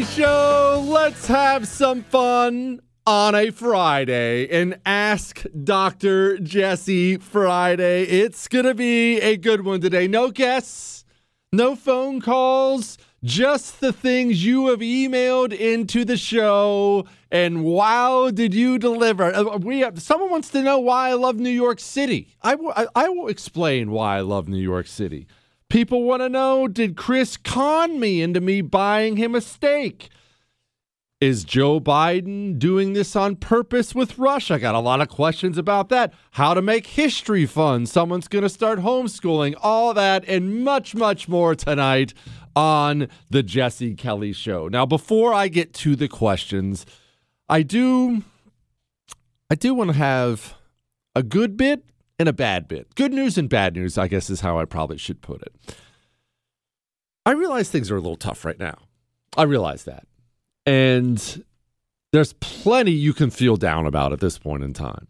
[0.00, 0.82] Show.
[0.88, 6.38] Let's have some fun on a Friday and ask Dr.
[6.38, 8.04] Jesse Friday.
[8.04, 10.08] It's going to be a good one today.
[10.08, 11.04] No guests,
[11.52, 17.04] no phone calls, just the things you have emailed into the show.
[17.30, 19.34] And wow, did you deliver?
[19.34, 22.28] Uh, We have, someone wants to know why I love New York City.
[22.42, 25.26] I I- I will explain why I love New York City.
[25.72, 30.10] People want to know did Chris con me into me buying him a steak?
[31.18, 34.56] Is Joe Biden doing this on purpose with Russia?
[34.56, 36.12] I got a lot of questions about that.
[36.32, 37.86] How to make history fun.
[37.86, 39.54] Someone's going to start homeschooling.
[39.62, 42.12] All that and much, much more tonight
[42.54, 44.68] on the Jesse Kelly Show.
[44.68, 46.84] Now, before I get to the questions,
[47.48, 48.24] I do,
[49.48, 50.52] I do want to have
[51.16, 51.82] a good bit
[52.22, 52.94] and a bad bit.
[52.94, 55.76] Good news and bad news, I guess, is how I probably should put it.
[57.26, 58.78] I realize things are a little tough right now.
[59.36, 60.06] I realize that.
[60.64, 61.44] And
[62.12, 65.08] there's plenty you can feel down about at this point in time.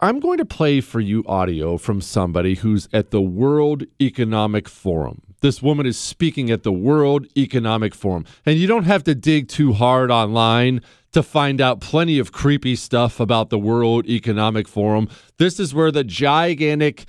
[0.00, 5.33] I'm going to play for you audio from somebody who's at the World Economic Forum.
[5.44, 8.24] This woman is speaking at the World Economic Forum.
[8.46, 10.80] And you don't have to dig too hard online
[11.12, 15.06] to find out plenty of creepy stuff about the World Economic Forum.
[15.36, 17.04] This is where the gigantic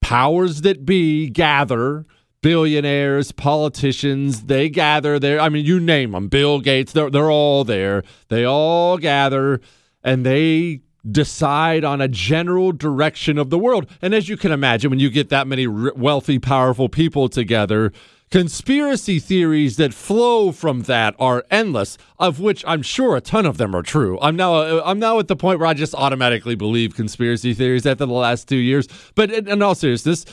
[0.00, 2.06] powers that be gather
[2.40, 5.38] billionaires, politicians, they gather there.
[5.38, 8.02] I mean, you name them, Bill Gates, they're, they're all there.
[8.28, 9.60] They all gather
[10.02, 10.80] and they
[11.10, 13.86] decide on a general direction of the world.
[14.02, 17.92] And as you can imagine, when you get that many wealthy, powerful people together,
[18.30, 23.56] conspiracy theories that flow from that are endless, of which I'm sure a ton of
[23.56, 24.18] them are true.
[24.20, 27.86] I'm now uh, I'm now at the point where I just automatically believe conspiracy theories
[27.86, 28.88] after the last 2 years.
[29.14, 30.26] But in, in all seriousness,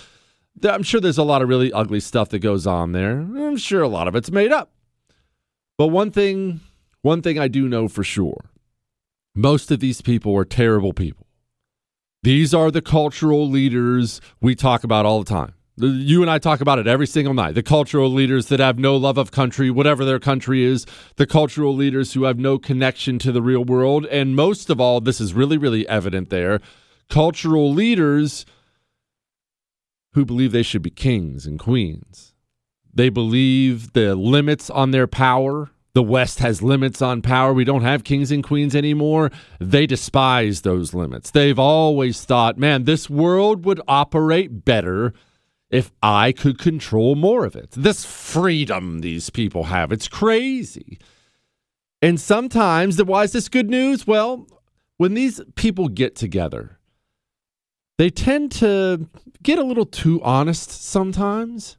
[0.64, 3.20] I'm sure there's a lot of really ugly stuff that goes on there.
[3.20, 4.72] I'm sure a lot of it's made up.
[5.78, 6.62] But one thing
[7.02, 8.46] one thing I do know for sure.
[9.36, 11.28] Most of these people are terrible people.
[12.24, 15.54] These are the cultural leaders we talk about all the time.
[15.78, 17.54] You and I talk about it every single night.
[17.54, 20.86] The cultural leaders that have no love of country, whatever their country is,
[21.18, 24.06] the cultural leaders who have no connection to the real world.
[24.06, 26.62] And most of all, this is really, really evident there
[27.10, 28.46] cultural leaders
[30.14, 32.34] who believe they should be kings and queens.
[32.94, 35.72] They believe the limits on their power.
[35.96, 37.54] The West has limits on power.
[37.54, 39.32] We don't have kings and queens anymore.
[39.60, 41.32] They despise those limits.
[41.32, 45.14] They've always thought, man, this world would operate better
[45.70, 47.72] if I could control more of it.
[47.72, 51.00] This freedom these people have, it's crazy.
[52.02, 54.06] And sometimes, why is this good news?
[54.06, 54.48] Well,
[54.98, 56.78] when these people get together,
[57.98, 59.08] they tend to
[59.42, 61.78] get a little too honest sometimes.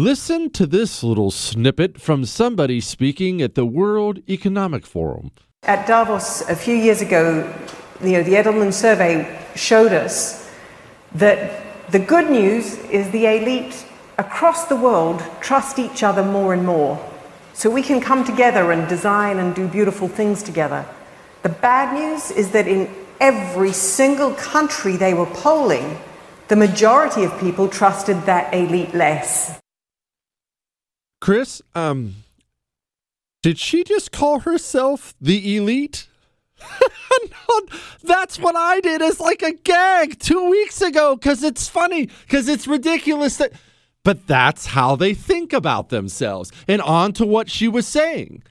[0.00, 5.30] Listen to this little snippet from somebody speaking at the World Economic Forum.
[5.64, 7.44] At Davos a few years ago,
[8.02, 10.50] you know, the Edelman survey showed us
[11.16, 13.84] that the good news is the elite
[14.16, 16.98] across the world trust each other more and more.
[17.52, 20.86] So we can come together and design and do beautiful things together.
[21.42, 22.88] The bad news is that in
[23.20, 25.98] every single country they were polling,
[26.48, 29.60] the majority of people trusted that elite less.
[31.20, 32.16] Chris, um,
[33.42, 36.08] did she just call herself the elite?
[37.48, 37.60] No,
[38.04, 42.48] that's what I did as like a gag two weeks ago because it's funny, because
[42.48, 43.52] it's ridiculous that.
[44.04, 46.52] But that's how they think about themselves.
[46.68, 48.42] And on to what she was saying.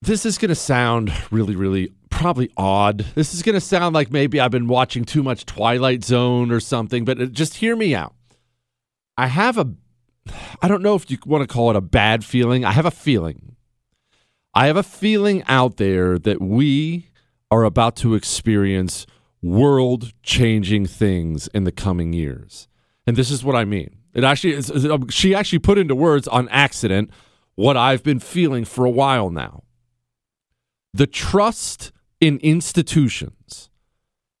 [0.00, 3.04] This is going to sound really, really probably odd.
[3.14, 6.60] This is going to sound like maybe I've been watching too much Twilight Zone or
[6.60, 8.14] something, but uh, just hear me out.
[9.16, 9.68] I have a
[10.62, 12.64] I don't know if you want to call it a bad feeling.
[12.64, 13.56] I have a feeling.
[14.54, 17.10] I have a feeling out there that we
[17.50, 19.06] are about to experience
[19.42, 22.68] world changing things in the coming years.
[23.06, 23.96] And this is what I mean.
[24.14, 27.10] It actually is, um, she actually put into words on accident
[27.54, 29.62] what I've been feeling for a while now.
[30.92, 33.70] The trust in institutions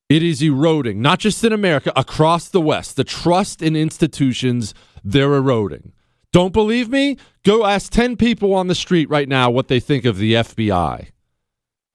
[0.08, 2.96] it is eroding, not just in America, across the West.
[2.96, 4.74] The trust in institutions,
[5.04, 5.92] they're eroding.
[6.32, 7.16] Don't believe me?
[7.44, 11.08] Go ask 10 people on the street right now what they think of the FBI.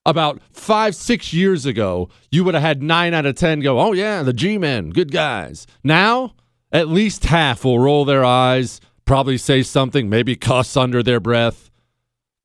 [0.06, 3.92] About five, six years ago, you would have had nine out of 10 go, oh,
[3.92, 5.66] yeah, the G Men, good guys.
[5.82, 6.34] Now,
[6.70, 11.70] at least half will roll their eyes, probably say something, maybe cuss under their breath.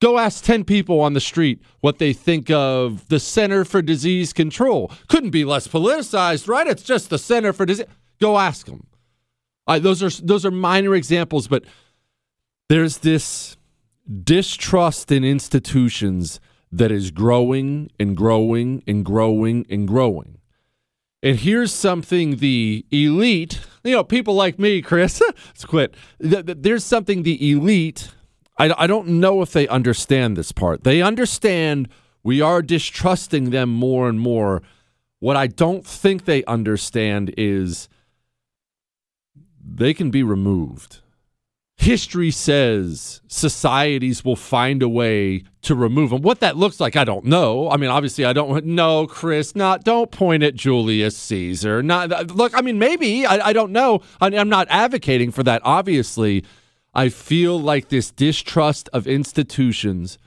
[0.00, 4.32] Go ask 10 people on the street what they think of the Center for Disease
[4.32, 4.90] Control.
[5.08, 6.66] Couldn't be less politicized, right?
[6.66, 7.86] It's just the Center for Disease.
[8.20, 8.86] Go ask them.
[9.66, 11.64] those are those are minor examples, but
[12.68, 13.56] there's this
[14.24, 16.40] distrust in institutions
[16.72, 20.38] that is growing and growing and growing and growing.
[21.22, 25.94] And here's something the elite, you know, people like me, Chris, let's quit.
[26.18, 28.10] There's something the elite,
[28.60, 30.84] I, I don't know if they understand this part.
[30.84, 31.88] They understand
[32.22, 34.62] we are distrusting them more and more.
[35.18, 37.88] What I don't think they understand is
[39.62, 41.00] they can be removed
[41.80, 46.20] history says societies will find a way to remove them.
[46.20, 47.70] What that looks like, I don't know.
[47.70, 49.56] I mean, obviously, I don't know, Chris.
[49.56, 51.82] Not don't point at Julius Caesar.
[51.82, 52.56] Not look.
[52.56, 54.02] I mean, maybe I, I don't know.
[54.20, 55.62] I, I'm not advocating for that.
[55.64, 56.44] Obviously,
[56.94, 60.18] I feel like this distrust of institutions.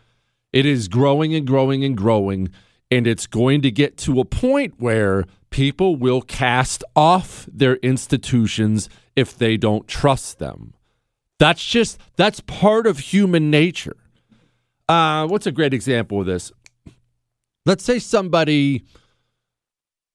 [0.52, 2.50] It is growing and growing and growing,
[2.90, 8.90] and it's going to get to a point where people will cast off their institutions
[9.16, 10.74] if they don't trust them.
[11.40, 13.98] That's just that's part of human nature.
[14.88, 16.52] Uh, what's a great example of this?
[17.66, 18.84] Let's say somebody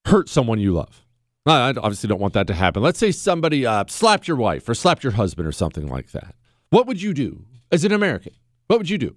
[0.07, 1.05] hurt someone you love.
[1.51, 2.83] I obviously don't want that to happen.
[2.83, 6.35] Let's say somebody uh, slapped your wife or slapped your husband or something like that.
[6.71, 8.33] What would you do as an American?
[8.67, 9.17] What would you do?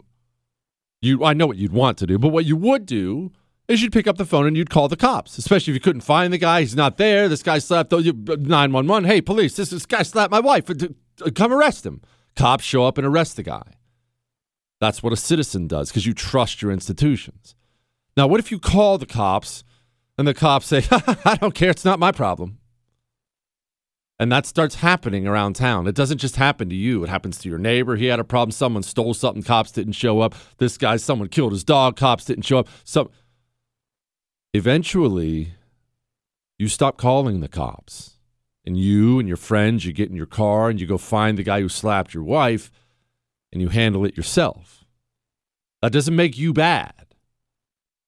[1.02, 3.32] You, I know what you'd want to do, but what you would do
[3.68, 6.02] is you'd pick up the phone and you'd call the cops, especially if you couldn't
[6.02, 6.62] find the guy.
[6.62, 7.28] He's not there.
[7.28, 9.10] This guy slapped uh, 911.
[9.10, 10.70] Hey, police, this, this guy slapped my wife.
[10.70, 10.90] Uh,
[11.26, 12.02] uh, come arrest him.
[12.36, 13.74] Cops show up and arrest the guy.
[14.80, 17.56] That's what a citizen does because you trust your institutions.
[18.18, 19.64] Now, what if you call the cops
[20.18, 20.84] and the cops say,
[21.26, 22.60] I don't care, it's not my problem?
[24.20, 25.88] And that starts happening around town.
[25.88, 27.96] It doesn't just happen to you, it happens to your neighbor.
[27.96, 30.36] He had a problem, someone stole something, cops didn't show up.
[30.58, 32.68] This guy, someone killed his dog, cops didn't show up.
[32.84, 33.10] So
[34.54, 35.54] eventually,
[36.60, 38.18] you stop calling the cops
[38.64, 41.44] and you and your friends, you get in your car and you go find the
[41.44, 42.70] guy who slapped your wife
[43.52, 44.86] and you handle it yourself.
[45.82, 47.01] That doesn't make you bad.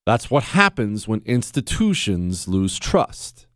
[0.05, 3.47] That's what happens when institutions lose trust.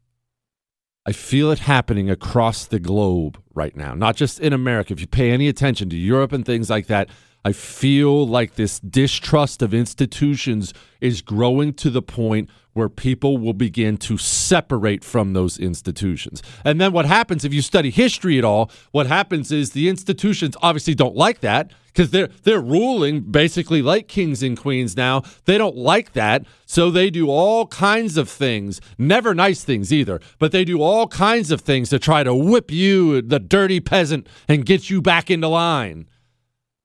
[1.06, 4.94] I feel it happening across the globe right now, not just in America.
[4.94, 7.10] If you pay any attention to Europe and things like that,
[7.48, 13.54] I feel like this distrust of institutions is growing to the point where people will
[13.54, 16.44] begin to separate from those institutions.
[16.66, 20.58] And then what happens if you study history at all, what happens is the institutions
[20.62, 25.24] obviously don't like that because they're they're ruling basically like kings and queens now.
[25.46, 30.20] They don't like that, so they do all kinds of things, never nice things either,
[30.38, 34.28] but they do all kinds of things to try to whip you the dirty peasant
[34.50, 36.08] and get you back into line.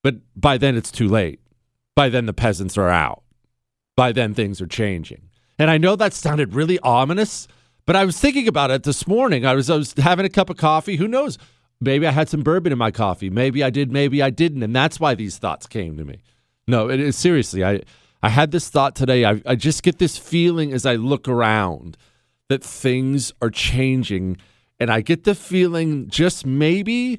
[0.03, 1.41] But by then it's too late.
[1.95, 3.23] By then the peasants are out.
[3.97, 5.29] By then things are changing.
[5.59, 7.47] And I know that sounded really ominous,
[7.87, 9.45] but I was thinking about it this morning.
[9.45, 10.97] I was I was having a cup of coffee.
[10.97, 11.39] Who knows?
[11.81, 13.29] Maybe I had some bourbon in my coffee.
[13.29, 13.93] Maybe I did.
[13.93, 14.63] Maybe I didn't.
[14.63, 16.23] And that's why these thoughts came to me.
[16.67, 17.65] No, it is seriously.
[17.65, 17.81] I
[18.23, 19.25] I had this thought today.
[19.25, 21.97] I, I just get this feeling as I look around
[22.49, 24.37] that things are changing,
[24.79, 27.19] and I get the feeling just maybe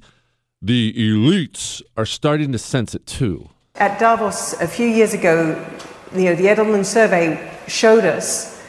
[0.64, 3.50] the elites are starting to sense it too.
[3.76, 5.60] At Davos a few years ago,
[6.16, 8.64] you know, the Edelman survey showed us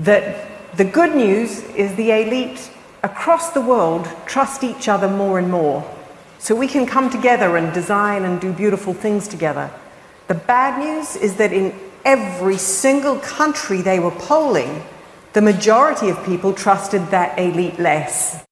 [0.00, 2.70] that the good news is the elite
[3.02, 5.84] across the world trust each other more and more.
[6.38, 9.70] So we can come together and design and do beautiful things together.
[10.28, 14.82] The bad news is that in every single country they were polling,
[15.34, 18.45] the majority of people trusted that elite less.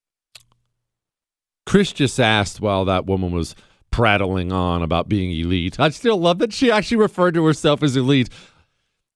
[1.65, 3.55] Chris just asked while that woman was
[3.91, 5.79] prattling on about being elite.
[5.79, 8.29] I still love that she actually referred to herself as elite.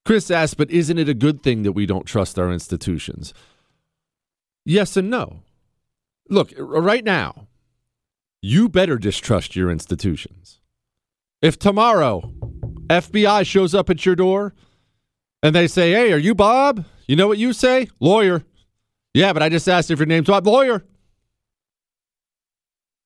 [0.04, 3.34] Chris asked, but isn't it a good thing that we don't trust our institutions?
[4.64, 5.42] Yes and no.
[6.28, 7.48] Look, right now,
[8.40, 10.60] you better distrust your institutions.
[11.42, 12.32] If tomorrow
[12.88, 14.54] FBI shows up at your door
[15.42, 16.84] and they say, Hey, are you Bob?
[17.06, 17.88] You know what you say?
[17.98, 18.44] Lawyer.
[19.12, 20.46] Yeah, but I just asked if your name's Bob.
[20.46, 20.84] Lawyer.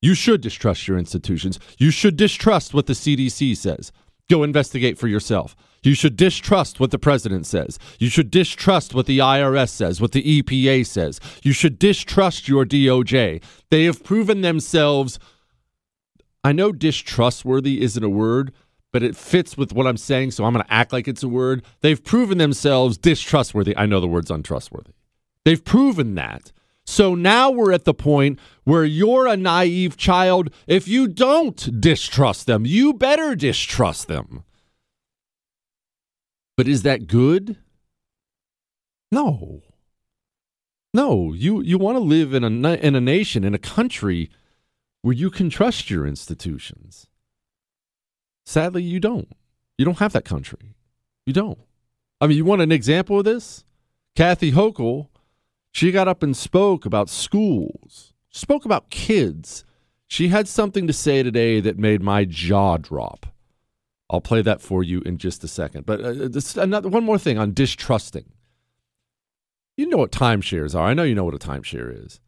[0.04, 1.58] You should distrust your institutions.
[1.78, 3.90] You should distrust what the CDC says.
[4.28, 5.56] Go investigate for yourself.
[5.82, 7.78] You should distrust what the president says.
[7.98, 11.20] You should distrust what the IRS says, what the EPA says.
[11.42, 13.42] You should distrust your DOJ.
[13.70, 15.18] They have proven themselves.
[16.44, 18.52] I know distrustworthy isn't a word,
[18.92, 21.28] but it fits with what I'm saying, so I'm going to act like it's a
[21.28, 21.64] word.
[21.80, 23.74] They've proven themselves distrustworthy.
[23.74, 24.92] I know the word's untrustworthy.
[25.46, 26.52] They've proven that.
[26.86, 30.50] So now we're at the point where you're a naive child.
[30.66, 34.44] If you don't distrust them, you better distrust them.
[36.56, 37.56] But is that good?
[39.10, 39.62] No.
[40.92, 44.30] No, you, you want to live in a, in a nation, in a country
[45.02, 47.08] where you can trust your institutions.
[48.46, 49.28] Sadly, you don't.
[49.76, 50.76] You don't have that country.
[51.26, 51.58] You don't.
[52.20, 53.64] I mean, you want an example of this?
[54.14, 55.08] Kathy Hochul,
[55.74, 59.64] she got up and spoke about schools, spoke about kids.
[60.06, 63.26] She had something to say today that made my jaw drop.
[64.08, 65.84] I'll play that for you in just a second.
[65.84, 68.26] But uh, this, another one more thing on distrusting.
[69.76, 70.86] You know what timeshares are.
[70.86, 72.20] I know you know what a timeshare is.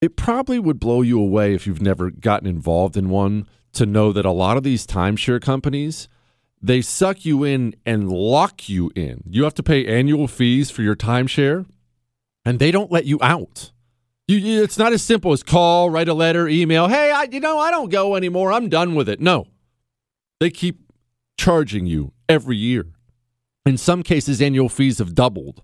[0.00, 4.12] It probably would blow you away if you've never gotten involved in one to know
[4.12, 6.08] that a lot of these timeshare companies
[6.60, 9.22] they suck you in and lock you in.
[9.28, 11.66] You have to pay annual fees for your timeshare,
[12.44, 13.72] and they don't let you out.
[14.26, 16.88] You, it's not as simple as call, write a letter, email.
[16.88, 18.52] Hey, I, you know, I don't go anymore.
[18.52, 19.20] I'm done with it.
[19.20, 19.46] No,
[20.40, 20.80] they keep
[21.38, 22.86] charging you every year.
[23.64, 25.62] In some cases, annual fees have doubled.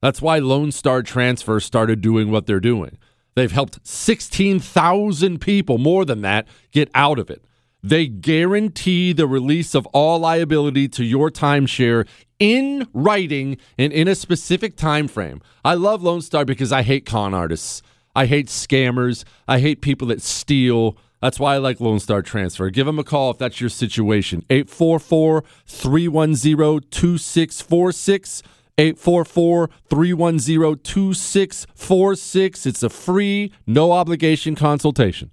[0.00, 2.98] That's why Lone Star Transfer started doing what they're doing.
[3.34, 7.44] They've helped 16,000 people, more than that, get out of it.
[7.88, 12.08] They guarantee the release of all liability to your timeshare
[12.40, 15.40] in writing and in a specific time frame.
[15.64, 17.82] I love Lone Star because I hate con artists.
[18.16, 19.22] I hate scammers.
[19.46, 20.96] I hate people that steal.
[21.22, 22.70] That's why I like Lone Star Transfer.
[22.70, 24.44] Give them a call if that's your situation.
[24.50, 28.42] 844 310 2646.
[28.78, 32.66] 844 310 2646.
[32.66, 35.30] It's a free, no obligation consultation.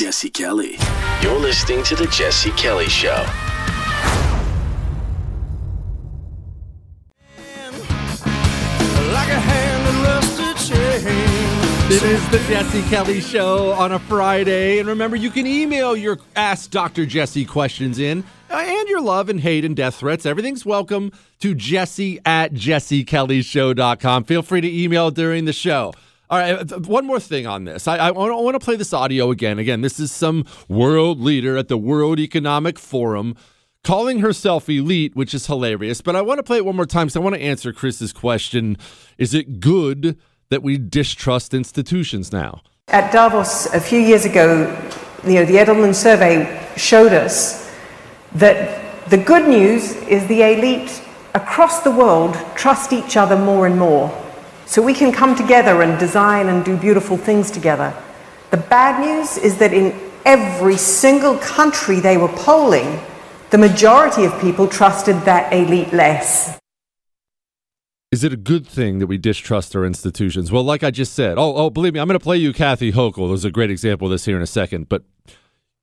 [0.00, 0.78] Jesse Kelly.
[1.20, 3.22] You're listening to The Jesse Kelly Show.
[11.92, 14.78] It is the Jesse Kelly Show on a Friday.
[14.78, 17.04] And remember, you can email your Ask Dr.
[17.04, 20.24] Jesse questions in uh, and your love and hate and death threats.
[20.24, 24.24] Everything's welcome to jesse at jessekellyshow.com.
[24.24, 25.92] Feel free to email during the show.
[26.30, 27.88] All right, uh, one more thing on this.
[27.88, 29.58] I, I want to play this audio again.
[29.58, 33.34] Again, this is some world leader at the World Economic Forum
[33.82, 36.00] calling herself elite, which is hilarious.
[36.00, 38.12] But I want to play it one more time because I want to answer Chris's
[38.12, 38.76] question
[39.18, 40.16] Is it good
[40.50, 42.62] that we distrust institutions now?
[42.86, 44.68] At Davos a few years ago,
[45.26, 47.74] you know, the Edelman survey showed us
[48.36, 51.02] that the good news is the elite
[51.34, 54.08] across the world trust each other more and more.
[54.70, 57.92] So we can come together and design and do beautiful things together.
[58.52, 59.92] The bad news is that in
[60.24, 63.00] every single country they were polling,
[63.50, 66.56] the majority of people trusted that elite less.
[68.12, 70.52] Is it a good thing that we distrust our institutions?
[70.52, 72.92] Well, like I just said, oh, oh, believe me, I'm going to play you Kathy
[72.92, 73.26] Hochul.
[73.26, 75.02] There's a great example of this here in a second, but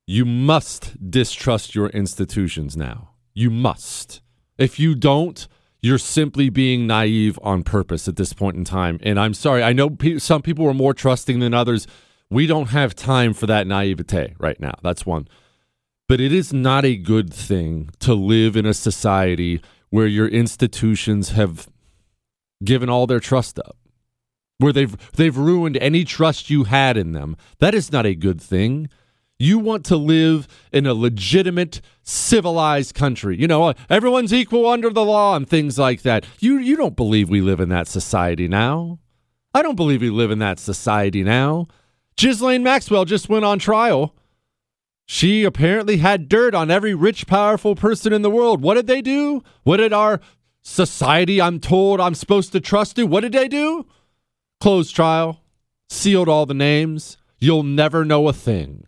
[0.05, 3.09] you must distrust your institutions now.
[3.33, 4.21] You must.
[4.57, 5.45] If you don't,
[5.81, 8.99] you're simply being naive on purpose at this point in time.
[9.03, 11.87] And I'm sorry, I know pe- some people are more trusting than others.
[12.29, 14.73] We don't have time for that naivete right now.
[14.83, 15.27] That's one.
[16.07, 21.29] But it is not a good thing to live in a society where your institutions
[21.29, 21.67] have
[22.63, 23.77] given all their trust up,
[24.57, 27.37] where they've they've ruined any trust you had in them.
[27.59, 28.89] That is not a good thing.
[29.39, 33.39] You want to live in a legitimate, civilized country.
[33.39, 36.25] You know, uh, everyone's equal under the law and things like that.
[36.39, 38.99] You you don't believe we live in that society now.
[39.53, 41.67] I don't believe we live in that society now.
[42.15, 44.15] Ghislaine Maxwell just went on trial.
[45.05, 48.61] She apparently had dirt on every rich, powerful person in the world.
[48.61, 49.41] What did they do?
[49.63, 50.19] What did our
[50.63, 53.07] society, I'm told I'm supposed to trust, do?
[53.07, 53.85] What did they do?
[54.59, 55.41] Closed trial,
[55.89, 57.17] sealed all the names.
[57.39, 58.85] You'll never know a thing.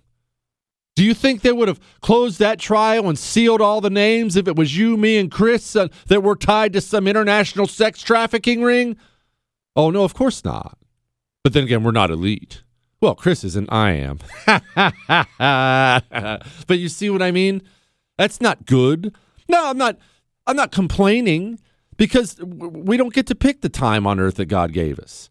[0.99, 4.49] Do you think they would have closed that trial and sealed all the names if
[4.49, 8.61] it was you, me, and Chris uh, that were tied to some international sex trafficking
[8.61, 8.97] ring?
[9.77, 10.77] Oh, no, of course not.
[11.41, 12.63] But then again, we're not elite.
[12.99, 14.19] Well, Chris isn't, I am.
[16.67, 17.61] but you see what I mean?
[18.17, 19.15] That's not good.
[19.47, 19.97] No, I'm not
[20.47, 21.61] I'm not complaining
[21.95, 25.29] because we don't get to pick the time on earth that God gave us.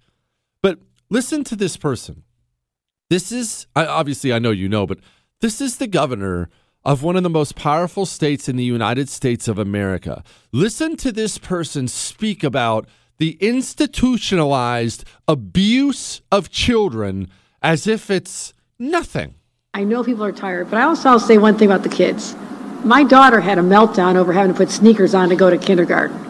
[0.62, 0.78] But
[1.10, 2.22] listen to this person.
[3.10, 5.00] This is obviously I know you know, but
[5.40, 6.48] this is the governor
[6.84, 10.22] of one of the most powerful states in the United States of America.
[10.52, 17.28] Listen to this person speak about the institutionalized abuse of children
[17.62, 19.34] as if it's nothing.
[19.74, 22.34] I know people are tired, but I also I'll say one thing about the kids.
[22.84, 26.24] My daughter had a meltdown over having to put sneakers on to go to kindergarten.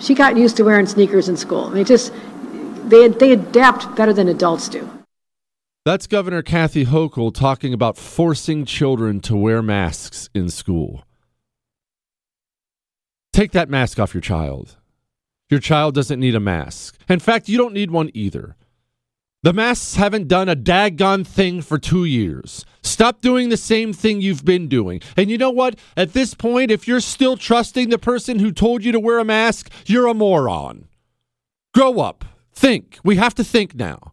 [0.00, 1.70] She got used to wearing sneakers in school.
[1.70, 2.12] They just
[2.84, 4.97] they they adapt better than adults do.
[5.88, 11.02] That's Governor Kathy Hochul talking about forcing children to wear masks in school.
[13.32, 14.76] Take that mask off your child.
[15.48, 16.98] Your child doesn't need a mask.
[17.08, 18.54] In fact, you don't need one either.
[19.42, 22.66] The masks haven't done a daggone thing for two years.
[22.82, 25.00] Stop doing the same thing you've been doing.
[25.16, 25.78] And you know what?
[25.96, 29.24] At this point, if you're still trusting the person who told you to wear a
[29.24, 30.86] mask, you're a moron.
[31.72, 32.26] Grow up.
[32.52, 32.98] Think.
[33.02, 34.12] We have to think now.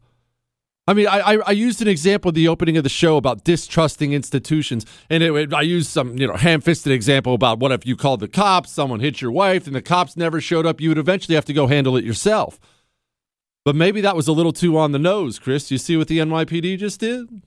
[0.88, 4.14] I mean, I, I, used an example at the opening of the show about distrusting
[4.14, 8.20] institutions, and it- I used some you know ham-fisted example about what if you called
[8.20, 11.34] the cops, someone hit your wife, and the cops never showed up, you would eventually
[11.34, 12.60] have to go handle it yourself.
[13.64, 15.72] But maybe that was a little too on the nose, Chris.
[15.72, 17.42] You see what the NYPD just did?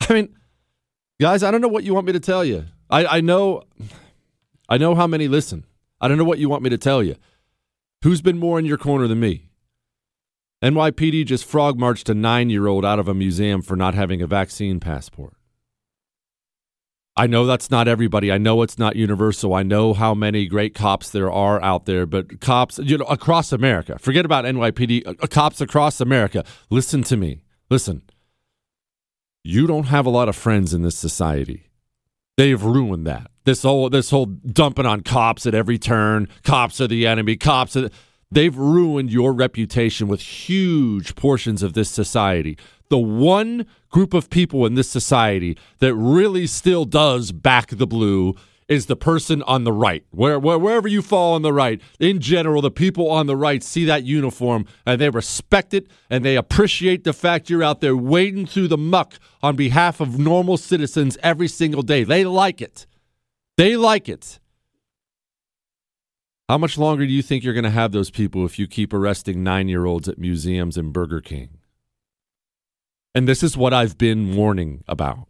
[0.08, 0.36] I mean,
[1.20, 2.64] guys, I don't know what you want me to tell you.
[2.90, 3.62] I, I know,
[4.68, 5.64] I know how many listen.
[6.00, 7.14] I don't know what you want me to tell you.
[8.02, 9.47] Who's been more in your corner than me?
[10.62, 14.20] NYPD just frog marched a nine year old out of a museum for not having
[14.20, 15.34] a vaccine passport.
[17.16, 18.30] I know that's not everybody.
[18.30, 19.52] I know it's not universal.
[19.52, 23.52] I know how many great cops there are out there, but cops, you know, across
[23.52, 27.42] America, forget about NYPD, uh, cops across America, listen to me.
[27.70, 28.02] Listen.
[29.42, 31.70] You don't have a lot of friends in this society.
[32.36, 33.30] They've ruined that.
[33.44, 36.28] This whole this whole dumping on cops at every turn.
[36.44, 37.36] Cops are the enemy.
[37.36, 37.90] Cops are the,
[38.30, 42.56] they've ruined your reputation with huge portions of this society.
[42.88, 48.34] The one group of people in this society that really still does back the blue
[48.68, 50.04] is the person on the right.
[50.10, 53.62] Where, where wherever you fall on the right, in general, the people on the right
[53.62, 57.96] see that uniform and they respect it and they appreciate the fact you're out there
[57.96, 62.04] wading through the muck on behalf of normal citizens every single day.
[62.04, 62.86] They like it.
[63.56, 64.38] They like it.
[66.48, 68.94] How much longer do you think you're going to have those people if you keep
[68.94, 71.58] arresting nine year olds at museums and Burger King?
[73.14, 75.28] And this is what I've been warning about.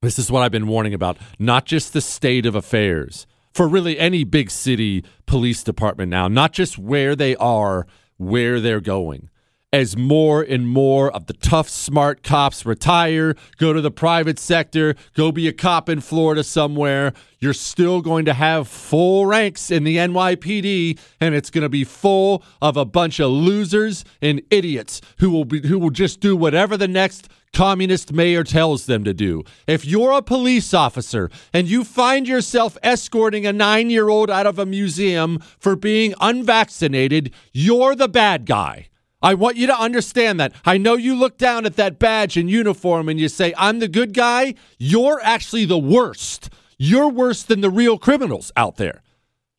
[0.00, 3.98] This is what I've been warning about, not just the state of affairs for really
[3.98, 9.30] any big city police department now, not just where they are, where they're going.
[9.70, 14.94] As more and more of the tough, smart cops retire, go to the private sector,
[15.12, 19.84] go be a cop in Florida somewhere, you're still going to have full ranks in
[19.84, 25.02] the NYPD, and it's going to be full of a bunch of losers and idiots
[25.18, 29.12] who will be who will just do whatever the next communist mayor tells them to
[29.12, 29.44] do.
[29.66, 34.46] If you're a police officer and you find yourself escorting a nine year old out
[34.46, 38.88] of a museum for being unvaccinated, you're the bad guy.
[39.20, 40.52] I want you to understand that.
[40.64, 43.88] I know you look down at that badge and uniform and you say, I'm the
[43.88, 44.54] good guy.
[44.78, 46.50] You're actually the worst.
[46.78, 49.02] You're worse than the real criminals out there.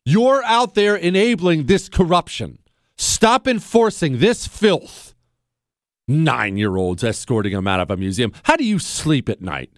[0.04, 2.58] You're out there enabling this corruption.
[2.96, 5.14] Stop enforcing this filth
[6.08, 8.32] nine year olds escorting him out of a museum.
[8.44, 9.70] How do you sleep at night?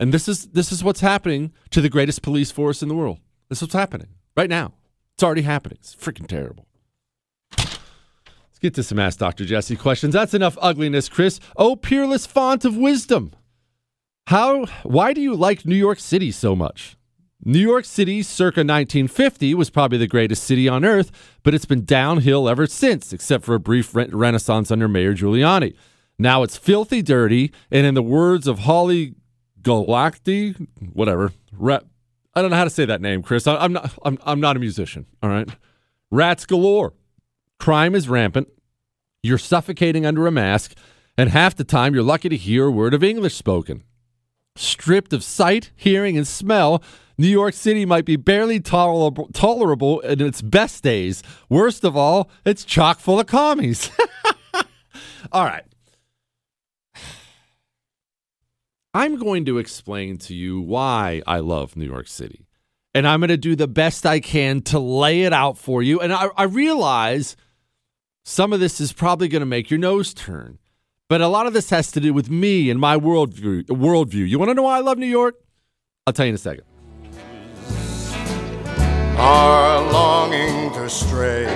[0.00, 3.18] And this is this is what's happening to the greatest police force in the world.
[3.48, 4.74] This is what's happening right now.
[5.14, 5.78] It's already happening.
[5.80, 6.66] It's freaking terrible.
[8.58, 9.44] Let's get to some Ask Dr.
[9.44, 10.14] Jesse questions.
[10.14, 11.38] That's enough ugliness, Chris.
[11.56, 13.30] Oh, peerless font of wisdom.
[14.26, 16.96] How why do you like New York City so much?
[17.44, 21.12] New York City, circa 1950, was probably the greatest city on earth,
[21.44, 25.76] but it's been downhill ever since, except for a brief re- renaissance under Mayor Giuliani.
[26.18, 29.14] Now it's filthy dirty, and in the words of Holly
[29.62, 31.78] Galacti, whatever, ra-
[32.34, 33.46] I don't know how to say that name, Chris.
[33.46, 33.96] I, I'm not.
[34.04, 35.06] I'm, I'm not a musician.
[35.22, 35.48] All right,
[36.10, 36.94] rats galore.
[37.58, 38.48] Crime is rampant.
[39.22, 40.74] You're suffocating under a mask,
[41.16, 43.82] and half the time you're lucky to hear a word of English spoken.
[44.56, 46.82] Stripped of sight, hearing, and smell,
[47.16, 51.22] New York City might be barely tolerable, tolerable in its best days.
[51.48, 53.90] Worst of all, it's chock full of commies.
[55.32, 55.64] all right.
[58.94, 62.46] I'm going to explain to you why I love New York City.
[62.94, 66.00] And I'm going to do the best I can to lay it out for you.
[66.00, 67.36] And I, I realize
[68.28, 70.58] some of this is probably going to make your nose turn.
[71.08, 73.64] But a lot of this has to do with me and my worldview.
[73.64, 74.28] Worldview.
[74.28, 75.36] You want to know why I love New York?
[76.06, 76.64] I'll tell you in a second.
[79.16, 81.46] are longing to stray.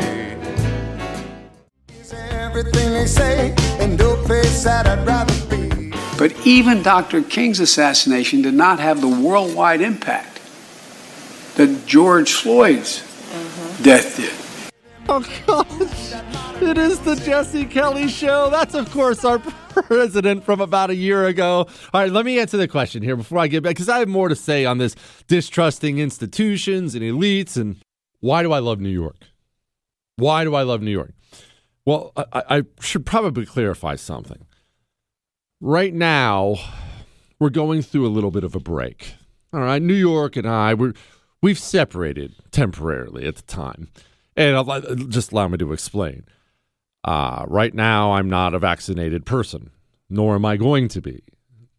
[2.01, 5.93] Is everything they say and no place that I'd rather be.
[6.17, 7.23] But even Dr.
[7.23, 10.41] King's assassination did not have the worldwide impact
[11.57, 13.83] that George Floyd's mm-hmm.
[13.83, 14.52] death did.
[15.09, 16.63] Oh, gosh.
[16.63, 18.49] It is the Jesse Kelly Show.
[18.51, 19.39] That's, of course, our
[19.69, 21.67] president from about a year ago.
[21.93, 24.09] All right, let me answer the question here before I get back, because I have
[24.09, 24.95] more to say on this
[25.27, 27.57] distrusting institutions and elites.
[27.57, 27.77] And
[28.21, 29.17] why do I love New York?
[30.17, 31.13] Why do I love New York?
[31.85, 34.47] Well, I, I should probably clarify something.
[35.61, 36.57] Right now,
[37.41, 39.15] we're going through a little bit of a break.
[39.53, 40.93] All right, New York and I, we're,
[41.43, 43.89] we've separated temporarily at the time.
[44.37, 46.25] And just allow me to explain.
[47.05, 49.71] Uh, right now, I'm not a vaccinated person,
[50.09, 51.23] nor am I going to be.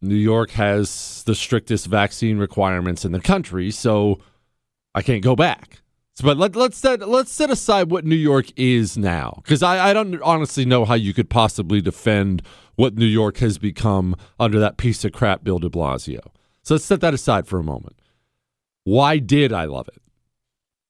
[0.00, 4.20] New York has the strictest vaccine requirements in the country, so
[4.94, 5.80] I can't go back.
[6.16, 9.90] So, but let, let's set let's set aside what New York is now, because I,
[9.90, 12.42] I don't honestly know how you could possibly defend
[12.76, 16.20] what New York has become under that piece of crap Bill De Blasio.
[16.62, 17.98] So let's set that aside for a moment.
[18.84, 20.02] Why did I love it?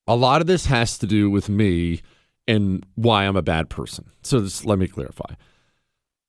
[0.07, 2.03] A lot of this has to do with me
[2.47, 4.11] and why I'm a bad person.
[4.23, 5.35] So just let me clarify.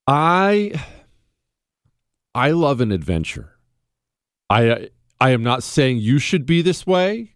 [0.07, 0.81] I
[2.33, 3.57] I love an adventure.
[4.49, 7.33] I I am not saying you should be this way.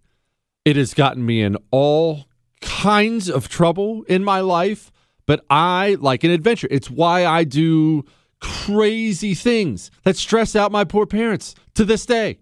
[0.65, 2.25] It has gotten me in all
[2.62, 4.91] kinds of trouble in my life,
[5.25, 6.67] but I like an adventure.
[6.69, 8.04] It's why I do
[8.41, 12.39] crazy things that stress out my poor parents to this day.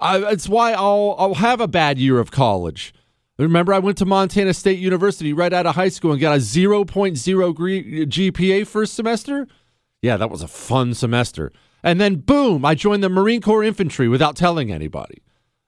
[0.00, 2.94] I, it's why I'll I'll have a bad year of college.
[3.38, 6.40] Remember, I went to Montana State University right out of high school and got a
[6.40, 6.84] 0.0
[8.06, 9.46] GPA first semester.
[10.02, 11.52] Yeah, that was a fun semester.
[11.84, 15.22] And then, boom, I joined the Marine Corps Infantry without telling anybody.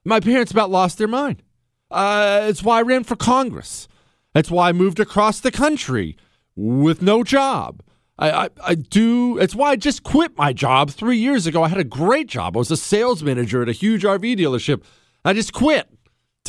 [0.05, 1.43] My parents about lost their mind.
[1.91, 3.87] Uh, it's why I ran for Congress.
[4.35, 6.17] That's why I moved across the country
[6.57, 7.83] with no job.
[8.19, 9.39] I, I, I, do.
[9.39, 11.63] It's why I just quit my job three years ago.
[11.63, 12.57] I had a great job.
[12.57, 14.83] I was a sales manager at a huge RV dealership.
[15.25, 15.89] I just quit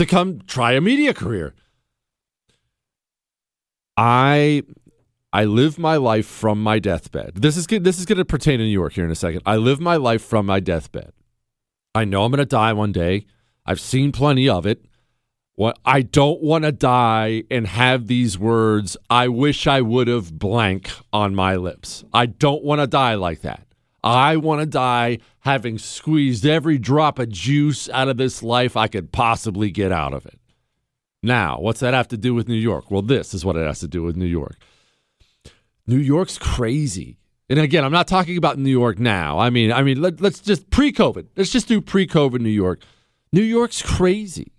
[0.02, 1.54] to come try a media career.
[3.96, 4.64] I
[5.32, 7.36] I live my life from my deathbed.
[7.36, 9.42] This is this is going to pertain to New York here in a second.
[9.46, 11.14] I live my life from my deathbed.
[11.94, 13.26] I know I'm going to die one day.
[13.66, 14.86] I've seen plenty of it.
[15.56, 20.40] What I don't want to die and have these words, I wish I would have
[20.40, 22.04] blank on my lips.
[22.14, 23.68] I don't want to die like that.
[24.04, 28.88] I want to die having squeezed every drop of juice out of this life I
[28.88, 30.40] could possibly get out of it.
[31.24, 32.90] Now, what's that have to do with New York?
[32.90, 34.58] Well, this is what it has to do with New York.
[35.86, 37.18] New York's crazy.
[37.50, 39.38] And again, I'm not talking about New York now.
[39.38, 41.28] I mean, I mean, let, us just pre-COVID.
[41.36, 42.82] Let's just do pre-COVID New York.
[43.34, 44.52] New York's crazy.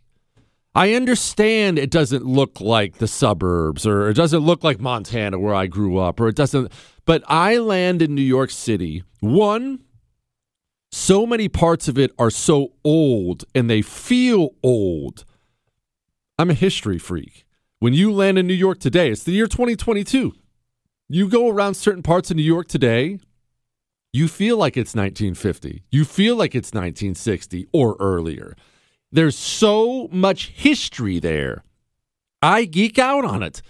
[0.75, 5.55] I understand it doesn't look like the suburbs or it doesn't look like Montana where
[5.55, 6.73] I grew up or it doesn't
[7.05, 9.05] but I land in New York City.
[9.21, 9.81] One
[10.95, 15.25] so many parts of it are so old and they feel old.
[16.39, 17.47] I'm a history freak.
[17.79, 20.35] When you land in New York today, it's the year 2022.
[21.09, 23.19] You go around certain parts of New York today,
[24.13, 25.83] you feel like it's 1950.
[25.91, 28.55] You feel like it's 1960 or earlier.
[29.11, 31.65] There's so much history there.
[32.43, 33.63] I geek out on it.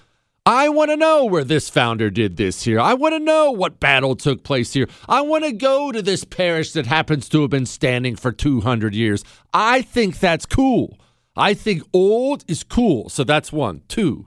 [0.45, 2.81] I want to know where this founder did this here.
[2.81, 4.89] I want to know what battle took place here.
[5.09, 8.93] I want to go to this parish that happens to have been standing for 200
[8.93, 9.23] years.
[9.55, 10.99] I think that's cool.
[11.37, 13.09] I think old is cool.
[13.09, 13.83] So that's one.
[13.87, 14.27] Two,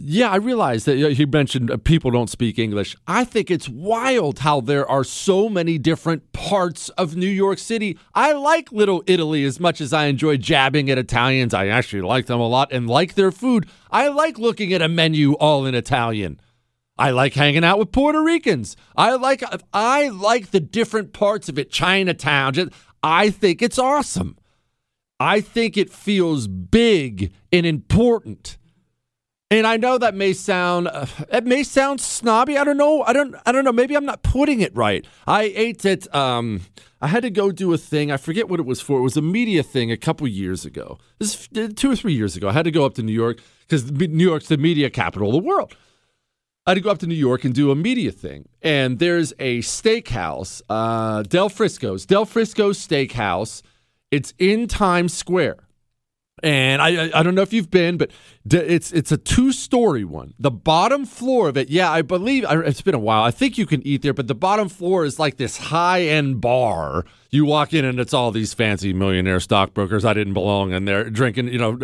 [0.00, 2.94] yeah, I realize that he mentioned uh, people don't speak English.
[3.08, 7.98] I think it's wild how there are so many different parts of New York City.
[8.14, 11.52] I like Little Italy as much as I enjoy jabbing at Italians.
[11.52, 13.68] I actually like them a lot and like their food.
[13.90, 16.40] I like looking at a menu all in Italian.
[16.96, 18.76] I like hanging out with Puerto Ricans.
[18.96, 21.70] I like I like the different parts of it.
[21.70, 22.70] Chinatown.
[23.02, 24.36] I think it's awesome.
[25.18, 28.57] I think it feels big and important.
[29.50, 32.58] And I know that may sound uh, it may sound snobby.
[32.58, 33.02] I don't know.
[33.02, 33.72] I don't I don't know.
[33.72, 35.06] Maybe I'm not putting it right.
[35.26, 36.62] I ate it um
[37.00, 38.10] I had to go do a thing.
[38.10, 38.98] I forget what it was for.
[38.98, 40.98] It was a media thing a couple years ago.
[41.18, 42.48] This is 2 or 3 years ago.
[42.48, 45.32] I had to go up to New York cuz New York's the media capital of
[45.32, 45.74] the world.
[46.66, 48.50] I had to go up to New York and do a media thing.
[48.60, 53.62] And there's a steakhouse, uh Del Frisco's, Del Frisco's Steakhouse.
[54.10, 55.67] It's in Times Square
[56.42, 58.10] and I I don't know if you've been, but
[58.50, 60.34] it's it's a two story one.
[60.38, 63.22] The bottom floor of it, yeah, I believe it's been a while.
[63.22, 66.40] I think you can eat there, but the bottom floor is like this high end
[66.40, 67.04] bar.
[67.30, 70.04] You walk in and it's all these fancy millionaire stockbrokers.
[70.04, 71.76] I didn't belong in there drinking, you know,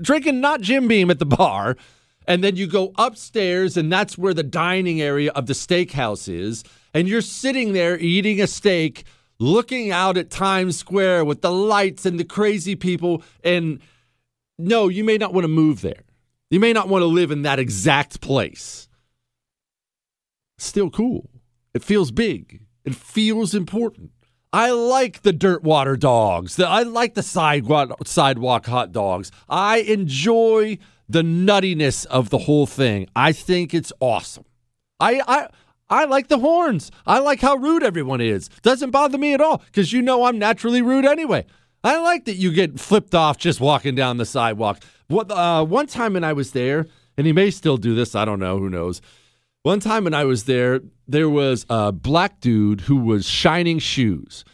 [0.00, 1.76] drinking not Jim Beam at the bar.
[2.26, 6.62] And then you go upstairs, and that's where the dining area of the steakhouse is.
[6.94, 9.04] And you're sitting there eating a steak
[9.40, 13.24] looking out at Times Square with the lights and the crazy people.
[13.42, 13.80] And
[14.58, 16.02] no, you may not want to move there.
[16.50, 18.88] You may not want to live in that exact place.
[20.58, 21.30] Still cool.
[21.74, 22.60] It feels big.
[22.84, 24.10] It feels important.
[24.52, 26.58] I like the dirt water dogs.
[26.58, 29.30] I like the sidewalk, hot dogs.
[29.48, 33.08] I enjoy the nuttiness of the whole thing.
[33.14, 34.44] I think it's awesome.
[34.98, 35.48] I, I
[35.90, 36.92] I like the horns.
[37.04, 38.48] I like how rude everyone is.
[38.62, 41.44] Doesn't bother me at all because you know I'm naturally rude anyway.
[41.82, 44.82] I like that you get flipped off just walking down the sidewalk.
[45.08, 48.14] What uh, one time when I was there, and he may still do this.
[48.14, 48.58] I don't know.
[48.58, 49.02] Who knows?
[49.62, 54.44] One time when I was there, there was a black dude who was shining shoes,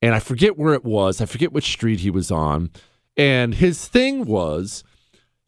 [0.00, 1.20] and I forget where it was.
[1.20, 2.70] I forget which street he was on,
[3.16, 4.84] and his thing was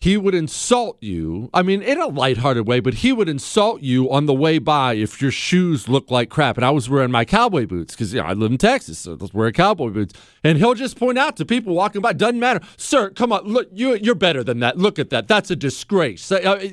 [0.00, 1.50] he would insult you.
[1.52, 4.94] I mean, in a lighthearted way, but he would insult you on the way by
[4.94, 6.56] if your shoes look like crap.
[6.56, 9.16] And I was wearing my cowboy boots because you know, I live in Texas, so
[9.16, 10.14] was wearing cowboy boots.
[10.44, 13.10] And he'll just point out to people walking by, doesn't matter, sir.
[13.10, 14.78] Come on, look, you, you're better than that.
[14.78, 15.26] Look at that.
[15.26, 16.30] That's a disgrace.
[16.30, 16.68] Uh,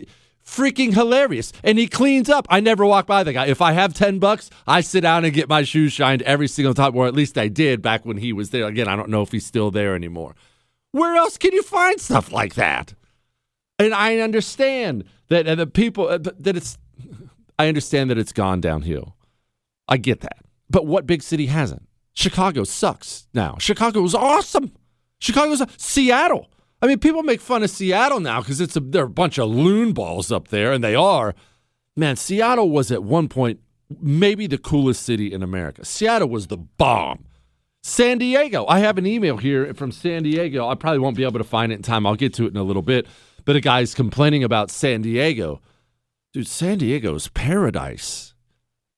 [0.45, 1.51] freaking hilarious.
[1.63, 2.45] And he cleans up.
[2.51, 3.47] I never walk by the guy.
[3.47, 6.75] If I have 10 bucks, I sit down and get my shoes shined every single
[6.75, 8.67] time, or at least I did back when he was there.
[8.67, 10.35] Again, I don't know if he's still there anymore.
[10.91, 12.93] Where else can you find stuff like that?
[13.77, 16.77] And I understand that and the people uh, that it's
[17.59, 19.15] I understand that it's gone downhill.
[19.87, 20.39] I get that.
[20.69, 21.87] But what big city hasn't?
[22.13, 23.57] Chicago sucks now.
[23.59, 24.71] Chicago's awesome.
[25.19, 26.49] Chicago's a, Seattle.
[26.81, 29.49] I mean, people make fun of Seattle now because it's a, they're a bunch of
[29.49, 31.35] loon balls up there, and they are.
[31.95, 33.59] Man, Seattle was at one point
[34.01, 35.85] maybe the coolest city in America.
[35.85, 37.25] Seattle was the bomb.
[37.83, 38.65] San Diego.
[38.67, 40.67] I have an email here from San Diego.
[40.67, 42.05] I probably won't be able to find it in time.
[42.05, 43.05] I'll get to it in a little bit
[43.45, 45.61] but a guy's complaining about San Diego.
[46.33, 48.33] Dude, San Diego's paradise.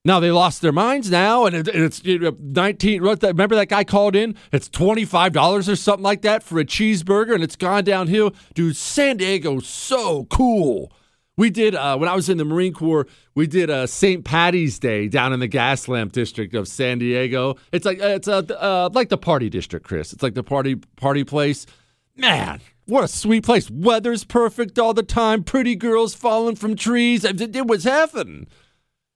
[0.03, 3.01] Now they lost their minds now, and it's 19.
[3.01, 4.35] Remember that guy called in?
[4.53, 8.33] It's $25 or something like that for a cheeseburger, and it's gone downhill.
[8.53, 10.93] Dude, San Diego's so cool.
[11.35, 13.05] We did, uh, when I was in the Marine Corps,
[13.35, 14.23] we did a St.
[14.25, 17.57] Patty's Day down in the Gaslamp district of San Diego.
[17.71, 20.13] It's like, it's a, uh, like the party district, Chris.
[20.13, 21.67] It's like the party, party place.
[22.15, 23.69] Man, what a sweet place.
[23.69, 25.43] Weather's perfect all the time.
[25.43, 27.23] Pretty girls falling from trees.
[27.23, 28.47] It was heaven.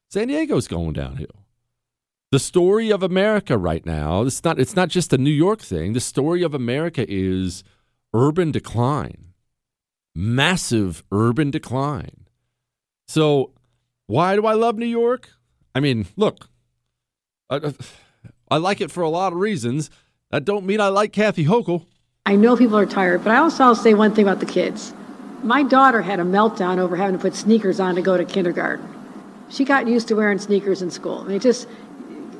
[0.10, 1.46] San Diego's going downhill.
[2.32, 5.94] The story of America right now, it's not, it's not just a New York thing.
[5.94, 7.64] The story of America is
[8.14, 9.34] urban decline,
[10.16, 12.28] massive urban decline.
[13.08, 13.52] So,
[14.08, 15.30] why do I love New York?
[15.76, 16.50] I mean, look,
[17.50, 17.74] I,
[18.50, 19.90] I like it for a lot of reasons.
[20.30, 21.86] That don't mean I like Kathy Hochul.
[22.26, 24.94] I know people are tired, but I also I'll say one thing about the kids.
[25.44, 28.88] My daughter had a meltdown over having to put sneakers on to go to kindergarten.
[29.50, 31.20] She got used to wearing sneakers in school.
[31.20, 31.68] I mean, just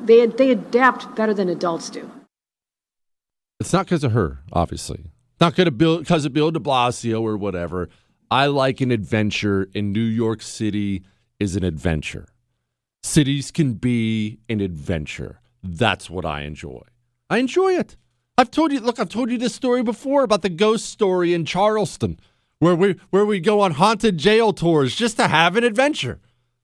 [0.04, 2.10] they they adapt better than adults do.
[3.60, 5.12] It's not because of her, obviously.
[5.40, 7.90] Not because of Bill De Blasio or whatever.
[8.30, 11.04] I like an adventure, and New York City
[11.40, 12.28] is an adventure.
[13.04, 15.42] Cities can be an adventure.
[15.64, 16.84] That's what I enjoy.
[17.30, 17.98] I enjoy it.
[18.42, 21.46] I've told you, look, I've told you this story before about the ghost story in
[21.46, 22.20] Charleston,
[22.58, 26.20] where we where we go on haunted jail tours just to have an adventure.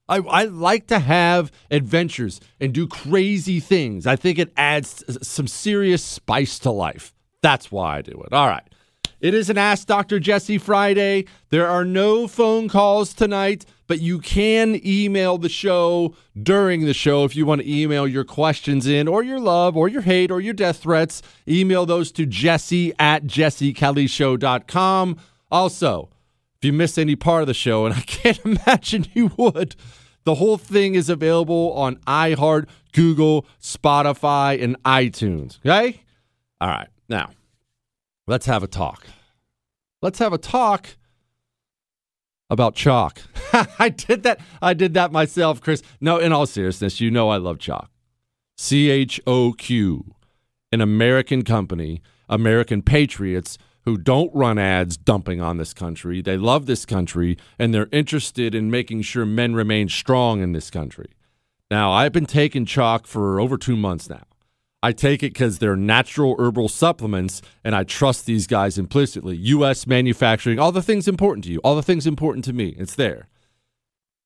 [0.09, 4.07] I, I like to have adventures and do crazy things.
[4.07, 7.13] I think it adds some serious spice to life.
[7.43, 8.33] That's why I do it.
[8.33, 8.67] All right.
[9.19, 10.19] It is an Ask Dr.
[10.19, 11.25] Jesse Friday.
[11.49, 17.23] There are no phone calls tonight, but you can email the show during the show
[17.23, 20.39] if you want to email your questions in, or your love, or your hate, or
[20.39, 21.21] your death threats.
[21.47, 25.17] Email those to jesse at jessekellyshow.com.
[25.49, 26.09] Also,
[26.57, 29.75] if you missed any part of the show, and I can't imagine you would,
[30.25, 35.59] the whole thing is available on iHeart, Google, Spotify, and iTunes.
[35.59, 36.01] Okay?
[36.59, 36.89] All right.
[37.07, 37.29] Now,
[38.27, 39.07] Let's have a talk.
[40.01, 40.97] Let's have a talk
[42.49, 43.21] about chalk.
[43.79, 44.39] I did that.
[44.61, 45.81] I did that myself, Chris.
[45.99, 47.87] No, in all seriousness, you know I love CHOQ.
[48.57, 50.15] C H O Q,
[50.71, 56.21] an American company, American patriots who don't run ads dumping on this country.
[56.21, 60.69] They love this country and they're interested in making sure men remain strong in this
[60.69, 61.11] country.
[61.71, 64.23] Now, I've been taking CHOQ for over two months now.
[64.83, 69.35] I take it because they're natural herbal supplements, and I trust these guys implicitly.
[69.37, 69.87] U.S.
[69.87, 72.75] manufacturing, all the things important to you, all the things important to me.
[72.77, 73.27] It's there.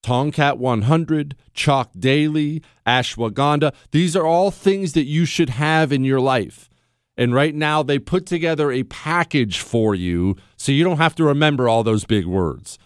[0.03, 3.73] Tongkat 100, CHOQ Daily, Ashwagandha.
[3.91, 6.69] These are all things that you should have in your life.
[7.15, 11.23] And right now, they put together a package for you so you don't have to
[11.23, 12.79] remember all those big words.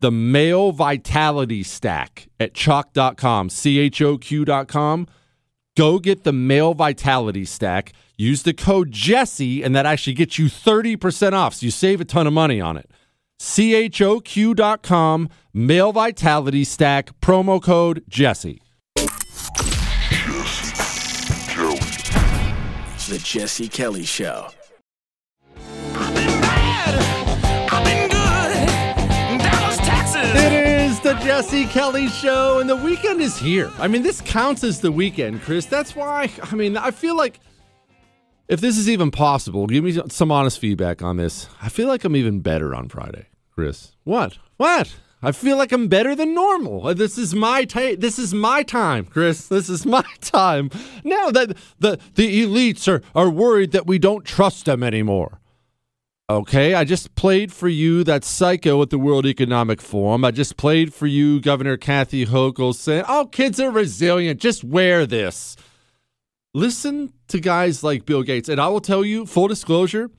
[0.00, 5.06] The Male Vitality Stack at CHOQ.com, C H O Q.com
[5.76, 7.92] Go get the male vitality stack.
[8.16, 11.54] Use the code Jesse, and that actually gets you 30% off.
[11.54, 12.88] So you save a ton of money on it.
[13.40, 18.62] CHOQ.com, male vitality stack, promo code Jesse.
[23.06, 24.48] The Jesse Kelly Show.
[31.34, 33.68] Jesse Kelly Show, and the weekend is here.
[33.80, 35.66] I mean, this counts as the weekend, Chris.
[35.66, 37.40] That's why, I mean, I feel like
[38.46, 41.48] if this is even possible, give me some honest feedback on this.
[41.60, 43.26] I feel like I'm even better on Friday.
[43.50, 43.96] Chris.
[44.04, 44.38] What?
[44.58, 44.94] What?
[45.22, 46.86] I feel like I'm better than normal.
[46.86, 47.96] Uh, This is my time.
[47.98, 49.48] This is my time, Chris.
[49.54, 50.70] This is my time.
[51.02, 55.40] Now that the the elites are are worried that we don't trust them anymore.
[56.30, 60.24] Okay, I just played for you that psycho at the World Economic Forum.
[60.24, 64.40] I just played for you Governor Kathy Hochul saying, "Oh, kids are resilient.
[64.40, 65.54] Just wear this."
[66.54, 70.10] Listen to guys like Bill Gates, and I will tell you, full disclosure,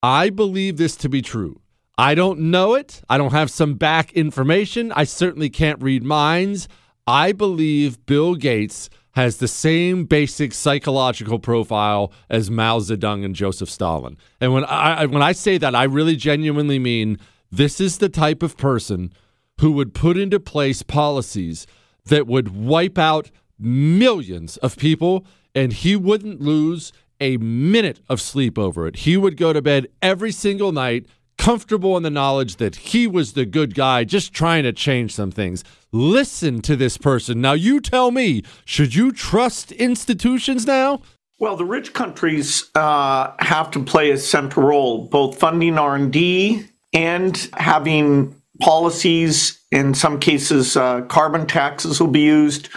[0.00, 1.60] I believe this to be true.
[1.98, 3.02] I don't know it.
[3.08, 4.92] I don't have some back information.
[4.92, 6.68] I certainly can't read minds.
[7.06, 13.70] I believe Bill Gates has the same basic psychological profile as Mao Zedong and Joseph
[13.70, 14.16] Stalin.
[14.40, 17.18] And when I when I say that, I really genuinely mean
[17.50, 19.12] this is the type of person
[19.60, 21.66] who would put into place policies
[22.06, 28.58] that would wipe out millions of people and he wouldn't lose a minute of sleep
[28.58, 28.96] over it.
[28.96, 31.06] He would go to bed every single night
[31.40, 35.30] comfortable in the knowledge that he was the good guy just trying to change some
[35.30, 35.64] things.
[35.90, 37.40] Listen to this person.
[37.40, 41.00] Now you tell me, should you trust institutions now?
[41.38, 46.12] Well, the rich countries uh, have to play a central role, both funding R and
[46.12, 49.58] D and having policies.
[49.72, 52.68] In some cases, uh, carbon taxes will be used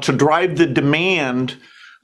[0.00, 1.56] to drive the demand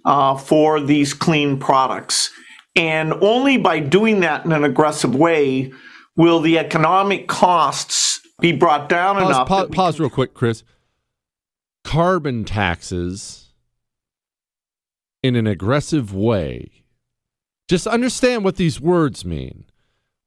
[0.04, 2.30] uh, for these clean products.
[2.76, 5.72] And only by doing that in an aggressive way
[6.16, 9.48] will the economic costs be brought down Pause, enough.
[9.48, 10.62] pause, pause real quick, Chris.
[11.84, 13.52] Carbon taxes
[15.22, 16.84] in an aggressive way.
[17.68, 19.64] Just understand what these words mean.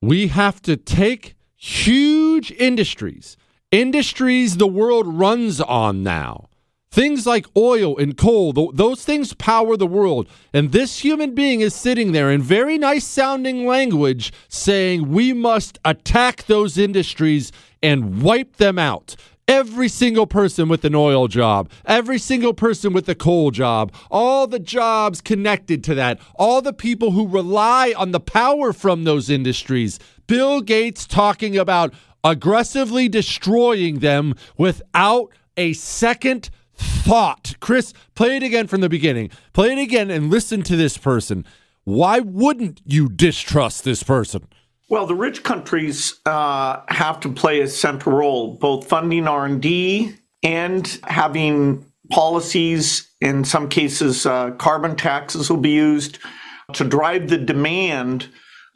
[0.02, 3.38] We have to take huge industries,
[3.71, 6.50] industries the world runs on now.
[6.98, 10.28] Things like oil and coal, th- those things power the world.
[10.52, 15.78] And this human being is sitting there in very nice sounding language saying we must
[15.86, 17.52] attack those industries
[17.84, 19.16] and wipe them out.
[19.48, 24.48] Every single person with an oil job, every single person with a coal job, all
[24.48, 29.30] the jobs connected to that, all the people who rely on the power from those
[29.30, 30.00] industries.
[30.26, 37.56] Bill Gates talking about aggressively destroying them without a second thought.
[37.60, 39.30] Chris, play it again from the beginning.
[39.54, 41.46] Play it again and listen to this person.
[41.84, 44.48] Why wouldn't you distrust this person?
[44.90, 49.62] Well, the rich countries uh, have to play a central role, both funding R and
[49.62, 53.10] D and having policies.
[53.20, 56.20] In some cases, uh, carbon taxes will be used
[56.74, 58.30] to drive the demand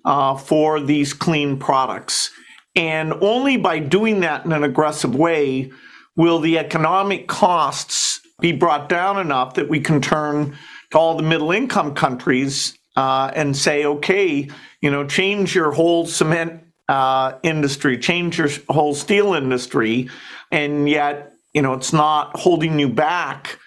[0.03, 2.31] uh, for these clean products.
[2.75, 5.71] And only by doing that in an aggressive way
[6.15, 10.57] will the economic costs be brought down enough that we can turn
[10.91, 14.49] to all the middle income countries uh, and say, okay,
[14.81, 20.09] you know, change your whole cement uh, industry, change your whole steel industry,
[20.51, 23.57] and yet, you know, it's not holding you back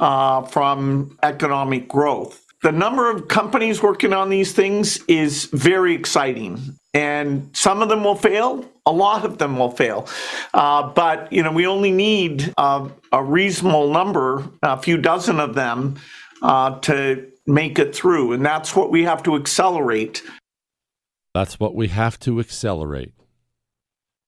[0.00, 2.44] uh, from economic growth.
[2.62, 8.02] The number of companies working on these things is very exciting, and some of them
[8.02, 8.64] will fail.
[8.84, 10.08] A lot of them will fail,
[10.54, 15.54] uh, but you know we only need uh, a reasonable number, a few dozen of
[15.54, 15.96] them,
[16.42, 20.22] uh, to make it through, and that's what we have to accelerate.
[21.34, 23.12] That's what we have to accelerate.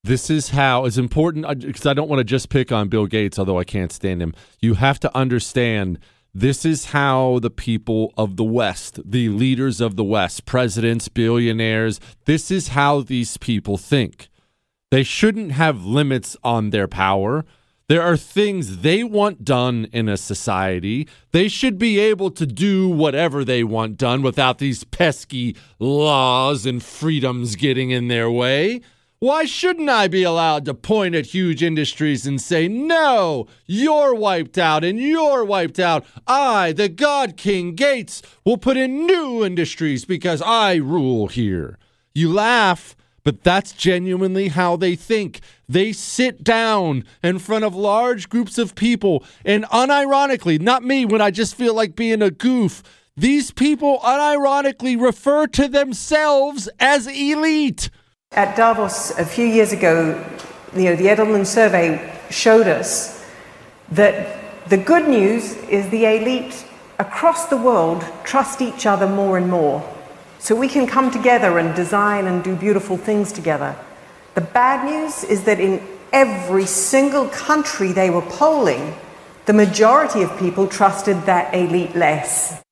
[0.04, 3.38] This is how it's important because I don't want to just pick on Bill Gates,
[3.38, 4.34] although I can't stand him.
[4.60, 5.98] You have to understand
[6.34, 12.00] this is how the people of the West, the leaders of the West, presidents, billionaires,
[12.24, 14.28] this is how these people think.
[14.94, 17.44] They shouldn't have limits on their power.
[17.88, 21.08] There are things they want done in a society.
[21.32, 26.80] They should be able to do whatever they want done without these pesky laws and
[26.80, 28.82] freedoms getting in their way.
[29.18, 34.58] Why shouldn't I be allowed to point at huge industries and say, no, you're wiped
[34.58, 36.06] out and you're wiped out?
[36.28, 41.80] I, the God King Gates, will put in new industries because I rule here.
[42.14, 42.94] You laugh,
[43.24, 45.40] but that's genuinely how they think.
[45.68, 51.20] They sit down in front of large groups of people, and unironically, not me when
[51.20, 52.82] I just feel like being a goof,
[53.16, 57.88] these people unironically refer to themselves as elite.
[58.32, 60.12] At Davos a few years ago,
[60.74, 63.24] you know, the Edelman survey showed us
[63.92, 66.66] that the good news is the elite
[66.98, 69.93] across the world trust each other more and more.
[70.44, 73.74] So we can come together and design and do beautiful things together.
[74.34, 75.82] The bad news is that in
[76.12, 78.94] every single country they were polling,
[79.46, 82.62] the majority of people trusted that elite less.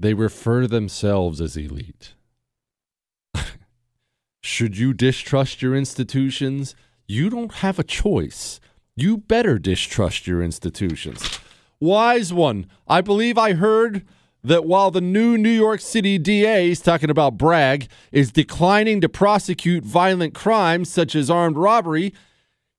[0.00, 2.14] They refer to themselves as elite.
[4.42, 6.74] Should you distrust your institutions?
[7.06, 8.58] You don't have a choice.
[8.96, 11.38] You better distrust your institutions.
[11.78, 14.04] Wise one, I believe I heard
[14.44, 19.08] that while the new New York City DA is talking about Bragg is declining to
[19.08, 22.12] prosecute violent crimes such as armed robbery,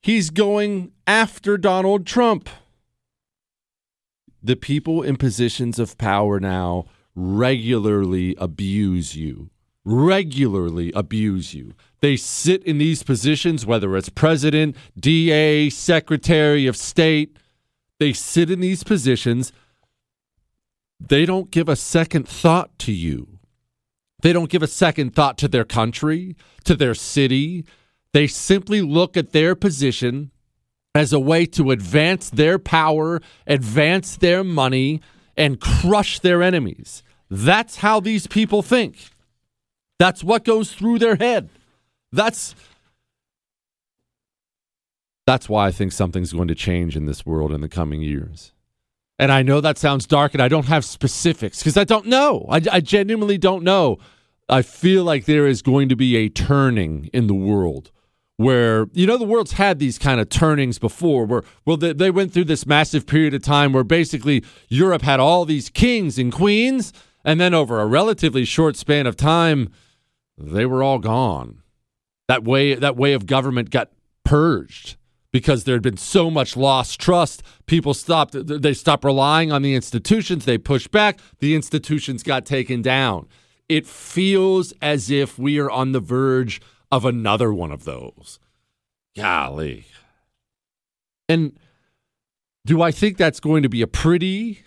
[0.02, 2.48] he's going after Donald Trump.
[4.44, 6.86] The people in positions of power now
[7.16, 9.50] regularly abuse you.
[9.84, 11.74] Regularly abuse you.
[12.00, 17.38] They sit in these positions, whether it's president, DA, secretary of state,
[18.00, 19.52] they sit in these positions.
[21.00, 23.40] They don't give a second thought to you.
[24.22, 27.66] They don't give a second thought to their country, to their city.
[28.14, 30.32] They simply look at their position
[30.96, 35.02] as a way to advance their power, advance their money,
[35.36, 37.04] and crush their enemies.
[37.30, 39.10] That's how these people think.
[40.00, 41.50] That's what goes through their head.
[42.12, 42.56] That's
[45.28, 48.54] that's why I think something's going to change in this world in the coming years.
[49.18, 52.46] And I know that sounds dark and I don't have specifics because I don't know.
[52.50, 53.98] I, I genuinely don't know.
[54.50, 57.92] I feel like there is going to be a turning in the world
[58.38, 62.12] where you know the world's had these kind of turnings before where well they, they
[62.12, 66.34] went through this massive period of time where basically Europe had all these kings and
[66.34, 66.92] queens
[67.24, 69.70] and then over a relatively short span of time
[70.38, 71.62] they were all gone
[72.28, 73.90] that way that way of government got
[74.26, 74.98] purged
[75.36, 79.76] because there had been so much lost trust people stopped they stopped relying on the
[79.76, 83.28] institutions they pushed back the institutions got taken down
[83.68, 86.62] it feels as if we are on the verge
[86.92, 88.40] of another one of those.
[89.16, 89.86] Golly.
[91.28, 91.58] And
[92.66, 94.64] do I think that's going to be a pretty,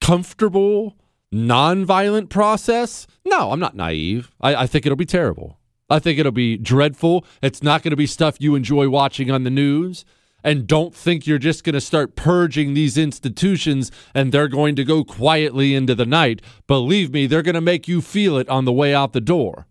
[0.00, 0.96] comfortable,
[1.32, 3.06] nonviolent process?
[3.24, 4.30] No, I'm not naive.
[4.40, 5.58] I, I think it'll be terrible.
[5.90, 7.24] I think it'll be dreadful.
[7.42, 10.04] It's not going to be stuff you enjoy watching on the news.
[10.42, 14.84] And don't think you're just going to start purging these institutions and they're going to
[14.84, 16.42] go quietly into the night.
[16.66, 19.66] Believe me, they're going to make you feel it on the way out the door.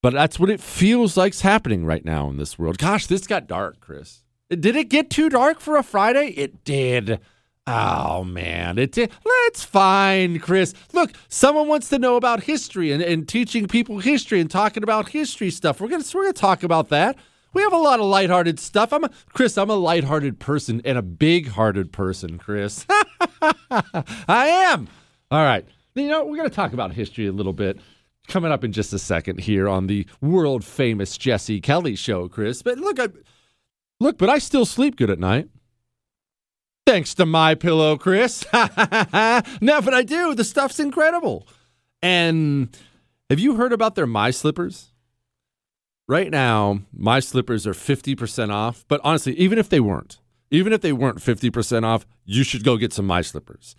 [0.00, 2.78] But that's what it feels like's happening right now in this world.
[2.78, 4.22] Gosh, this got dark, Chris.
[4.48, 6.28] Did it get too dark for a Friday?
[6.36, 7.20] It did.
[7.66, 9.10] Oh man, it did.
[9.44, 10.74] That's fine, Chris.
[10.92, 15.10] Look, someone wants to know about history and, and teaching people history and talking about
[15.10, 15.80] history stuff.
[15.80, 17.16] We're gonna we're gonna talk about that.
[17.52, 18.92] We have a lot of lighthearted stuff.
[18.92, 19.58] I'm a, Chris.
[19.58, 22.86] I'm a lighthearted person and a big-hearted person, Chris.
[22.90, 24.88] I am.
[25.30, 25.66] All right.
[25.94, 27.78] You know, we're gonna talk about history a little bit
[28.28, 32.62] coming up in just a second here on the world famous Jesse Kelly show, Chris.
[32.62, 33.08] But look, I,
[33.98, 35.48] look, but I still sleep good at night.
[36.90, 38.44] Thanks to my pillow, Chris.
[38.52, 40.34] no, but I do.
[40.34, 41.46] The stuff's incredible.
[42.02, 42.76] And
[43.28, 44.88] have you heard about their My Slippers?
[46.08, 48.84] Right now, My Slippers are 50% off.
[48.88, 50.18] But honestly, even if they weren't,
[50.50, 53.76] even if they weren't 50% off, you should go get some My Slippers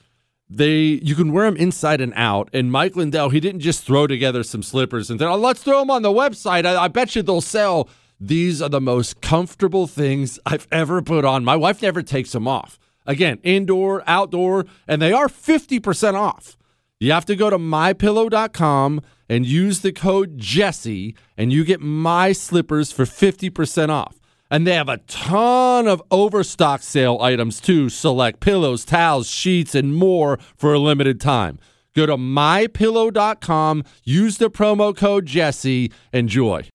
[0.54, 2.50] they you can wear them inside and out.
[2.52, 5.80] And Mike Lindell, he didn't just throw together some slippers and then oh, let's throw
[5.80, 6.66] them on the website.
[6.66, 7.88] I, I, bet you they'll sell.
[8.20, 11.46] These are the most comfortable things I've ever put on.
[11.46, 12.78] My wife never takes them off.
[13.06, 16.58] Again, indoor, outdoor, and they are 50% off.
[17.00, 22.32] You have to go to mypillow.com and use the code Jesse, and you get my
[22.32, 24.20] slippers for 50% off.
[24.52, 27.90] And they have a ton of overstock sale items too.
[27.90, 31.58] Select pillows, towels, sheets, and more for a limited time.
[31.96, 36.68] Go to mypillow.com, use the promo code Jesse, enjoy.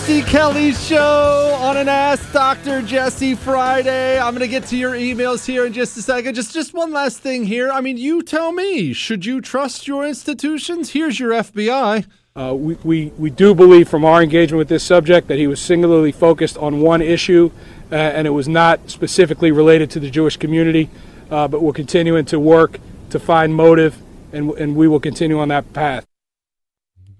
[0.00, 2.80] Jesse Kelly Show on an Ask Dr.
[2.80, 4.18] Jesse Friday.
[4.18, 6.34] I'm going to get to your emails here in just a second.
[6.34, 7.70] Just, just one last thing here.
[7.70, 10.92] I mean, you tell me, should you trust your institutions?
[10.92, 12.06] Here's your FBI.
[12.34, 15.60] Uh, we, we, we do believe from our engagement with this subject that he was
[15.60, 17.50] singularly focused on one issue
[17.92, 20.88] uh, and it was not specifically related to the Jewish community.
[21.30, 22.80] Uh, but we're continuing to work
[23.10, 24.00] to find motive
[24.32, 26.06] and, and we will continue on that path.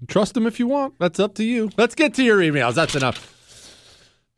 [0.07, 0.95] Trust them if you want.
[0.99, 1.69] That's up to you.
[1.77, 2.75] Let's get to your emails.
[2.75, 3.37] That's enough.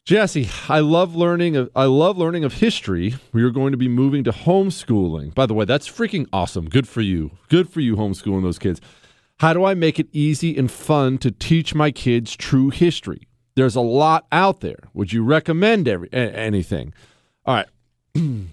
[0.05, 3.15] Jesse, I love learning of I love learning of history.
[3.31, 5.33] We are going to be moving to homeschooling.
[5.33, 6.67] By the way, that's freaking awesome.
[6.67, 7.31] Good for you.
[7.47, 8.81] Good for you homeschooling those kids.
[9.39, 13.27] How do I make it easy and fun to teach my kids true history?
[13.55, 14.79] There's a lot out there.
[14.93, 16.93] Would you recommend every, anything?
[17.45, 17.67] All right.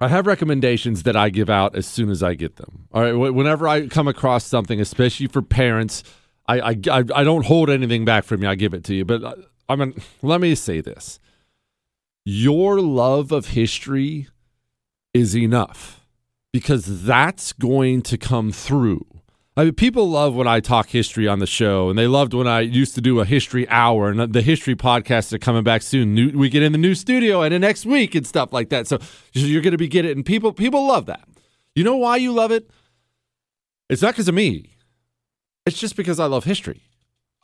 [0.00, 2.88] I have recommendations that I give out as soon as I get them.
[2.92, 3.12] All right.
[3.12, 6.02] Whenever I come across something, especially for parents,
[6.46, 8.48] I, I, I don't hold anything back from you.
[8.48, 9.04] I give it to you.
[9.04, 9.34] But uh,
[9.68, 11.18] I mean, let me say this.
[12.24, 14.28] your love of history
[15.12, 16.06] is enough
[16.52, 19.06] because that's going to come through.
[19.56, 22.48] I mean, people love when I talk history on the show, and they loved when
[22.48, 26.12] I used to do a history hour, and the history podcasts are coming back soon.
[26.14, 28.88] New, we get in the new studio and the next week and stuff like that.
[28.88, 28.98] So
[29.32, 31.28] you're going to be getting, it, and people people love that.
[31.76, 32.68] You know why you love it?
[33.88, 34.73] It's not because of me.
[35.66, 36.82] It's just because I love history.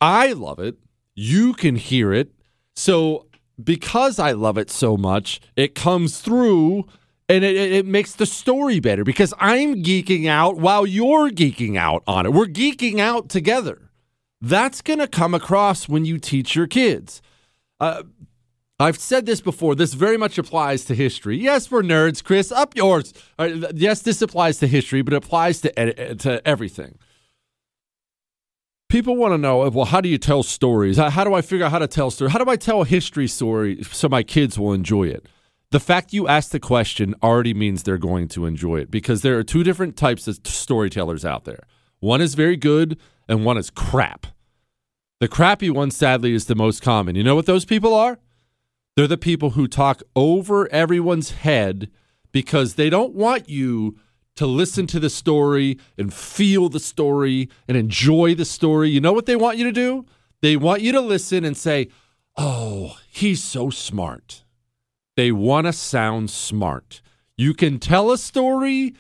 [0.00, 0.76] I love it.
[1.14, 2.32] You can hear it.
[2.76, 3.26] So
[3.62, 6.86] because I love it so much, it comes through
[7.28, 12.02] and it, it, makes the story better because I'm geeking out while you're geeking out
[12.06, 12.32] on it.
[12.32, 13.90] We're geeking out together.
[14.40, 17.22] That's going to come across when you teach your kids.
[17.78, 18.02] Uh,
[18.80, 19.74] I've said this before.
[19.74, 21.38] This very much applies to history.
[21.38, 22.50] Yes, we're nerds, Chris.
[22.50, 23.12] Up yours.
[23.38, 26.98] Uh, yes, this applies to history, but it applies to to everything.
[28.90, 30.98] People want to know, uh, well, how do you tell stories?
[30.98, 32.32] How do I figure out how to tell stories?
[32.32, 35.26] How do I tell a history story so my kids will enjoy it?
[35.70, 39.38] The fact you ask the question already means they're going to enjoy it because there
[39.38, 41.60] are two different types of storytellers out there.
[42.00, 44.26] One is very good and one is crap.
[45.20, 47.14] The crappy one, sadly, is the most common.
[47.14, 48.18] You know what those people are?
[48.96, 51.90] They're the people who talk over everyone's head
[52.32, 53.96] because they don't want you
[54.36, 58.90] to listen to the story and feel the story and enjoy the story.
[58.90, 60.06] You know what they want you to do?
[60.40, 61.88] They want you to listen and say,
[62.36, 64.44] Oh, he's so smart.
[65.16, 67.02] They want to sound smart.
[67.36, 68.94] You can tell a story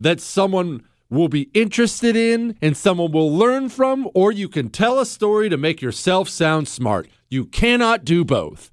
[0.00, 4.98] that someone will be interested in and someone will learn from, or you can tell
[4.98, 7.08] a story to make yourself sound smart.
[7.28, 8.70] You cannot do both.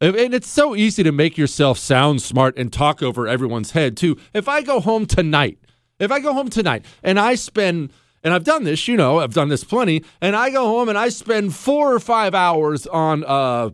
[0.00, 4.16] And it's so easy to make yourself sound smart and talk over everyone's head, too.
[4.32, 5.58] If I go home tonight,
[5.98, 7.92] if I go home tonight and I spend,
[8.22, 10.96] and I've done this, you know, I've done this plenty, and I go home and
[10.96, 13.70] I spend four or five hours on uh,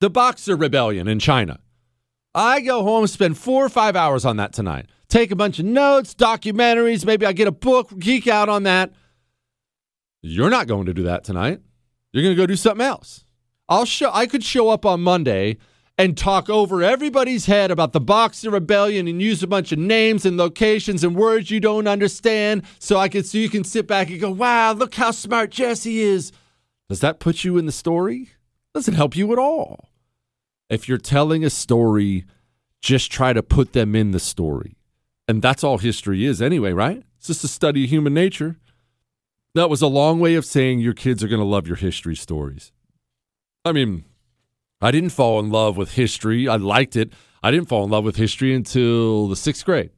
[0.00, 1.60] the Boxer Rebellion in China.
[2.34, 4.86] I go home, spend four or five hours on that tonight.
[5.08, 8.92] Take a bunch of notes, documentaries, maybe I get a book, geek out on that.
[10.22, 11.60] You're not going to do that tonight.
[12.12, 13.23] You're going to go do something else.
[13.68, 15.58] I'll show I could show up on Monday
[15.96, 20.26] and talk over everybody's head about the Boxer Rebellion and use a bunch of names
[20.26, 24.10] and locations and words you don't understand so I can so you can sit back
[24.10, 26.32] and go, "Wow, look how smart Jesse is."
[26.88, 28.30] Does that put you in the story?
[28.74, 29.88] Doesn't help you at all.
[30.68, 32.24] If you're telling a story,
[32.82, 34.76] just try to put them in the story.
[35.26, 37.02] And that's all history is anyway, right?
[37.16, 38.58] It's just a study of human nature.
[39.54, 42.16] That was a long way of saying your kids are going to love your history
[42.16, 42.72] stories.
[43.64, 44.04] I mean,
[44.80, 46.46] I didn't fall in love with history.
[46.46, 47.12] I liked it.
[47.42, 49.90] I didn't fall in love with history until the sixth grade.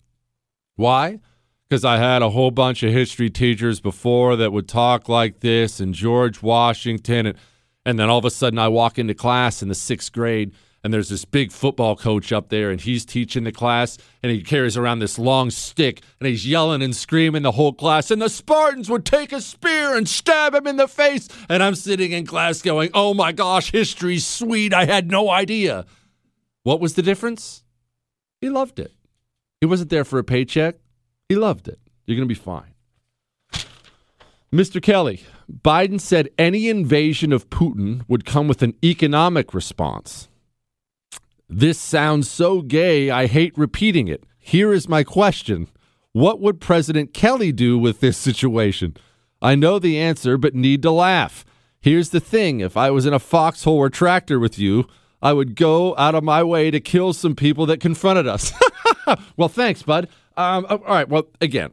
[0.76, 1.20] Why?
[1.68, 5.80] Because I had a whole bunch of history teachers before that would talk like this,
[5.80, 7.38] and George Washington, and,
[7.84, 10.52] and then all of a sudden I walk into class in the sixth grade
[10.86, 14.40] and there's this big football coach up there and he's teaching the class and he
[14.40, 18.28] carries around this long stick and he's yelling and screaming the whole class and the
[18.28, 22.24] Spartans would take a spear and stab him in the face and I'm sitting in
[22.24, 24.72] class going, "Oh my gosh, history's sweet.
[24.72, 25.86] I had no idea."
[26.62, 27.64] What was the difference?
[28.40, 28.92] He loved it.
[29.60, 30.76] He wasn't there for a paycheck.
[31.28, 31.80] He loved it.
[32.04, 32.74] You're going to be fine.
[34.52, 34.80] Mr.
[34.80, 40.28] Kelly, Biden said any invasion of Putin would come with an economic response.
[41.48, 44.24] This sounds so gay, I hate repeating it.
[44.38, 45.68] Here is my question
[46.12, 48.96] What would President Kelly do with this situation?
[49.40, 51.44] I know the answer, but need to laugh.
[51.80, 54.86] Here's the thing if I was in a foxhole or tractor with you,
[55.22, 58.52] I would go out of my way to kill some people that confronted us.
[59.36, 60.08] well, thanks, bud.
[60.36, 61.08] Um, all right.
[61.08, 61.70] Well, again,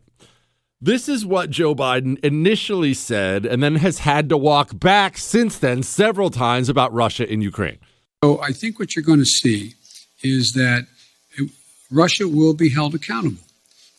[0.80, 5.58] this is what Joe Biden initially said and then has had to walk back since
[5.58, 7.80] then several times about Russia and Ukraine.
[8.24, 9.74] So I think what you're going to see
[10.22, 10.88] is that
[11.92, 13.44] Russia will be held accountable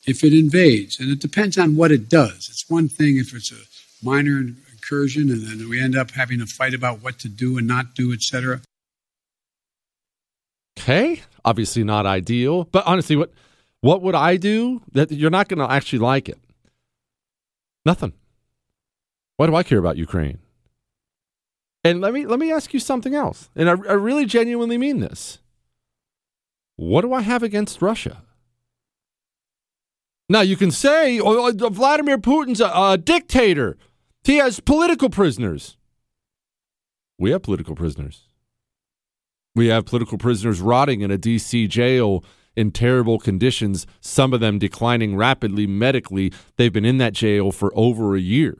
[0.06, 0.98] if it invades.
[0.98, 2.48] And it depends on what it does.
[2.50, 3.60] It's one thing if it's a
[4.02, 7.66] minor incursion and then we end up having a fight about what to do and
[7.66, 8.62] not do, etc.
[10.80, 13.30] Okay, obviously not ideal, but honestly, what
[13.82, 16.38] what would I do that you're not going to actually like it?
[17.84, 18.14] Nothing.
[19.36, 20.38] Why do I care about Ukraine?
[21.84, 23.50] And let me let me ask you something else.
[23.54, 25.38] And I, I really genuinely mean this.
[26.76, 28.22] What do I have against Russia?
[30.28, 33.76] Now you can say oh, oh Vladimir Putin's a, a dictator.
[34.24, 35.76] He has political prisoners.
[37.18, 38.22] We have political prisoners.
[39.54, 42.24] We have political prisoners rotting in a DC jail
[42.56, 46.32] in terrible conditions, some of them declining rapidly medically.
[46.56, 48.56] They've been in that jail for over a year.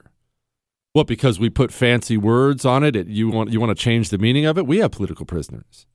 [0.95, 1.07] What?
[1.07, 2.95] Because we put fancy words on it?
[2.95, 4.65] it you want you want to change the meaning of it?
[4.65, 5.85] We have political prisoners.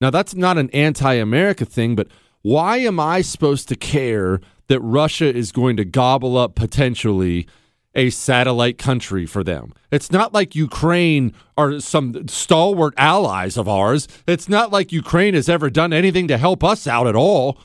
[0.00, 2.08] Now, that's not an anti America thing, but
[2.40, 7.46] why am I supposed to care that Russia is going to gobble up potentially
[7.94, 9.74] a satellite country for them?
[9.90, 14.08] It's not like Ukraine are some stalwart allies of ours.
[14.26, 17.58] It's not like Ukraine has ever done anything to help us out at all.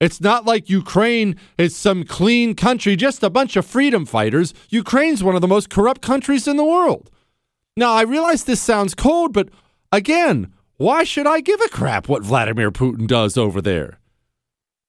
[0.00, 4.54] It's not like Ukraine is some clean country, just a bunch of freedom fighters.
[4.70, 7.10] Ukraine's one of the most corrupt countries in the world.
[7.76, 9.50] Now, I realize this sounds cold, but
[9.92, 14.00] again, why should I give a crap what Vladimir Putin does over there?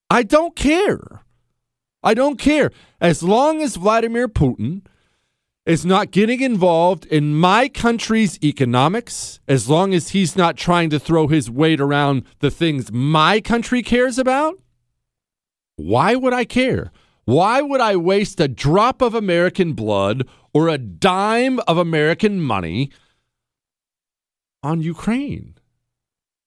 [0.09, 1.23] I don't care.
[2.01, 2.71] I don't care.
[3.01, 4.81] As long as Vladimir Putin
[5.65, 10.99] is not getting involved in my country's economics, as long as he's not trying to
[10.99, 14.57] throw his weight around the things my country cares about,
[15.81, 16.91] why would I care?
[17.25, 22.91] Why would I waste a drop of American blood or a dime of American money
[24.63, 25.55] on Ukraine?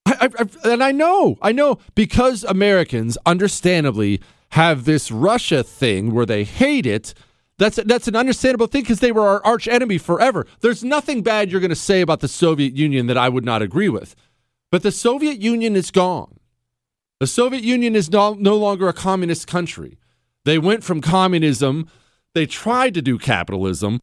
[0.06, 4.20] I, I, and I know, I know, because Americans understandably
[4.50, 7.14] have this Russia thing where they hate it.
[7.56, 10.46] That's that's an understandable thing because they were our arch enemy forever.
[10.60, 13.62] There's nothing bad you're going to say about the Soviet Union that I would not
[13.62, 14.14] agree with,
[14.70, 16.38] but the Soviet Union is gone.
[17.24, 19.96] The Soviet Union is no, no longer a communist country.
[20.44, 21.88] They went from communism.
[22.34, 24.00] They tried to do capitalism.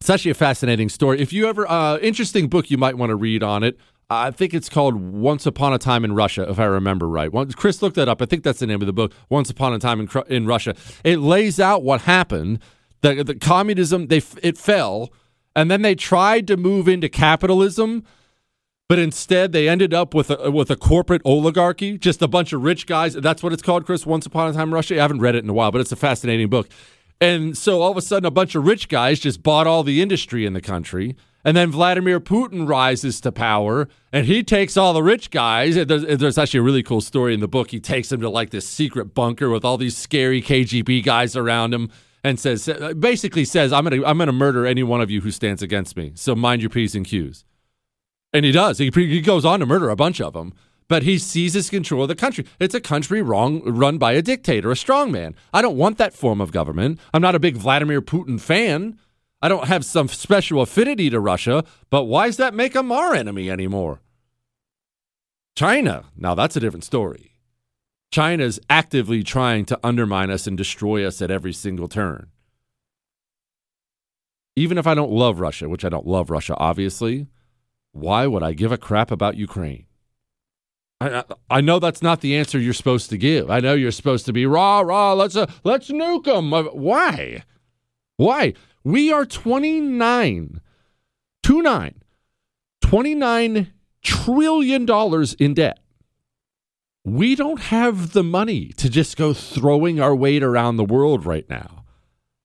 [0.00, 1.20] It's actually a fascinating story.
[1.20, 3.80] If you ever, uh, interesting book you might want to read on it.
[4.08, 7.32] I think it's called Once Upon a Time in Russia, if I remember right.
[7.56, 8.22] Chris looked that up.
[8.22, 10.76] I think that's the name of the book, Once Upon a Time in, in Russia.
[11.02, 12.60] It lays out what happened.
[13.00, 15.12] The, the communism, they it fell,
[15.56, 18.04] and then they tried to move into capitalism,
[18.92, 22.62] but instead they ended up with a, with a corporate oligarchy, just a bunch of
[22.62, 23.14] rich guys.
[23.14, 24.98] That's what it's called, Chris, Once Upon a Time Russia.
[24.98, 26.68] I haven't read it in a while, but it's a fascinating book.
[27.18, 30.02] And so all of a sudden, a bunch of rich guys just bought all the
[30.02, 34.92] industry in the country and then Vladimir Putin rises to power and he takes all
[34.92, 35.74] the rich guys.
[35.74, 37.70] There's, there's, actually a really cool story in the book.
[37.70, 41.72] He takes them to like this secret bunker with all these scary KGB guys around
[41.72, 41.90] him
[42.22, 42.68] and says,
[42.98, 45.62] basically says, I'm going to I'm going to murder any one of you who stands
[45.62, 46.12] against me.
[46.14, 47.46] So mind your P's and Q's.
[48.32, 48.78] And he does.
[48.78, 50.54] He, he goes on to murder a bunch of them.
[50.88, 52.44] But he seizes control of the country.
[52.58, 55.34] It's a country wrong, run by a dictator, a strongman.
[55.52, 56.98] I don't want that form of government.
[57.14, 58.98] I'm not a big Vladimir Putin fan.
[59.40, 63.14] I don't have some special affinity to Russia, but why does that make them our
[63.14, 64.00] enemy anymore?
[65.56, 67.32] China, now that's a different story.
[68.12, 72.28] China's actively trying to undermine us and destroy us at every single turn.
[74.54, 77.26] Even if I don't love Russia, which I don't love Russia, obviously,
[77.92, 79.86] why would I give a crap about Ukraine?
[81.00, 83.50] I, I know that's not the answer you're supposed to give.
[83.50, 85.12] I know you're supposed to be rah rah.
[85.14, 86.50] Let's uh, let's nuke them.
[86.50, 87.44] Why?
[88.16, 88.54] Why?
[88.84, 90.60] We are 29,
[91.42, 92.02] 29,
[92.80, 93.72] 29
[94.02, 95.78] trillion dollars in debt.
[97.04, 101.48] We don't have the money to just go throwing our weight around the world right
[101.48, 101.84] now.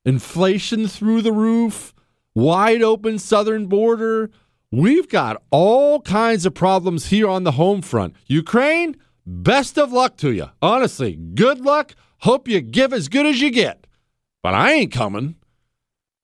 [0.03, 1.93] Inflation through the roof,
[2.33, 4.31] wide open southern border.
[4.72, 8.15] We've got all kinds of problems here on the home front.
[8.26, 10.49] Ukraine, best of luck to you.
[10.61, 11.95] Honestly, good luck.
[12.20, 13.88] Hope you give as good as you get.
[14.43, 15.36] But I ain't coming.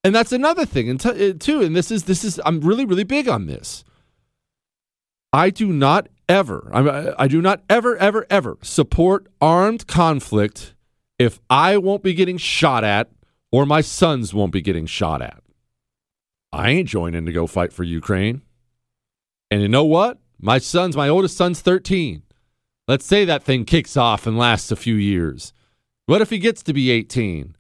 [0.04, 1.62] And that's another thing, and t- uh, too.
[1.62, 3.86] And this is this is I'm really really big on this.
[5.32, 10.74] I do not ever I, I do not ever ever ever support armed conflict
[11.18, 13.10] if I won't be getting shot at
[13.52, 15.43] or my sons won't be getting shot at.
[16.54, 18.43] I ain't joining to go fight for Ukraine.
[19.49, 20.20] And you know what?
[20.39, 22.22] My son's my oldest son's 13.
[22.88, 25.51] Let's say that thing kicks off and lasts a few years.
[26.06, 27.56] What if he gets to be 18?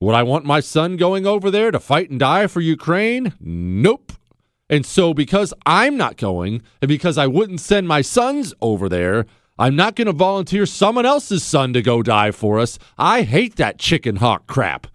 [0.00, 3.32] Would I want my son going over there to fight and die for Ukraine?
[3.40, 4.12] Nope.
[4.68, 9.24] And so, because I'm not going, and because I wouldn't send my sons over there,
[9.58, 12.78] I'm not going to volunteer someone else's son to go die for us.
[12.98, 14.88] I hate that chicken hawk crap.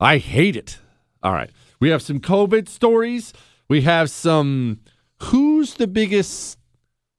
[0.00, 0.78] I hate it.
[1.22, 1.50] All right.
[1.80, 3.32] We have some COVID stories.
[3.68, 4.80] We have some
[5.20, 6.58] who's the biggest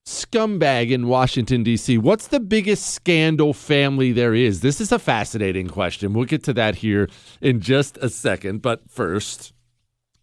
[0.10, 1.98] scumbag in Washington, D.C.?
[2.00, 4.62] What's the biggest scandal family there is?
[4.62, 6.14] This is a fascinating question.
[6.14, 7.08] We'll get to that here
[7.42, 8.62] in just a second.
[8.62, 9.54] But first,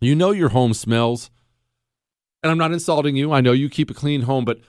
[0.01, 1.31] you know your home smells.
[2.43, 3.33] And I'm not insulting you.
[3.33, 4.61] I know you keep a clean home, but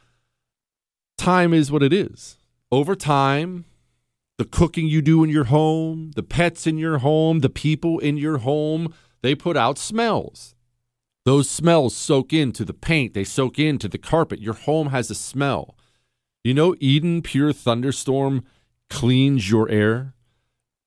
[1.17, 2.37] time is what it is.
[2.71, 3.65] Over time,
[4.37, 8.17] the cooking you do in your home, the pets in your home, the people in
[8.17, 8.93] your home,
[9.27, 10.55] they put out smells.
[11.25, 14.39] Those smells soak into the paint, they soak into the carpet.
[14.39, 15.75] Your home has a smell.
[16.45, 18.45] You know, Eden Pure Thunderstorm
[18.89, 20.13] cleans your air.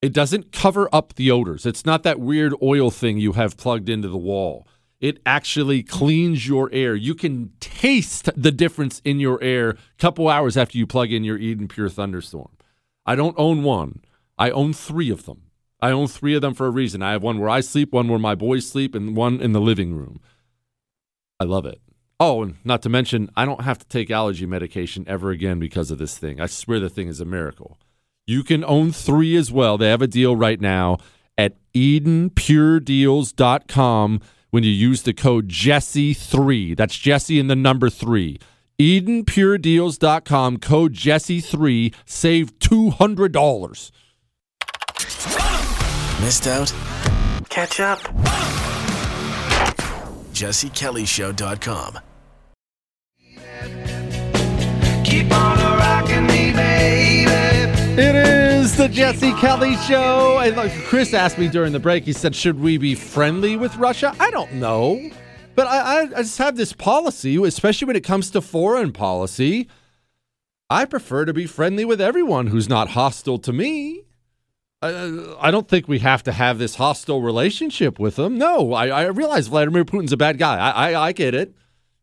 [0.00, 1.66] It doesn't cover up the odors.
[1.66, 4.66] It's not that weird oil thing you have plugged into the wall.
[5.00, 6.94] It actually cleans your air.
[6.94, 11.24] You can taste the difference in your air a couple hours after you plug in
[11.24, 12.56] your Eden Pure Thunderstorm.
[13.04, 14.00] I don't own one.
[14.38, 15.49] I own three of them.
[15.82, 17.02] I own three of them for a reason.
[17.02, 19.60] I have one where I sleep, one where my boys sleep, and one in the
[19.60, 20.20] living room.
[21.38, 21.80] I love it.
[22.18, 25.90] Oh, and not to mention, I don't have to take allergy medication ever again because
[25.90, 26.38] of this thing.
[26.38, 27.78] I swear the thing is a miracle.
[28.26, 29.78] You can own three as well.
[29.78, 30.98] They have a deal right now
[31.38, 34.20] at EdenPureDeals.com
[34.50, 36.76] when you use the code Jesse3.
[36.76, 38.38] That's Jesse in the number three.
[38.78, 43.90] EdenPureDeals.com, code Jesse3, save $200.
[46.20, 46.72] Missed out?
[47.48, 47.98] Catch up.
[50.34, 51.98] JesseKellyShow.com.
[55.04, 57.30] Keep on rocking me, baby.
[58.00, 60.38] It is the Jesse Kelly Show.
[60.38, 63.74] And look, Chris asked me during the break, he said, Should we be friendly with
[63.76, 64.14] Russia?
[64.20, 65.10] I don't know.
[65.54, 69.68] But I, I, I just have this policy, especially when it comes to foreign policy.
[70.68, 74.04] I prefer to be friendly with everyone who's not hostile to me.
[74.82, 78.38] I, don't think we have to have this hostile relationship with them.
[78.38, 80.56] No, I, I realize Vladimir Putin's a bad guy.
[80.56, 81.54] I, I, I get it.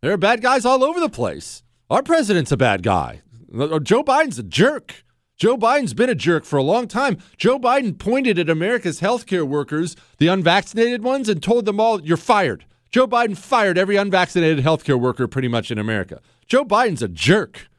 [0.02, 1.64] There are bad guys all over the place.
[1.90, 3.22] Our president's a bad guy.
[3.58, 5.04] Uh, Joe Biden's a jerk.
[5.38, 7.18] Joe Biden's been a jerk for a long time.
[7.38, 12.18] Joe Biden pointed at America's healthcare workers, the unvaccinated ones, and told them all, You're
[12.18, 12.66] fired.
[12.92, 16.22] Joe Biden fired every unvaccinated healthcare worker pretty much in America.
[16.46, 17.70] Joe Biden's a jerk.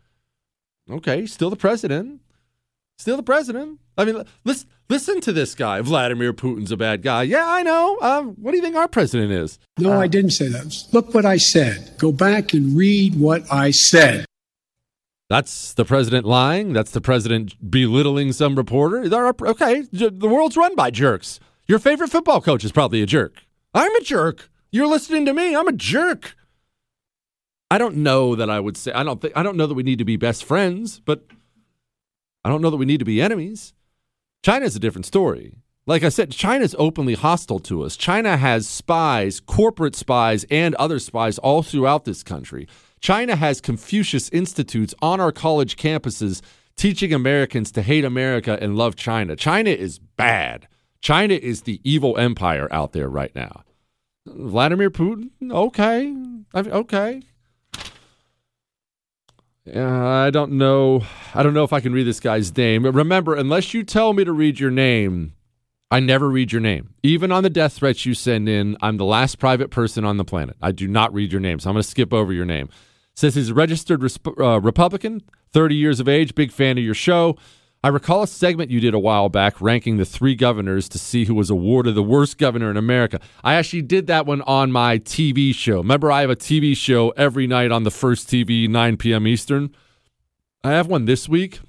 [0.90, 2.20] Okay, still the president.
[2.98, 3.78] Still the president.
[3.98, 5.80] I mean, listen, listen to this guy.
[5.80, 7.24] Vladimir Putin's a bad guy.
[7.24, 7.98] Yeah, I know.
[8.00, 9.58] Um, what do you think our president is?
[9.76, 10.84] No, I didn't say that.
[10.92, 11.94] Look what I said.
[11.98, 14.24] Go back and read what I said.
[15.28, 16.72] That's the president lying.
[16.72, 19.02] That's the president belittling some reporter.
[19.48, 21.40] Okay, the world's run by jerks.
[21.66, 23.42] Your favorite football coach is probably a jerk.
[23.74, 24.48] I'm a jerk.
[24.70, 25.54] You're listening to me.
[25.54, 26.34] I'm a jerk.
[27.70, 28.92] I don't know that I would say.
[28.92, 29.36] I don't think.
[29.36, 31.26] I don't know that we need to be best friends, but
[32.44, 33.74] I don't know that we need to be enemies.
[34.42, 35.54] China's a different story.
[35.86, 37.96] Like I said, China's openly hostile to us.
[37.96, 42.68] China has spies, corporate spies, and other spies all throughout this country.
[43.00, 46.42] China has Confucius Institutes on our college campuses
[46.76, 49.34] teaching Americans to hate America and love China.
[49.34, 50.68] China is bad.
[51.00, 53.62] China is the evil empire out there right now.
[54.26, 56.14] Vladimir Putin, okay.
[56.54, 57.22] I mean, okay.
[59.76, 61.02] I don't know.
[61.34, 62.84] I don't know if I can read this guy's name.
[62.84, 65.34] Remember, unless you tell me to read your name,
[65.90, 66.94] I never read your name.
[67.02, 70.24] Even on the death threats you send in, I'm the last private person on the
[70.24, 70.56] planet.
[70.60, 72.68] I do not read your name, so I'm going to skip over your name.
[73.14, 74.02] Says he's a registered
[74.38, 77.36] uh, Republican, 30 years of age, big fan of your show.
[77.82, 81.26] I recall a segment you did a while back ranking the three governors to see
[81.26, 83.20] who was awarded the worst governor in America.
[83.44, 85.76] I actually did that one on my TV show.
[85.76, 89.28] Remember, I have a TV show every night on the first TV, 9 p.m.
[89.28, 89.70] Eastern.
[90.64, 91.60] I have one this week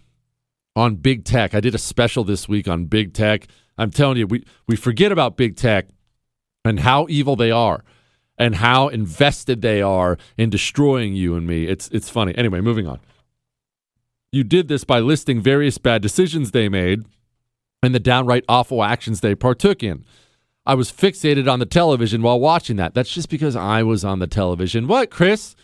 [0.76, 1.54] on big tech.
[1.54, 3.46] I did a special this week on big tech.
[3.78, 5.90] I'm telling you, we, we forget about big tech
[6.66, 7.84] and how evil they are
[8.36, 11.66] and how invested they are in destroying you and me.
[11.66, 12.34] It's it's funny.
[12.36, 13.00] Anyway, moving on.
[14.32, 17.04] You did this by listing various bad decisions they made
[17.82, 20.06] and the downright awful actions they partook in.
[20.66, 22.94] I was fixated on the television while watching that.
[22.94, 24.88] That's just because I was on the television.
[24.88, 25.56] What, Chris?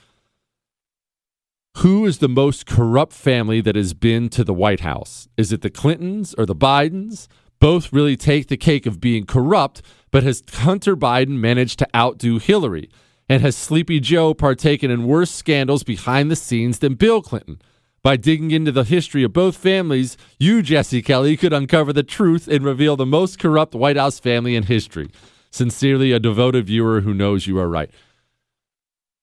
[1.79, 5.27] Who is the most corrupt family that has been to the White House?
[5.37, 7.27] Is it the Clintons or the Bidens?
[7.59, 12.39] Both really take the cake of being corrupt, but has Hunter Biden managed to outdo
[12.39, 12.89] Hillary?
[13.27, 17.59] And has Sleepy Joe partaken in worse scandals behind the scenes than Bill Clinton?
[18.05, 22.47] By digging into the history of both families, you, Jesse Kelly, could uncover the truth
[22.47, 25.09] and reveal the most corrupt White House family in history.
[25.49, 27.89] Sincerely, a devoted viewer who knows you are right.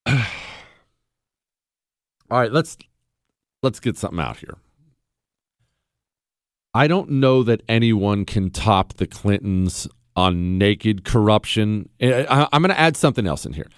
[0.07, 0.17] All
[2.29, 2.77] right, let's
[3.63, 4.57] let's get something out here.
[6.75, 11.89] I don't know that anyone can top the Clintons on naked corruption.
[12.01, 13.69] Eh, I, I'm going to add something else in here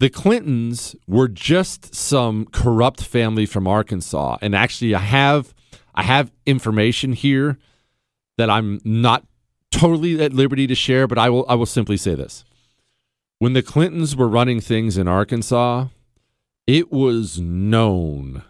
[0.00, 5.54] the Clintons were just some corrupt family from Arkansas, and actually, I have
[5.94, 7.58] I have information here
[8.38, 9.26] that I'm not
[9.70, 12.44] totally at liberty to share, but I will I will simply say this:
[13.38, 15.88] when the Clintons were running things in Arkansas,
[16.66, 18.42] it was known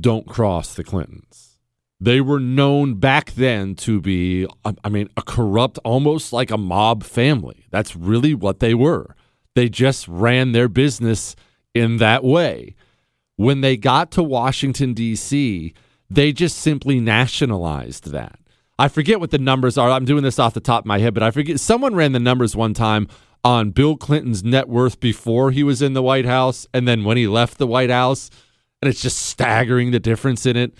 [0.00, 1.58] don't cross the Clintons.
[2.00, 7.04] They were known back then to be, I mean, a corrupt, almost like a mob
[7.04, 7.66] family.
[7.70, 9.14] That's really what they were.
[9.54, 11.36] They just ran their business
[11.74, 12.74] in that way.
[13.36, 15.72] When they got to Washington, D.C.,
[16.08, 18.38] they just simply nationalized that.
[18.78, 19.90] I forget what the numbers are.
[19.90, 21.60] I'm doing this off the top of my head, but I forget.
[21.60, 23.08] Someone ran the numbers one time
[23.44, 27.16] on Bill Clinton's net worth before he was in the White House and then when
[27.16, 28.30] he left the White House.
[28.82, 30.72] And it's just staggering the difference in it.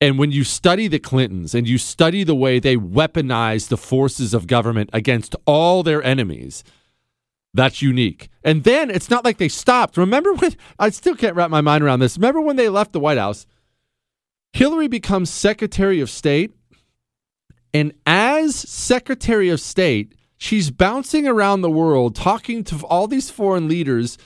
[0.00, 4.32] And when you study the Clintons and you study the way they weaponize the forces
[4.32, 6.64] of government against all their enemies,
[7.52, 8.28] that's unique.
[8.44, 9.96] And then it's not like they stopped.
[9.96, 12.16] Remember when I still can't wrap my mind around this.
[12.16, 13.46] Remember when they left the White House?
[14.52, 16.52] Hillary becomes Secretary of State.
[17.72, 23.68] And as Secretary of State, she's bouncing around the world talking to all these foreign
[23.68, 24.18] leaders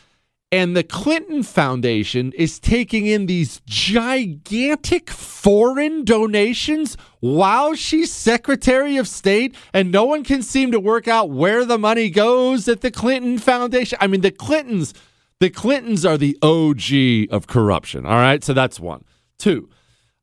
[0.55, 9.09] and the Clinton Foundation is taking in these gigantic foreign donations while she's Secretary of
[9.09, 12.93] State, and no one can seem to work out where the money goes at the
[12.93, 13.99] Clinton Foundation.
[14.01, 14.95] I mean, the Clintons,
[15.41, 18.07] the Clintons are the OG of corruption.
[18.07, 19.05] All right, so that's one.
[19.39, 19.69] Two,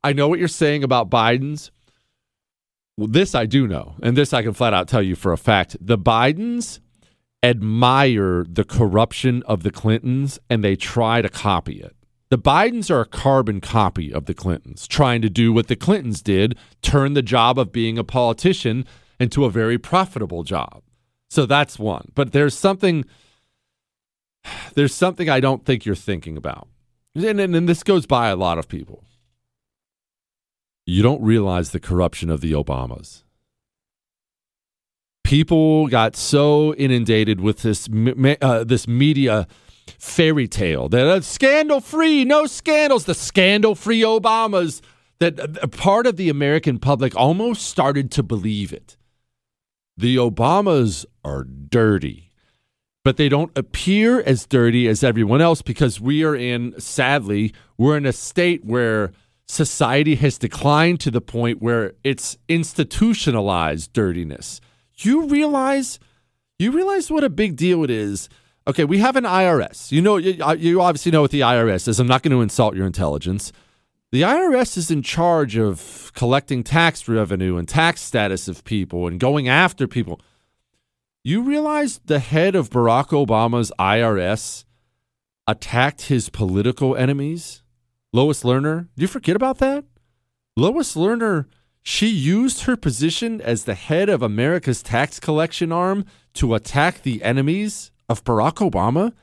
[0.02, 1.72] I know what you're saying about Biden's.
[2.96, 5.38] Well, this I do know, and this I can flat out tell you for a
[5.38, 5.76] fact.
[5.82, 6.80] The Bidens
[7.44, 11.96] admire the corruption of the Clintons and they try to copy it.
[12.30, 16.22] The Bidens are a carbon copy of the Clintons, trying to do what the Clintons
[16.22, 18.86] did turn the job of being a politician
[19.20, 20.82] into a very profitable job.
[21.30, 22.12] So that's one.
[22.16, 23.06] But there's something
[24.74, 26.68] there's something I don't think you're thinking about.
[27.14, 29.04] And, and, and this goes by a lot of people.
[30.86, 33.24] You don't realize the corruption of the Obamas
[35.24, 37.90] people got so inundated with this
[38.42, 39.48] uh, this media
[39.98, 44.82] fairy tale that uh, scandal free, no scandals, the scandal free Obamas
[45.20, 48.98] that uh, part of the American public almost started to believe it.
[49.96, 52.32] The Obamas are dirty,
[53.04, 57.98] but they don't appear as dirty as everyone else because we are in, sadly, we're
[57.98, 59.12] in a state where
[59.46, 64.62] society has declined to the point where it's institutionalized dirtiness
[65.06, 66.00] you realize
[66.60, 68.30] you realize what a big deal it is.
[68.68, 69.92] Okay, we have an IRS.
[69.92, 72.00] You know, you, uh, you obviously know what the IRS is.
[72.00, 73.52] I'm not going to insult your intelligence.
[74.12, 79.20] The IRS is in charge of collecting tax revenue and tax status of people and
[79.20, 80.22] going after people.
[81.24, 84.66] You realize the head of Barack Obama's IRS
[85.48, 87.64] attacked his political enemies?
[88.14, 88.90] Lois Lerner?
[88.96, 89.86] Do you forget about that?
[90.58, 91.46] Lois Lerner
[91.84, 96.06] she used her position as the head of America's tax collection arm
[96.36, 99.14] to attack the enemies of Barack Obama.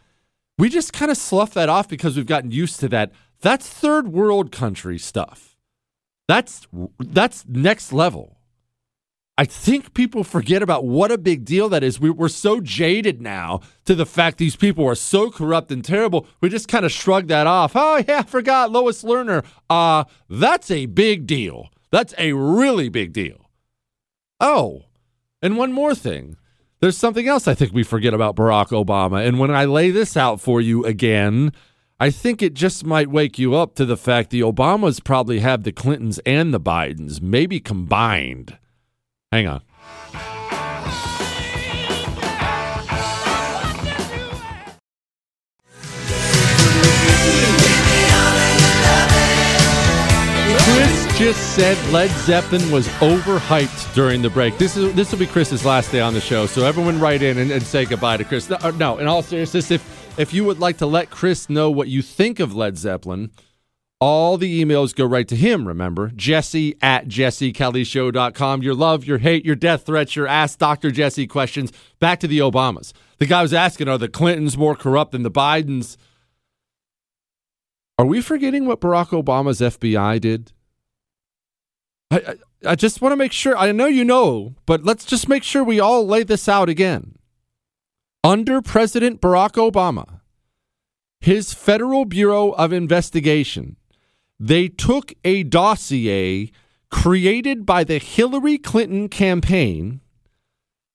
[0.59, 3.12] We just kind of slough that off because we've gotten used to that.
[3.40, 5.56] That's third world country stuff.
[6.26, 6.66] That's
[6.98, 8.38] that's next level.
[9.38, 12.00] I think people forget about what a big deal that is.
[12.00, 16.26] We, are so jaded now to the fact these people are so corrupt and terrible.
[16.40, 17.72] We just kind of shrug that off.
[17.76, 19.44] Oh yeah, I forgot Lois Lerner.
[19.70, 21.70] Uh, that's a big deal.
[21.91, 23.51] That's a really big deal.
[24.41, 24.84] Oh,
[25.43, 26.36] and one more thing.
[26.80, 29.26] There's something else I think we forget about Barack Obama.
[29.26, 31.53] And when I lay this out for you again,
[31.99, 35.64] I think it just might wake you up to the fact the Obamas probably have
[35.64, 38.57] the Clintons and the Bidens, maybe combined.
[39.32, 39.62] Hang on.
[51.18, 54.56] Just said Led Zeppelin was overhyped during the break.
[54.56, 57.38] This is this will be Chris's last day on the show, so everyone write in
[57.38, 58.48] and, and say goodbye to Chris.
[58.48, 61.72] No, uh, no, in all seriousness, if if you would like to let Chris know
[61.72, 63.32] what you think of Led Zeppelin,
[64.00, 66.12] all the emails go right to him, remember?
[66.14, 68.62] Jesse at jessekellyshow.com.
[68.62, 70.92] Your love, your hate, your death threats, your Ask Dr.
[70.92, 71.72] Jesse questions.
[71.98, 72.92] Back to the Obamas.
[73.18, 75.96] The guy was asking, are the Clintons more corrupt than the Bidens?
[77.98, 80.52] Are we forgetting what Barack Obama's FBI did?
[82.11, 82.36] I,
[82.66, 83.56] I, just want to make sure.
[83.56, 87.16] I know you know, but let's just make sure we all lay this out again.
[88.24, 90.20] Under President Barack Obama,
[91.20, 93.76] his Federal Bureau of Investigation,
[94.40, 96.50] they took a dossier
[96.90, 100.00] created by the Hillary Clinton campaign.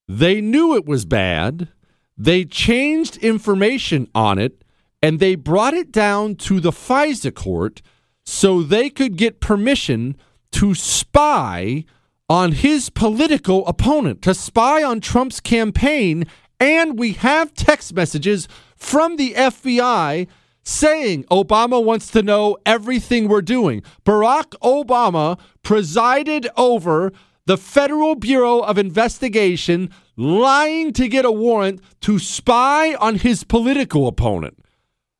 [0.08, 1.68] They knew it was bad.
[2.16, 4.64] They changed information on it
[5.02, 7.82] and they brought it down to the FISA court
[8.24, 10.16] so they could get permission
[10.54, 11.84] to spy
[12.28, 16.24] on his political opponent, to spy on Trump's campaign.
[16.60, 18.46] And we have text messages
[18.76, 20.28] from the FBI
[20.62, 23.82] saying Obama wants to know everything we're doing.
[24.04, 27.12] Barack Obama presided over
[27.46, 34.06] the Federal Bureau of Investigation lying to get a warrant to spy on his political
[34.06, 34.58] opponent.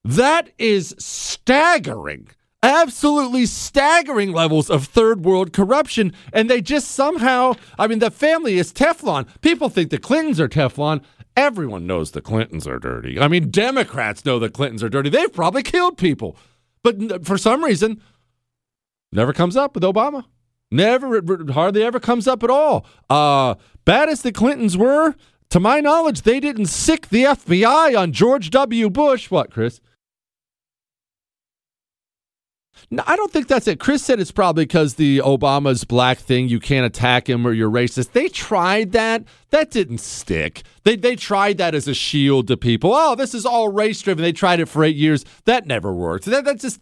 [0.04, 2.28] That is staggering
[2.64, 6.12] absolutely staggering levels of third world corruption.
[6.32, 9.28] And they just somehow, I mean, the family is Teflon.
[9.42, 11.02] People think the Clintons are Teflon.
[11.36, 13.20] Everyone knows the Clintons are dirty.
[13.20, 15.10] I mean, Democrats know the Clintons are dirty.
[15.10, 16.36] They've probably killed people.
[16.82, 18.00] But for some reason,
[19.12, 20.24] never comes up with Obama.
[20.70, 22.86] Never, hardly ever comes up at all.
[23.10, 25.14] Uh, bad as the Clintons were,
[25.50, 28.90] to my knowledge, they didn't sic the FBI on George W.
[28.90, 29.30] Bush.
[29.30, 29.80] What, Chris?
[32.90, 33.80] No, I don't think that's it.
[33.80, 37.70] Chris said it's probably because the Obama's black thing, you can't attack him or you're
[37.70, 38.12] racist.
[38.12, 39.24] They tried that.
[39.50, 40.62] That didn't stick.
[40.84, 42.92] They, they tried that as a shield to people.
[42.94, 44.22] Oh, this is all race driven.
[44.22, 45.24] They tried it for eight years.
[45.44, 46.26] That never worked.
[46.26, 46.80] That, that's just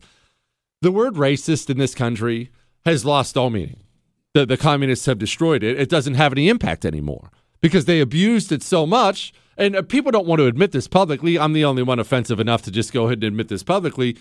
[0.80, 2.51] the word racist in this country
[2.84, 3.80] has lost all meaning.
[4.34, 5.78] The, the communists have destroyed it.
[5.78, 7.30] It doesn't have any impact anymore
[7.61, 9.32] because they abused it so much.
[9.57, 11.38] And uh, people don't want to admit this publicly.
[11.38, 14.16] I'm the only one offensive enough to just go ahead and admit this publicly.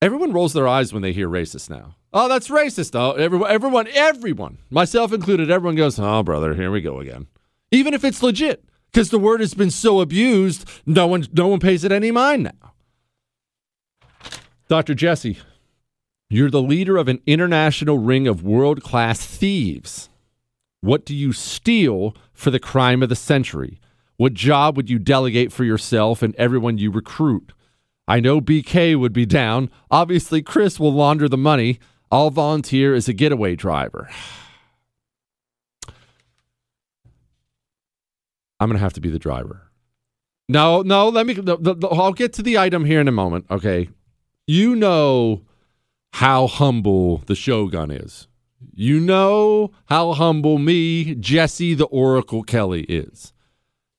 [0.00, 1.96] Everyone rolls their eyes when they hear racist now.
[2.12, 2.94] Oh, that's racist.
[2.94, 7.26] Oh, everyone, everyone, everyone, myself included, everyone goes, oh, brother, here we go again.
[7.72, 11.58] Even if it's legit, because the word has been so abused, no one, no one
[11.58, 12.72] pays it any mind now.
[14.68, 14.94] Dr.
[14.94, 15.38] Jesse,
[16.30, 20.08] you're the leader of an international ring of world class thieves.
[20.80, 23.80] What do you steal for the crime of the century?
[24.16, 27.52] What job would you delegate for yourself and everyone you recruit?
[28.08, 29.70] I know BK would be down.
[29.90, 31.78] Obviously, Chris will launder the money.
[32.10, 34.08] I'll volunteer as a getaway driver.
[38.58, 39.70] I'm going to have to be the driver.
[40.48, 41.34] No, no, let me.
[41.34, 43.44] The, the, I'll get to the item here in a moment.
[43.50, 43.90] Okay.
[44.46, 45.42] You know
[46.14, 48.26] how humble the Shogun is.
[48.74, 53.34] You know how humble me, Jesse the Oracle Kelly, is.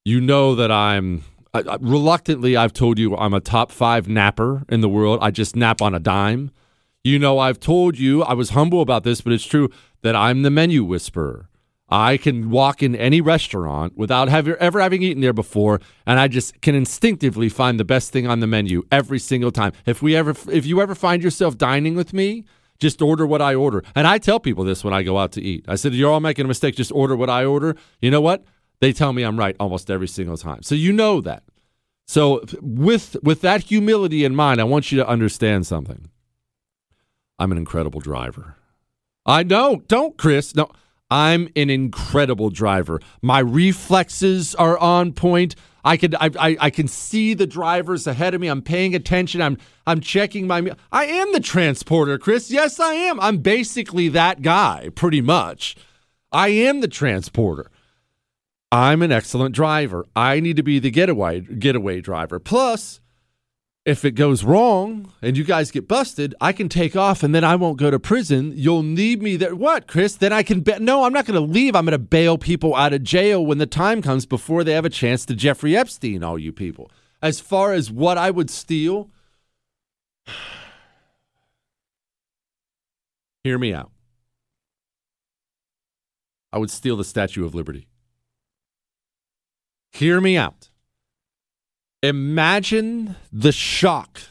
[0.03, 1.23] You know that I'm
[1.53, 5.19] uh, reluctantly, I've told you I'm a top five napper in the world.
[5.21, 6.51] I just nap on a dime.
[7.03, 9.69] You know, I've told you, I was humble about this, but it's true
[10.01, 11.49] that I'm the menu whisperer.
[11.91, 16.27] I can walk in any restaurant without have, ever having eaten there before, and I
[16.27, 19.71] just can instinctively find the best thing on the menu every single time.
[19.87, 22.45] If we ever, if you ever find yourself dining with me,
[22.79, 23.83] just order what I order.
[23.95, 25.65] And I tell people this when I go out to eat.
[25.67, 26.75] I said, "You're all making a mistake.
[26.75, 28.45] Just order what I order." You know what?
[28.81, 30.63] They tell me I'm right almost every single time.
[30.63, 31.43] So you know that.
[32.07, 36.09] So with with that humility in mind, I want you to understand something.
[37.37, 38.55] I'm an incredible driver.
[39.25, 39.87] I don't.
[39.87, 40.55] don't Chris.
[40.55, 40.71] No,
[41.11, 42.99] I'm an incredible driver.
[43.21, 45.55] My reflexes are on point.
[45.83, 48.47] I can I, I, I can see the drivers ahead of me.
[48.47, 49.41] I'm paying attention.
[49.41, 49.57] I'm
[49.87, 52.51] I'm checking my I am the transporter, Chris.
[52.51, 53.19] Yes, I am.
[53.19, 55.75] I'm basically that guy, pretty much.
[56.31, 57.71] I am the transporter.
[58.71, 60.05] I'm an excellent driver.
[60.15, 62.39] I need to be the getaway getaway driver.
[62.39, 63.01] Plus,
[63.85, 67.43] if it goes wrong and you guys get busted, I can take off and then
[67.43, 68.53] I won't go to prison.
[68.55, 69.55] You'll need me there.
[69.55, 70.13] What, Chris?
[70.15, 70.61] Then I can.
[70.61, 70.83] bet.
[70.83, 71.75] no, I'm not going to leave.
[71.75, 74.85] I'm going to bail people out of jail when the time comes before they have
[74.85, 76.23] a chance to Jeffrey Epstein.
[76.23, 76.91] All you people.
[77.21, 79.09] As far as what I would steal,
[83.43, 83.91] hear me out.
[86.53, 87.88] I would steal the Statue of Liberty.
[89.91, 90.69] Hear me out.
[92.01, 94.21] Imagine the shock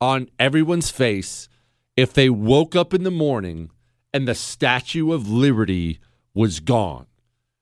[0.00, 1.48] on everyone's face
[1.96, 3.70] if they woke up in the morning
[4.12, 5.98] and the Statue of Liberty
[6.34, 7.06] was gone.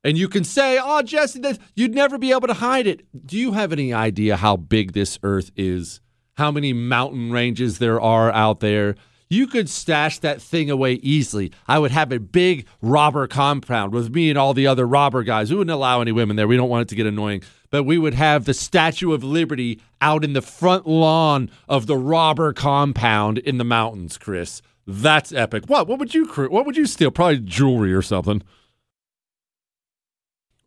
[0.03, 1.41] And you can say, oh, Jesse,
[1.75, 3.07] you'd never be able to hide it.
[3.27, 6.01] Do you have any idea how big this earth is?
[6.35, 8.97] How many mountain ranges there are out there?
[9.35, 11.51] You could stash that thing away easily.
[11.66, 15.51] I would have a big robber compound with me and all the other robber guys.
[15.51, 16.47] We wouldn't allow any women there.
[16.47, 17.43] We don't want it to get annoying.
[17.68, 21.97] But we would have the Statue of Liberty out in the front lawn of the
[21.97, 24.62] robber compound in the mountains, Chris.
[24.87, 25.64] That's epic.
[25.66, 25.89] What?
[25.89, 27.11] What would you what would you steal?
[27.11, 28.41] Probably jewelry or something.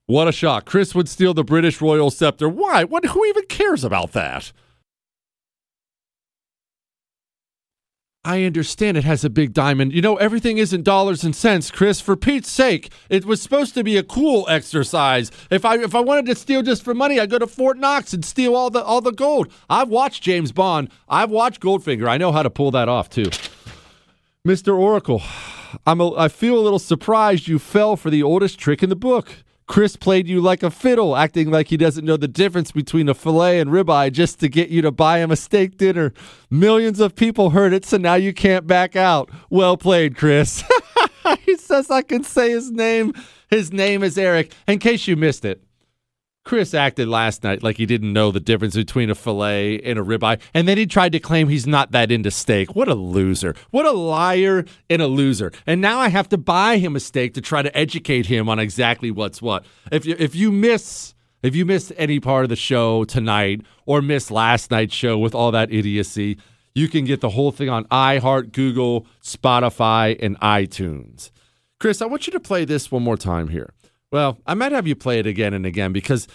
[0.07, 0.65] What a shock.
[0.65, 2.49] Chris would steal the British royal scepter.
[2.49, 2.83] Why?
[2.83, 4.51] What who even cares about that?
[8.27, 9.93] I understand it has a big diamond.
[9.93, 12.01] You know, everything isn't dollars and cents, Chris.
[12.01, 15.31] For Pete's sake, it was supposed to be a cool exercise.
[15.49, 18.13] If I if I wanted to steal just for money, I'd go to Fort Knox
[18.13, 19.47] and steal all the all the gold.
[19.69, 20.89] I've watched James Bond.
[21.07, 22.09] I've watched Goldfinger.
[22.09, 23.29] I know how to pull that off too.
[24.45, 24.77] Mr.
[24.77, 25.21] Oracle,
[25.85, 28.97] I'm a, I feel a little surprised you fell for the oldest trick in the
[28.97, 29.37] book.
[29.67, 33.13] Chris played you like a fiddle, acting like he doesn't know the difference between a
[33.13, 36.13] filet and ribeye just to get you to buy him a steak dinner.
[36.49, 39.29] Millions of people heard it, so now you can't back out.
[39.49, 40.63] Well played, Chris.
[41.45, 43.13] he says I can say his name.
[43.49, 44.53] His name is Eric.
[44.67, 45.61] In case you missed it,
[46.47, 50.01] Chris acted last night like he didn't know the difference between a filet and a
[50.01, 52.73] ribeye, and then he tried to claim he's not that into steak.
[52.73, 53.53] What a loser.
[53.71, 55.51] What a liar and a loser.
[55.65, 58.59] And now I have to buy him a steak to try to educate him on
[58.59, 59.65] exactly what's what.
[59.91, 64.01] If you if you miss If you missed any part of the show tonight or
[64.01, 66.37] missed last night's show with all that idiocy,
[66.73, 71.29] you can get the whole thing on iHeart, Google, Spotify, and iTunes.
[71.79, 73.71] Chris, I want you to play this one more time here.
[74.11, 76.29] Well, I might have you play it again and again because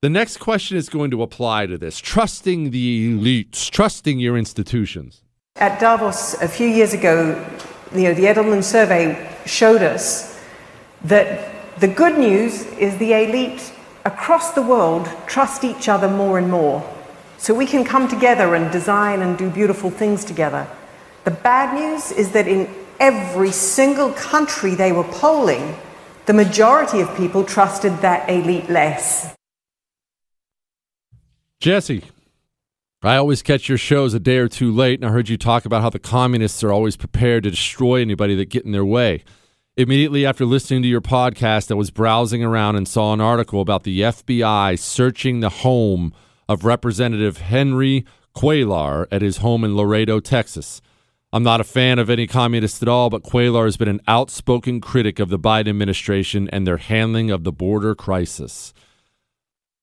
[0.00, 5.22] the next question is going to apply to this trusting the elites, trusting your institutions.
[5.56, 7.32] At Davos a few years ago,
[7.94, 10.40] you know, the Edelman survey showed us
[11.04, 11.50] that
[11.80, 13.74] the good news is the elite
[14.06, 16.82] across the world trust each other more and more.
[17.36, 20.66] So we can come together and design and do beautiful things together.
[21.24, 25.76] The bad news is that in every single country they were polling,
[26.26, 29.34] the majority of people trusted that elite less.
[31.60, 32.04] Jesse,
[33.02, 35.64] I always catch your shows a day or two late, and I heard you talk
[35.64, 39.24] about how the communists are always prepared to destroy anybody that get in their way.
[39.76, 43.84] Immediately after listening to your podcast, I was browsing around and saw an article about
[43.84, 46.12] the FBI searching the home
[46.48, 48.04] of Representative Henry
[48.36, 50.82] Cuellar at his home in Laredo, Texas.
[51.32, 54.80] I'm not a fan of any communist at all, but Cuellar has been an outspoken
[54.82, 58.74] critic of the Biden administration and their handling of the border crisis.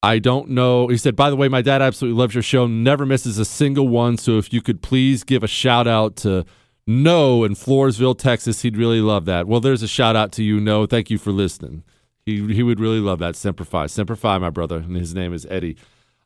[0.02, 0.86] I don't know.
[0.86, 3.88] He said, by the way, my dad absolutely loves your show, never misses a single
[3.88, 4.16] one.
[4.16, 6.46] So if you could please give a shout out to
[6.86, 9.48] No in Floresville, Texas, he'd really love that.
[9.48, 10.86] Well, there's a shout out to you, No.
[10.86, 11.82] Thank you for listening.
[12.24, 13.34] He, he would really love that.
[13.34, 13.86] Semper Fi.
[13.86, 14.76] Semper Fi, my brother.
[14.76, 15.76] And his name is Eddie.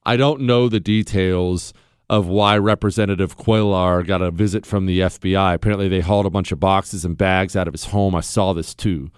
[0.05, 1.73] I don't know the details
[2.11, 5.55] of why Representative Cuellar got a visit from the FBI.
[5.55, 8.15] Apparently, they hauled a bunch of boxes and bags out of his home.
[8.15, 9.11] I saw this too.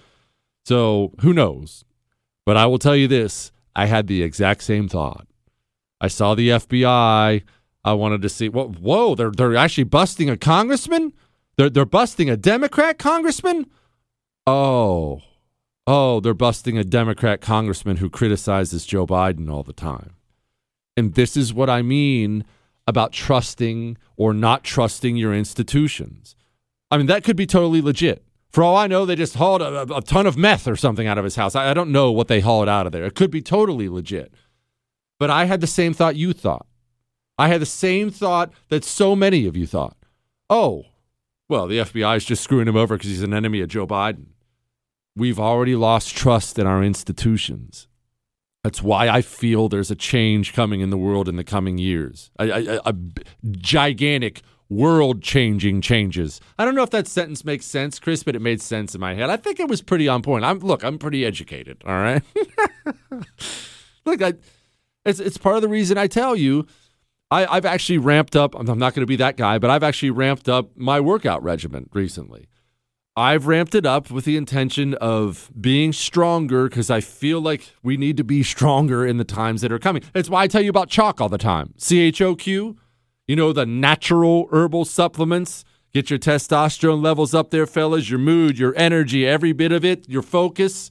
[0.65, 1.85] So who knows?
[2.45, 5.27] But I will tell you this I had the exact same thought.
[6.01, 7.43] I saw the FBI.
[7.85, 8.49] I wanted to see.
[8.49, 11.13] Whoa, whoa they're they're actually busting a congressman.
[11.57, 13.67] They're they're busting a Democrat congressman.
[14.47, 15.23] Oh,
[15.87, 20.15] oh, they're busting a Democrat congressman who criticizes Joe Biden all the time.
[20.97, 22.45] And this is what I mean
[22.87, 26.37] about trusting or not trusting your institutions.
[26.91, 28.25] I mean, that could be totally legit.
[28.51, 31.19] For all I know, they just hauled a, a ton of meth or something out
[31.19, 31.55] of his house.
[31.55, 33.05] I, I don't know what they hauled out of there.
[33.05, 34.33] It could be totally legit.
[35.19, 36.67] But I had the same thought you thought.
[37.39, 39.97] I had the same thought that so many of you thought.
[40.49, 40.87] Oh,
[41.49, 44.27] well, the FBI is just screwing him over because he's an enemy of Joe Biden.
[45.15, 47.89] We've already lost trust in our institutions.
[48.67, 52.33] That's why I feel there's a change coming in the world in the coming years.
[52.37, 52.95] A, a, a
[53.53, 56.41] gigantic world changing changes.
[56.59, 59.15] I don't know if that sentence makes sense, Chris, but it made sense in my
[59.15, 59.31] head.
[59.31, 60.45] I think it was pretty on point.
[60.45, 62.25] I'm look, I'm pretty educated, all right?
[64.05, 64.35] look, I,
[65.05, 66.67] it's it's part of the reason I tell you
[67.31, 68.57] I, I've actually ramped up.
[68.57, 71.89] I'm not going to be that guy, but I've actually ramped up my workout regimen
[71.93, 72.49] recently.
[73.19, 77.97] I've ramped it up with the intention of being stronger because I feel like we
[77.97, 80.03] need to be stronger in the times that are coming.
[80.15, 81.73] It's why I tell you about CHOQ all the time.
[81.79, 82.77] C H O Q,
[83.27, 85.65] you know, the natural herbal supplements.
[85.95, 90.07] Get your testosterone levels up there, fellas, your mood, your energy, every bit of it,
[90.11, 90.91] your focus.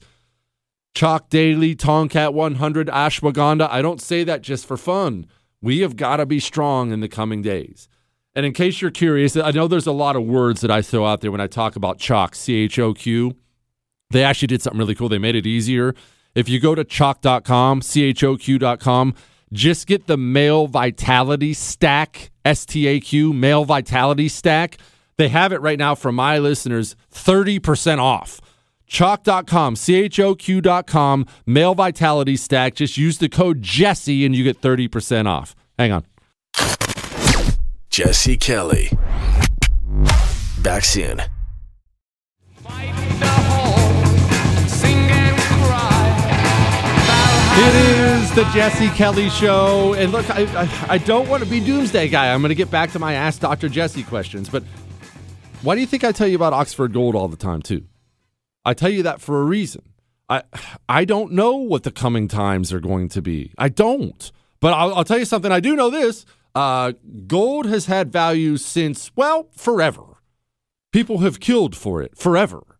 [0.96, 3.68] CHOQ Daily, Tongkat 100, Ashwagandha.
[3.70, 5.26] I don't say that just for fun.
[5.60, 7.88] We have got to be strong in the coming days.
[8.36, 11.06] And in case you're curious, I know there's a lot of words that I throw
[11.06, 13.34] out there when I talk about CHOQ, C H O Q.
[14.10, 15.08] They actually did something really cool.
[15.08, 15.94] They made it easier.
[16.34, 19.14] If you go to choq.com, C H O Q.com,
[19.54, 24.76] just get the male vitality stack, S T A Q, male vitality stack.
[25.16, 28.42] They have it right now for my listeners 30% off.
[28.86, 32.74] Choq.com, C H O Q.com, male vitality stack.
[32.74, 35.56] Just use the code Jesse and you get 30% off.
[35.78, 36.04] Hang on.
[37.96, 38.90] Jesse Kelly.
[40.62, 41.18] Back soon.
[41.18, 41.30] It
[47.74, 49.94] is the Jesse Kelly Show.
[49.94, 52.34] And look, I, I, I don't want to be doomsday guy.
[52.34, 53.70] I'm going to get back to my Ask Dr.
[53.70, 54.50] Jesse questions.
[54.50, 54.62] But
[55.62, 57.86] why do you think I tell you about Oxford Gold all the time, too?
[58.62, 59.80] I tell you that for a reason.
[60.28, 60.42] I,
[60.86, 63.54] I don't know what the coming times are going to be.
[63.56, 64.30] I don't.
[64.60, 65.50] But I'll, I'll tell you something.
[65.50, 66.26] I do know this.
[66.56, 66.94] Uh,
[67.26, 70.22] gold has had value since, well, forever.
[70.90, 72.78] People have killed for it forever.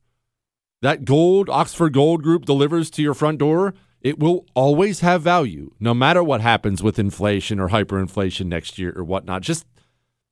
[0.80, 5.72] That gold, Oxford Gold Group delivers to your front door, it will always have value,
[5.78, 9.42] no matter what happens with inflation or hyperinflation next year or whatnot.
[9.42, 9.66] Just,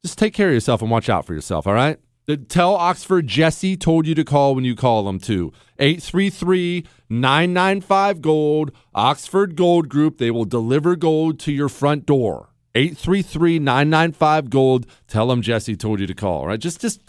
[0.02, 1.98] just take care of yourself and watch out for yourself, all right?
[2.48, 5.52] Tell Oxford Jesse told you to call when you call them too.
[5.78, 10.16] 833 995 Gold, Oxford Gold Group.
[10.16, 12.53] They will deliver gold to your front door.
[12.74, 14.86] 833 995 Gold.
[15.06, 16.58] Tell them Jesse told you to call, right?
[16.58, 17.00] Just, just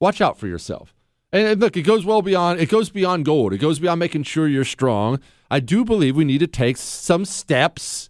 [0.00, 0.94] watch out for yourself.
[1.32, 3.52] And look, it goes well beyond it goes beyond gold.
[3.52, 5.20] It goes beyond making sure you're strong.
[5.50, 8.08] I do believe we need to take some steps.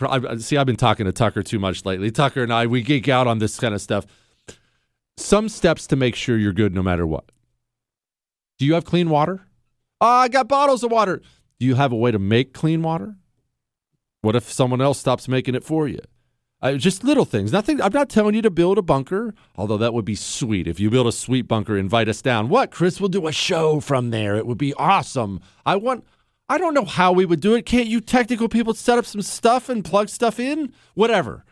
[0.00, 2.10] Uh, see, I've been talking to Tucker too much lately.
[2.10, 4.04] Tucker and I, we geek out on this kind of stuff.
[5.16, 7.30] Some steps to make sure you're good no matter what.
[8.58, 9.46] Do you have clean water?
[10.00, 11.22] Oh, I got bottles of water.
[11.58, 13.16] Do you have a way to make clean water?
[14.20, 16.00] What if someone else stops making it for you?
[16.66, 17.52] Uh, just little things.
[17.52, 17.80] Nothing.
[17.80, 20.66] I'm not telling you to build a bunker, although that would be sweet.
[20.66, 22.48] If you build a sweet bunker, invite us down.
[22.48, 23.00] What, Chris?
[23.00, 24.34] We'll do a show from there.
[24.34, 25.40] It would be awesome.
[25.64, 26.04] I want.
[26.48, 27.66] I don't know how we would do it.
[27.66, 30.72] Can't you technical people set up some stuff and plug stuff in?
[30.94, 31.44] Whatever.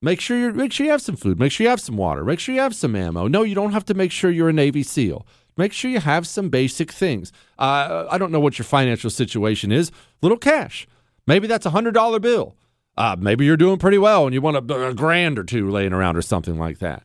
[0.00, 1.40] Make sure you make sure you have some food.
[1.40, 2.24] Make sure you have some water.
[2.24, 3.26] Make sure you have some ammo.
[3.26, 5.26] No, you don't have to make sure you're a Navy SEAL.
[5.56, 7.32] Make sure you have some basic things.
[7.58, 9.90] Uh, I don't know what your financial situation is.
[10.22, 10.86] Little cash.
[11.26, 12.54] Maybe that's a hundred dollar bill.
[12.96, 15.92] Uh, maybe you're doing pretty well and you want a, a grand or two laying
[15.92, 17.02] around or something like that.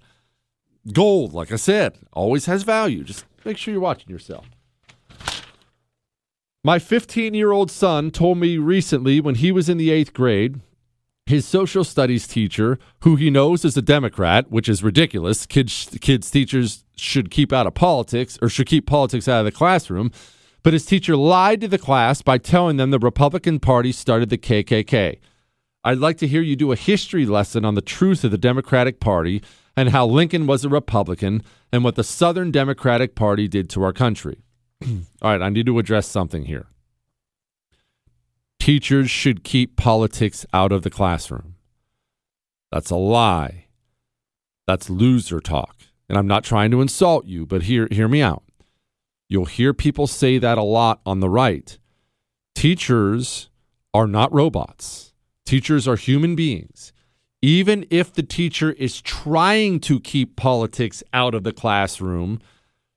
[0.93, 3.03] Gold, like I said, always has value.
[3.03, 4.45] Just make sure you're watching yourself.
[6.63, 10.59] My 15 year old son told me recently when he was in the eighth grade,
[11.25, 15.45] his social studies teacher, who he knows is a Democrat, which is ridiculous.
[15.45, 19.51] Kids, kids teachers should keep out of politics or should keep politics out of the
[19.51, 20.11] classroom.
[20.63, 24.37] But his teacher lied to the class by telling them the Republican Party started the
[24.37, 25.19] KKK.
[25.83, 28.99] I'd like to hear you do a history lesson on the truth of the Democratic
[28.99, 29.41] Party
[29.77, 31.41] and how Lincoln was a Republican
[31.71, 34.43] and what the Southern Democratic Party did to our country.
[34.85, 36.67] All right, I need to address something here.
[38.59, 41.55] Teachers should keep politics out of the classroom.
[42.71, 43.67] That's a lie.
[44.67, 45.75] That's loser talk.
[46.09, 48.43] And I'm not trying to insult you, but hear, hear me out.
[49.29, 51.77] You'll hear people say that a lot on the right.
[52.53, 53.49] Teachers
[53.93, 55.08] are not robots,
[55.49, 56.93] teachers are human beings.
[57.41, 62.39] Even if the teacher is trying to keep politics out of the classroom,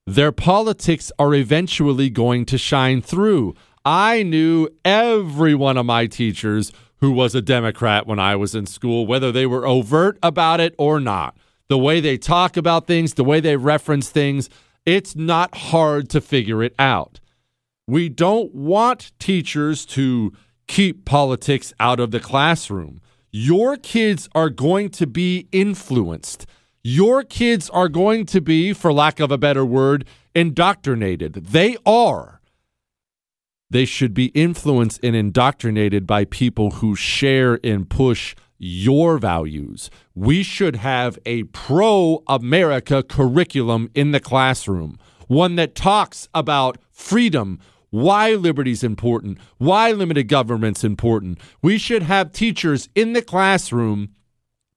[0.07, 3.55] their politics are eventually going to shine through.
[3.87, 8.67] I knew every one of my teachers who was a Democrat when I was in
[8.67, 11.35] school, whether they were overt about it or not.
[11.69, 14.51] The way they talk about things, the way they reference things,
[14.85, 17.19] it's not hard to figure it out.
[17.87, 20.35] We don't want teachers to
[20.67, 23.01] keep politics out of the classroom.
[23.31, 26.47] Your kids are going to be influenced
[26.85, 31.35] your kids are going to be, for lack of a better word, indoctrinated.
[31.35, 32.41] They are.
[33.71, 39.91] They should be influenced and indoctrinated by people who share and push your values.
[40.15, 44.99] We should have a pro America curriculum in the classroom,
[45.29, 47.61] one that talks about freedom,
[47.93, 51.39] why liberty's important, why limited government's important.
[51.61, 54.15] We should have teachers in the classroom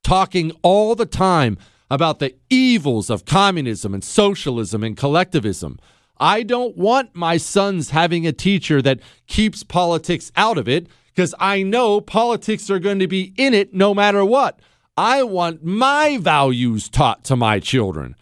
[0.04, 1.58] talking all the time
[1.90, 5.80] about the evils of communism and socialism and collectivism.
[6.18, 11.34] I don't want my sons having a teacher that keeps politics out of it because
[11.40, 14.60] I know politics are going to be in it no matter what.
[14.98, 18.16] I want my values taught to my children.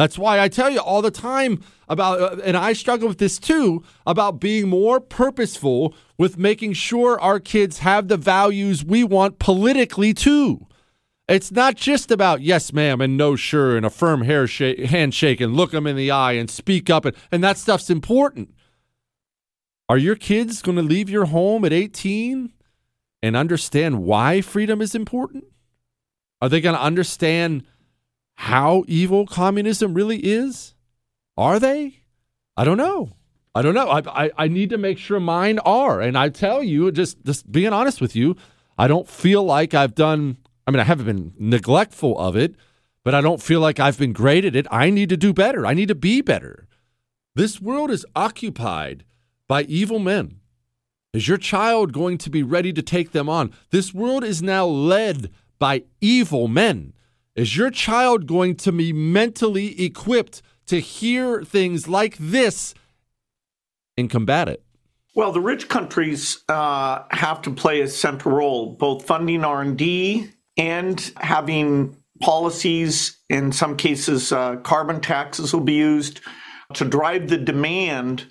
[0.00, 3.38] That's why I tell you all the time about, uh, and I struggle with this
[3.38, 9.38] too, about being more purposeful with making sure our kids have the values we want
[9.38, 10.66] politically too.
[11.28, 15.38] It's not just about yes, ma'am, and no, sure, and a firm hair sh- handshake
[15.38, 18.54] and look them in the eye and speak up, and, and that stuff's important.
[19.86, 22.54] Are your kids going to leave your home at 18
[23.22, 25.44] and understand why freedom is important?
[26.40, 27.66] Are they going to understand
[28.40, 30.74] how evil communism really is?
[31.36, 32.02] Are they?
[32.56, 33.12] I don't know.
[33.54, 33.88] I don't know.
[33.88, 36.00] I, I, I need to make sure mine are.
[36.00, 38.36] And I tell you, just, just being honest with you,
[38.78, 40.38] I don't feel like I've done
[40.70, 42.54] I mean, I haven't been neglectful of it,
[43.02, 44.68] but I don't feel like I've been great at it.
[44.70, 45.66] I need to do better.
[45.66, 46.68] I need to be better.
[47.34, 49.04] This world is occupied
[49.48, 50.38] by evil men.
[51.12, 53.52] Is your child going to be ready to take them on?
[53.70, 56.92] This world is now led by evil men.
[57.40, 62.74] Is your child going to be mentally equipped to hear things like this
[63.96, 64.62] and combat it?
[65.14, 69.78] Well, the rich countries uh, have to play a central role, both funding R and
[69.78, 76.20] D and having policies, in some cases, uh, carbon taxes will be used
[76.74, 78.26] to drive the demand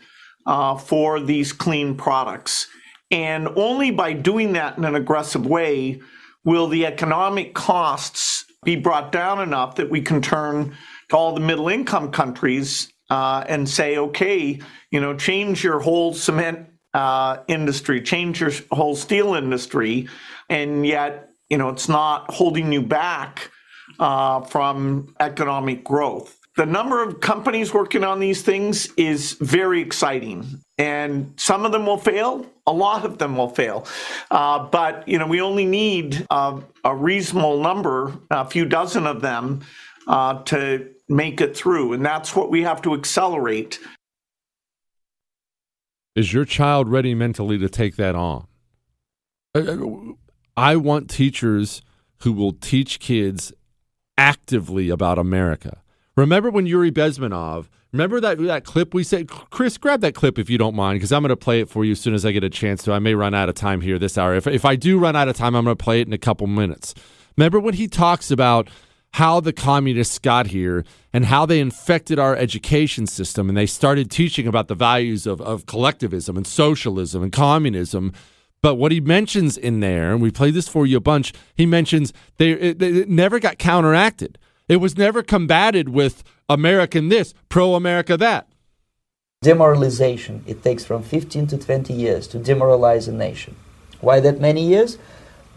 [0.45, 2.68] uh, for these clean products.
[3.10, 5.99] And only by doing that in an aggressive way
[6.44, 10.76] will the economic costs be brought down enough that we can turn
[11.10, 14.60] to all the middle income countries uh, and say, okay,
[14.91, 20.07] you know, change your whole cement uh, industry, change your whole steel industry,
[20.49, 23.52] and yet you know, it's not holding you back
[23.99, 26.39] uh, from economic growth.
[26.60, 31.86] The number of companies working on these things is very exciting and some of them
[31.86, 33.88] will fail a lot of them will fail.
[34.30, 39.22] Uh, but you know we only need uh, a reasonable number a few dozen of
[39.22, 39.61] them
[40.07, 43.80] uh, to make it through and that's what we have to accelerate.
[46.14, 48.48] Is your child ready mentally to take that on?
[49.56, 49.88] Uh, uh,
[50.57, 51.81] i want teachers
[52.23, 53.53] who will teach kids
[54.18, 55.81] actively about america
[56.20, 60.50] Remember when Yuri Bezmenov, remember that that clip we said, Chris, grab that clip if
[60.50, 62.34] you don't mind, because I'm going to play it for you as soon as I
[62.34, 62.91] get a chance to.
[62.91, 64.36] I may run out of time here this hour.
[64.36, 66.18] If, if I do run out of time, I'm going to play it in a
[66.18, 66.94] couple minutes.
[67.38, 68.70] Remember when he talks about
[69.14, 70.84] how the communists got here
[71.14, 75.40] and how they infected our education system and they started teaching about the values of,
[75.40, 78.12] of collectivism and socialism and communism.
[78.62, 81.66] But what he mentions in there, and we played this for you a bunch, he
[81.66, 84.38] mentions they, it, it never got counteracted.
[84.70, 88.48] It was never combated with American this, pro America that.
[89.41, 90.44] Demoralization.
[90.46, 93.56] It takes from 15 to 20 years to demoralize a nation.
[94.00, 95.00] Why that many years?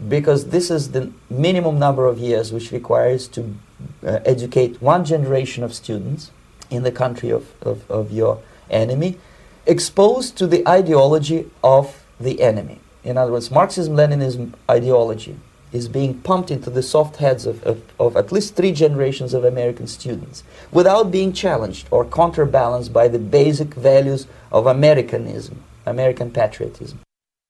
[0.05, 3.55] Because this is the minimum number of years which requires to
[4.03, 6.31] uh, educate one generation of students
[6.71, 8.41] in the country of, of, of your
[8.71, 9.19] enemy,
[9.67, 12.79] exposed to the ideology of the enemy.
[13.03, 15.37] In other words, Marxism Leninism ideology
[15.73, 19.43] is being pumped into the soft heads of, of, of, at least three generations of
[19.43, 26.99] American students without being challenged or counterbalanced by the basic values of Americanism, American patriotism.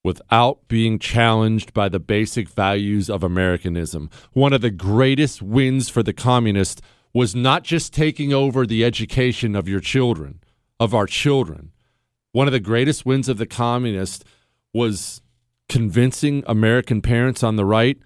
[0.04, 4.10] Without being challenged by the basic values of Americanism.
[4.32, 6.82] One of the greatest wins for the communists
[7.14, 10.42] was not just taking over the education of your children,
[10.80, 11.72] of our children.
[12.32, 14.26] One of the greatest wins of the communists
[14.74, 15.22] was
[15.70, 17.98] convincing American parents on the right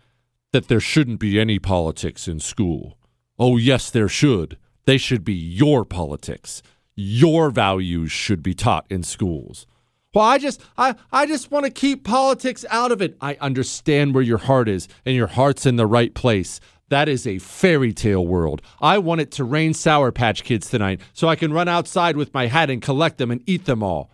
[0.52, 2.98] that there shouldn't be any politics in school.
[3.38, 4.58] Oh, yes, there should.
[4.86, 6.64] They should be your politics.
[6.96, 9.68] Your values should be taught in schools.
[10.14, 13.16] Well, I just I, I just want to keep politics out of it.
[13.22, 16.60] I understand where your heart is, and your heart's in the right place.
[16.90, 18.62] That is a fairy tale world.
[18.82, 22.34] I want it to rain Sour Patch Kids tonight so I can run outside with
[22.34, 24.10] my hat and collect them and eat them all.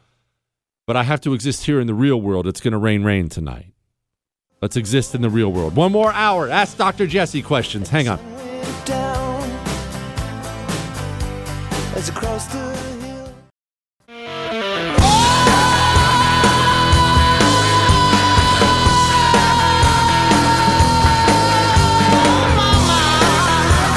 [0.87, 2.47] But I have to exist here in the real world.
[2.47, 3.72] It's going to rain rain tonight.
[4.63, 5.75] Let's exist in the real world.
[5.75, 6.49] One more hour.
[6.49, 7.05] Ask Dr.
[7.05, 7.89] Jesse questions.
[7.89, 8.17] Hang on.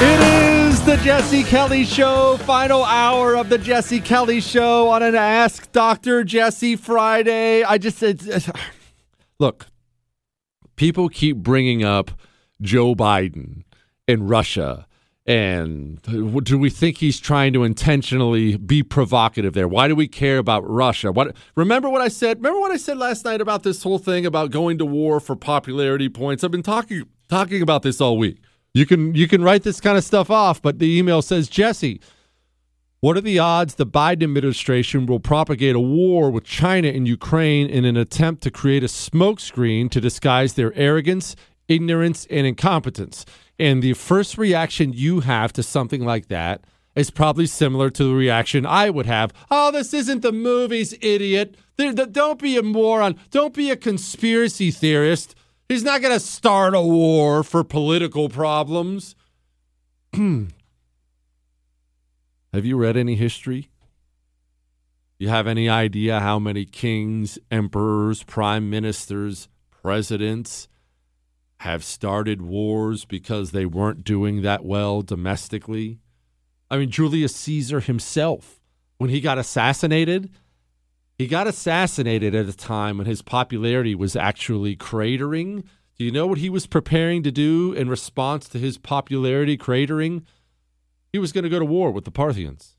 [0.01, 5.14] It is the Jesse Kelly Show, final hour of the Jesse Kelly Show on an
[5.14, 6.24] Ask Dr.
[6.24, 7.62] Jesse Friday.
[7.62, 8.20] I just said,
[9.38, 9.66] look,
[10.77, 12.11] people keep bringing up
[12.61, 13.65] Joe Biden
[14.07, 14.86] and Russia.
[15.27, 19.66] And do we think he's trying to intentionally be provocative there?
[19.66, 21.11] Why do we care about Russia?
[21.11, 22.36] What remember what I said?
[22.36, 25.35] Remember what I said last night about this whole thing about going to war for
[25.35, 26.44] popularity points?
[26.44, 28.39] I've been talking talking about this all week.
[28.73, 32.01] You can you can write this kind of stuff off, but the email says, Jesse,
[33.07, 37.69] what are the odds the Biden administration will propagate a war with China and Ukraine
[37.69, 41.37] in an attempt to create a smokescreen to disguise their arrogance,
[41.69, 43.24] ignorance, and incompetence?
[43.61, 46.65] And the first reaction you have to something like that
[46.97, 49.33] is probably similar to the reaction I would have.
[49.53, 51.57] Oh, this isn't the movies, idiot.
[51.77, 53.20] don't be a moron.
[53.31, 55.37] Don't be a conspiracy theorist.
[55.69, 59.15] He's not going to start a war for political problems.
[62.57, 63.69] Have you read any history?
[65.19, 70.66] You have any idea how many kings, emperors, prime ministers, presidents
[71.59, 75.99] have started wars because they weren't doing that well domestically?
[76.70, 78.59] I mean, Julius Caesar himself,
[78.97, 80.31] when he got assassinated,
[81.19, 85.65] he got assassinated at a time when his popularity was actually cratering.
[85.99, 90.23] Do you know what he was preparing to do in response to his popularity cratering?
[91.16, 92.76] He was going to go to war with the Parthians.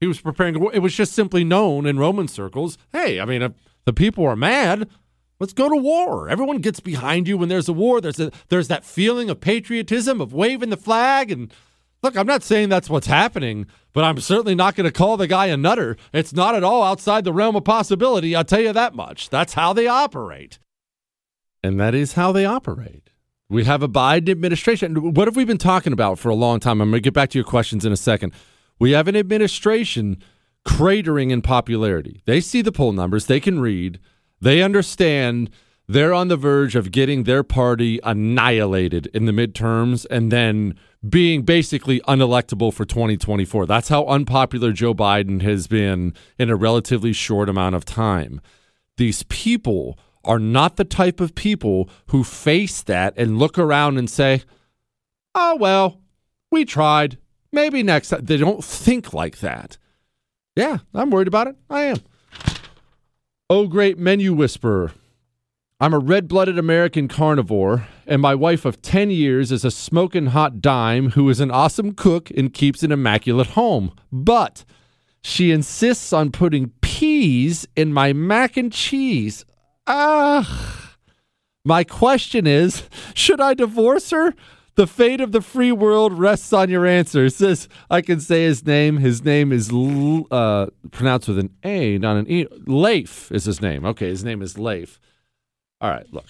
[0.00, 0.60] He was preparing.
[0.74, 3.52] It was just simply known in Roman circles hey, I mean, if
[3.84, 4.88] the people are mad,
[5.38, 6.28] let's go to war.
[6.28, 8.00] Everyone gets behind you when there's a war.
[8.00, 11.30] There's, a, there's that feeling of patriotism, of waving the flag.
[11.30, 11.54] And
[12.02, 15.28] look, I'm not saying that's what's happening, but I'm certainly not going to call the
[15.28, 15.96] guy a nutter.
[16.12, 18.34] It's not at all outside the realm of possibility.
[18.34, 19.30] I'll tell you that much.
[19.30, 20.58] That's how they operate.
[21.62, 23.10] And that is how they operate.
[23.52, 25.12] We have a Biden administration.
[25.12, 26.80] What have we been talking about for a long time?
[26.80, 28.32] I'm going to get back to your questions in a second.
[28.78, 30.22] We have an administration
[30.66, 32.22] cratering in popularity.
[32.24, 34.00] They see the poll numbers, they can read,
[34.40, 35.50] they understand
[35.86, 40.74] they're on the verge of getting their party annihilated in the midterms and then
[41.06, 43.66] being basically unelectable for 2024.
[43.66, 48.40] That's how unpopular Joe Biden has been in a relatively short amount of time.
[48.96, 54.08] These people are not the type of people who face that and look around and
[54.08, 54.42] say,
[55.34, 56.00] oh, well,
[56.50, 57.18] we tried.
[57.52, 58.24] Maybe next time.
[58.24, 59.78] They don't think like that.
[60.56, 61.56] Yeah, I'm worried about it.
[61.68, 61.98] I am.
[63.50, 64.92] Oh, great menu whisperer.
[65.80, 70.26] I'm a red blooded American carnivore, and my wife of 10 years is a smoking
[70.26, 73.92] hot dime who is an awesome cook and keeps an immaculate home.
[74.12, 74.64] But
[75.22, 79.44] she insists on putting peas in my mac and cheese.
[79.86, 80.96] Ah.
[81.64, 82.84] My question is
[83.14, 84.34] should I divorce her?
[84.74, 87.28] The fate of the free world rests on your answer.
[87.28, 88.96] Says I can say his name.
[88.96, 89.70] His name is
[90.30, 92.46] uh, pronounced with an A, not an E.
[92.66, 93.84] Leif is his name.
[93.84, 94.98] Okay, his name is Leif.
[95.80, 96.26] All right, look,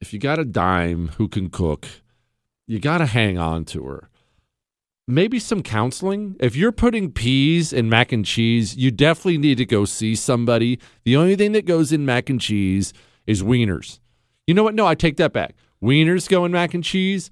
[0.00, 1.86] if you got a dime who can cook,
[2.66, 4.08] you got to hang on to her.
[5.06, 6.34] Maybe some counseling.
[6.40, 10.78] If you're putting peas in mac and cheese, you definitely need to go see somebody.
[11.04, 12.94] The only thing that goes in mac and cheese
[13.26, 14.00] is wieners.
[14.46, 14.74] You know what?
[14.74, 15.56] No, I take that back.
[15.82, 17.30] Wieners go in mac and cheese.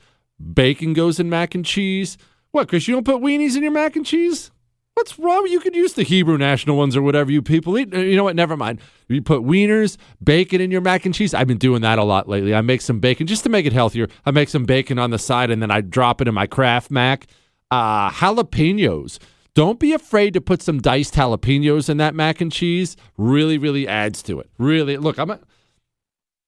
[0.53, 2.19] Bacon goes in mac and cheese.
[2.51, 2.87] What, Chris?
[2.87, 4.51] You don't put weenies in your mac and cheese?
[4.93, 5.47] What's wrong?
[5.47, 7.95] You could use the Hebrew national ones or whatever you people eat.
[7.95, 8.37] You know what?
[8.37, 8.81] Never mind.
[9.09, 11.33] You put wieners, bacon in your mac and cheese.
[11.33, 12.55] I've been doing that a lot lately.
[12.55, 14.09] I make some bacon just to make it healthier.
[14.27, 16.91] I make some bacon on the side and then I drop it in my Kraft
[16.91, 17.27] Mac.
[17.73, 19.19] Uh, jalapenos.
[19.55, 22.99] Don't be afraid to put some diced jalapenos in that mac and cheese.
[23.17, 24.51] Really, really adds to it.
[24.59, 25.41] Really, look, I'm a,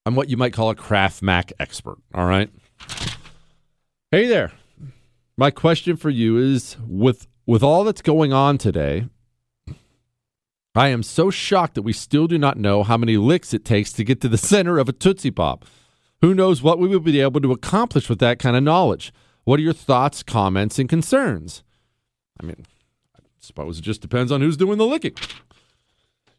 [0.05, 1.97] I'm what you might call a Kraft Mac expert.
[2.15, 2.51] All right.
[4.11, 4.53] Hey there.
[5.39, 9.09] My question for you is with with all that's going on today,
[10.75, 13.95] I am so shocked that we still do not know how many licks it takes
[13.95, 15.65] to get to the center of a Tootsie Pop.
[16.21, 19.11] Who knows what we would be able to accomplish with that kind of knowledge?
[19.45, 21.63] What are your thoughts, comments, and concerns?
[22.41, 22.67] I mean,
[23.17, 25.15] I suppose it just depends on who's doing the licking.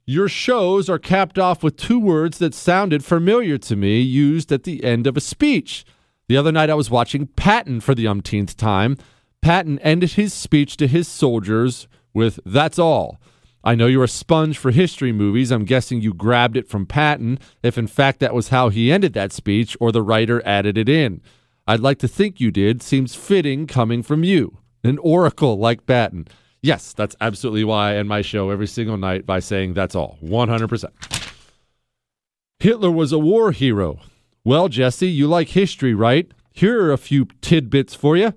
[0.07, 4.64] Your shows are capped off with two words that sounded familiar to me used at
[4.64, 5.84] the end of a speech.
[6.27, 8.98] The other night I was watching Patton for the umpteenth time.
[9.41, 13.19] Patton ended his speech to his soldiers with, That's all.
[13.64, 15.52] I know you're a sponge for history movies.
[15.52, 19.14] I'm guessing you grabbed it from Patton, if in fact that was how he ended
[19.14, 21.22] that speech, or the writer added it in.
[21.68, 22.84] I'd like to think you did.
[22.84, 26.28] Seems fitting coming from you, an oracle like Patton.
[26.62, 30.18] Yes, that's absolutely why I end my show every single night by saying that's all.
[30.24, 30.86] 100%.
[32.60, 34.00] Hitler was a war hero.
[34.44, 36.32] Well, Jesse, you like history, right?
[36.54, 38.34] Here are a few tidbits for you.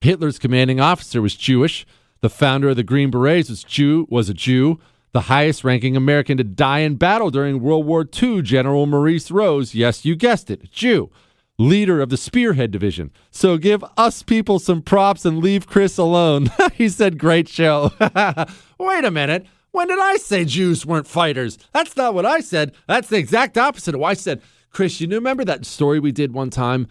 [0.00, 1.86] Hitler's commanding officer was Jewish.
[2.20, 4.80] The founder of the Green Berets was Jew was a Jew.
[5.12, 9.74] The highest ranking American to die in battle during World War II, General Maurice Rose,
[9.74, 11.10] yes, you guessed it, Jew.
[11.58, 13.10] Leader of the Spearhead Division.
[13.30, 16.50] So give us people some props and leave Chris alone.
[16.74, 17.92] he said, Great show.
[18.78, 19.46] Wait a minute.
[19.72, 21.58] When did I say Jews weren't fighters?
[21.72, 22.74] That's not what I said.
[22.86, 24.42] That's the exact opposite of what I said.
[24.70, 26.88] Chris, you remember that story we did one time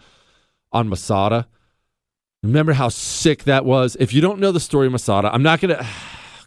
[0.72, 1.48] on Masada?
[2.42, 3.96] Remember how sick that was?
[3.98, 5.86] If you don't know the story of Masada, I'm not going to.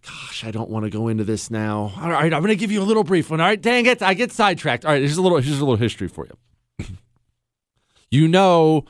[0.02, 1.94] Gosh, I don't want to go into this now.
[2.00, 3.42] All right, I'm going to give you a little brief one.
[3.42, 4.86] All right, dang it, I get sidetracked.
[4.86, 6.38] All right, here's a little here's a little history for you.
[8.12, 8.86] You know,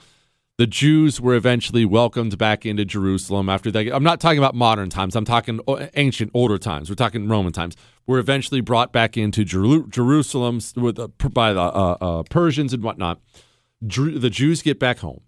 [0.57, 3.89] the Jews were eventually welcomed back into Jerusalem after they.
[3.89, 5.15] I'm not talking about modern times.
[5.15, 5.61] I'm talking
[5.95, 6.89] ancient, older times.
[6.89, 7.75] We're talking Roman times.
[8.07, 12.83] Were eventually brought back into Jer- Jerusalem with, uh, by the uh, uh, Persians and
[12.83, 13.21] whatnot.
[13.85, 15.21] Dr- the Jews get back home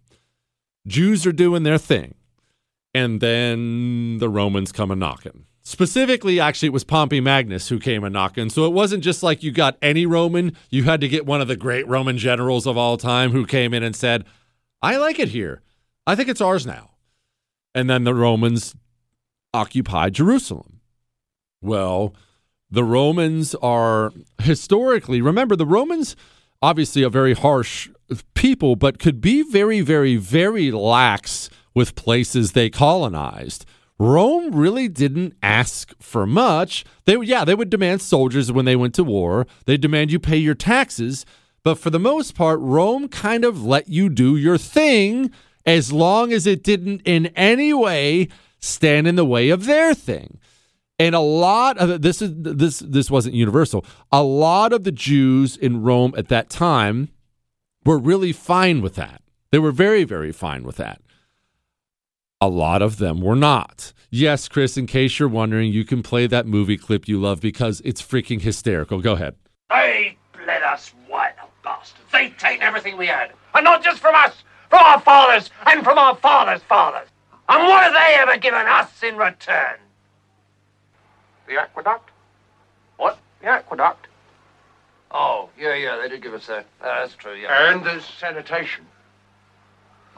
[0.88, 2.16] Jews are doing their thing.
[2.94, 5.46] And then the Romans come a knocking.
[5.64, 8.50] Specifically, actually, it was Pompey Magnus who came a knocking.
[8.50, 10.56] So it wasn't just like you got any Roman.
[10.70, 13.74] You had to get one of the great Roman generals of all time who came
[13.74, 14.26] in and said,
[14.82, 15.62] I like it here.
[16.08, 16.92] I think it's ours now.
[17.76, 18.76] And then the Romans
[19.54, 20.82] occupied Jerusalem.
[21.62, 22.16] Well,
[22.72, 24.12] the Romans are
[24.42, 26.16] historically, remember, the Romans
[26.62, 27.90] obviously a very harsh
[28.34, 33.66] people, but could be very, very, very lax with places they colonized.
[34.02, 36.84] Rome really didn't ask for much.
[37.06, 39.46] They yeah, they would demand soldiers when they went to war.
[39.66, 41.24] They demand you pay your taxes,
[41.64, 45.30] but for the most part, Rome kind of let you do your thing
[45.68, 48.28] as long as it didn't in any way
[48.60, 50.40] stand in the way of their thing.
[50.98, 53.86] And a lot of this is this this wasn't universal.
[54.12, 57.10] A lot of the Jews in Rome at that time
[57.86, 59.22] were really fine with that.
[59.52, 61.02] They were very, very fine with that.
[62.44, 63.94] A lot of them were not.
[64.10, 67.84] Yes, Chris, in case you're wondering, you can play that movie clip you love because
[67.86, 69.00] it's freaking hysterical.
[69.00, 69.36] Go ahead.
[69.70, 72.02] They let us white bastards.
[72.12, 73.32] They've taken everything we had.
[73.54, 77.08] And not just from us, from our fathers and from our fathers' fathers.
[77.48, 79.78] And what have they ever given us in return?
[81.48, 82.10] The aqueduct?
[82.98, 83.20] What?
[83.42, 84.08] The aqueduct.
[85.12, 86.66] Oh, yeah, yeah, they did give us that.
[86.82, 87.72] Uh, that's true, yeah.
[87.72, 88.88] And the sanitation.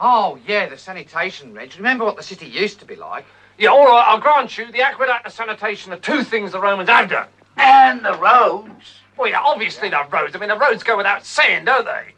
[0.00, 1.74] Oh, yeah, the sanitation, Reg.
[1.76, 3.24] Remember what the city used to be like?
[3.58, 6.88] Yeah, all right, I'll grant you the aqueduct and sanitation are two things the Romans
[6.88, 7.28] have done.
[7.56, 8.94] And the roads.
[9.16, 10.34] Well, yeah, obviously the roads.
[10.34, 12.14] I mean, the roads go without saying, don't they?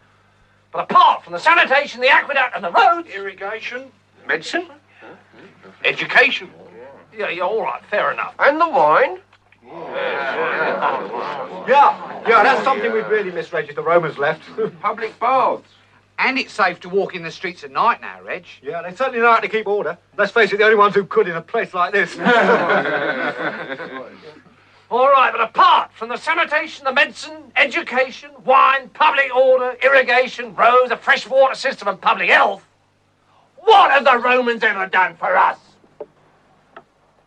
[0.73, 3.09] But apart from the sanitation, the aqueduct, and the roads.
[3.09, 3.93] Irrigation.
[4.27, 4.69] Medicine.
[5.85, 6.51] Education.
[7.17, 8.35] Yeah, yeah, all right, fair enough.
[8.39, 9.19] And the wine.
[11.69, 14.43] Yeah, yeah, that's something we'd really missed, Reg, the Romans left.
[14.81, 15.69] Public baths.
[16.19, 18.47] And it's safe to walk in the streets at night now, Reg.
[18.63, 19.99] Yeah, they certainly know how to keep order.
[20.17, 22.19] Let's face it, the only ones who could in a place like this.
[24.89, 30.91] All right, but apart from the sanitation, the medicine, education, wine, public order, irrigation, roads,
[30.91, 32.65] a fresh water system, and public health,
[33.57, 35.59] what have the Romans ever done for us?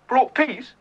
[0.07, 0.72] Brought peace.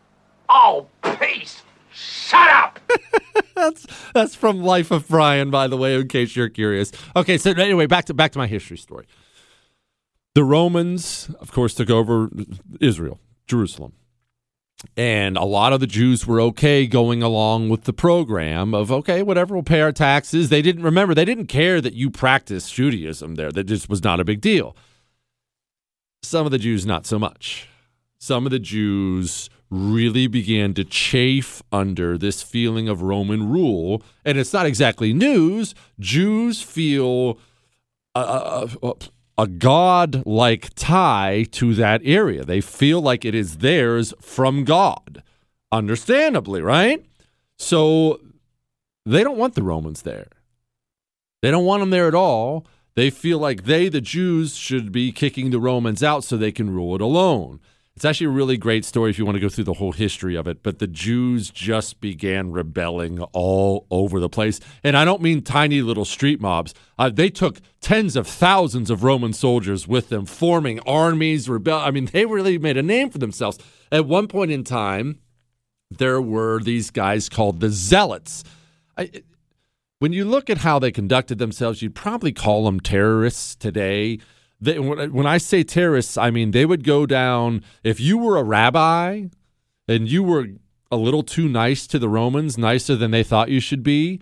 [0.49, 0.87] Oh,
[1.21, 1.63] peace!
[1.99, 2.79] Shut up!
[3.55, 6.93] that's that's from Life of Brian, by the way, in case you're curious.
[7.17, 9.07] Okay, so anyway, back to back to my history story.
[10.35, 12.31] The Romans, of course, took over
[12.81, 13.95] Israel, Jerusalem.
[14.97, 19.25] And a lot of the Jews were okay going along with the program of, okay,
[19.25, 20.51] whatever, we'll pay our taxes.
[20.51, 23.51] They didn't remember, they didn't care that you practiced Judaism there.
[23.51, 24.77] That just was not a big deal.
[26.23, 27.69] Some of the Jews, not so much.
[28.21, 34.03] Some of the Jews really began to chafe under this feeling of Roman rule.
[34.25, 35.75] And it's not exactly news.
[35.99, 37.39] Jews feel
[38.15, 38.95] a, a,
[39.37, 42.45] a God like tie to that area.
[42.45, 45.23] They feel like it is theirs from God.
[45.71, 47.05] Understandably, right?
[47.59, 48.21] So
[49.05, 50.29] they don't want the Romans there.
[51.43, 52.67] They don't want them there at all.
[52.95, 56.71] They feel like they, the Jews, should be kicking the Romans out so they can
[56.71, 57.61] rule it alone.
[57.99, 60.37] It's actually a really great story if you want to go through the whole history
[60.37, 60.63] of it.
[60.63, 64.61] But the Jews just began rebelling all over the place.
[64.85, 66.75] And I don't mean tiny little street mobs.
[66.97, 71.81] Uh, they took tens of thousands of Roman soldiers with them, forming armies, rebel.
[71.81, 73.59] I mean, they really made a name for themselves.
[73.91, 75.19] At one point in time,
[75.91, 78.45] there were these guys called the Zealots.
[78.97, 79.11] I,
[79.99, 84.21] when you look at how they conducted themselves, you'd probably call them terrorists today.
[84.61, 87.63] They, when I say terrorists, I mean they would go down.
[87.85, 89.27] If you were a rabbi
[89.87, 90.49] and you were
[90.91, 94.21] a little too nice to the Romans, nicer than they thought you should be,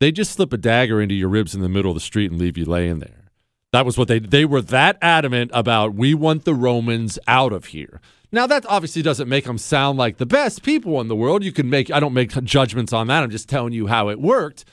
[0.00, 2.38] they just slip a dagger into your ribs in the middle of the street and
[2.38, 3.30] leave you laying there.
[3.72, 5.94] That was what they they were that adamant about.
[5.94, 8.00] We want the Romans out of here.
[8.30, 11.42] Now that obviously doesn't make them sound like the best people in the world.
[11.42, 13.22] You can make I don't make judgments on that.
[13.22, 14.64] I'm just telling you how it worked.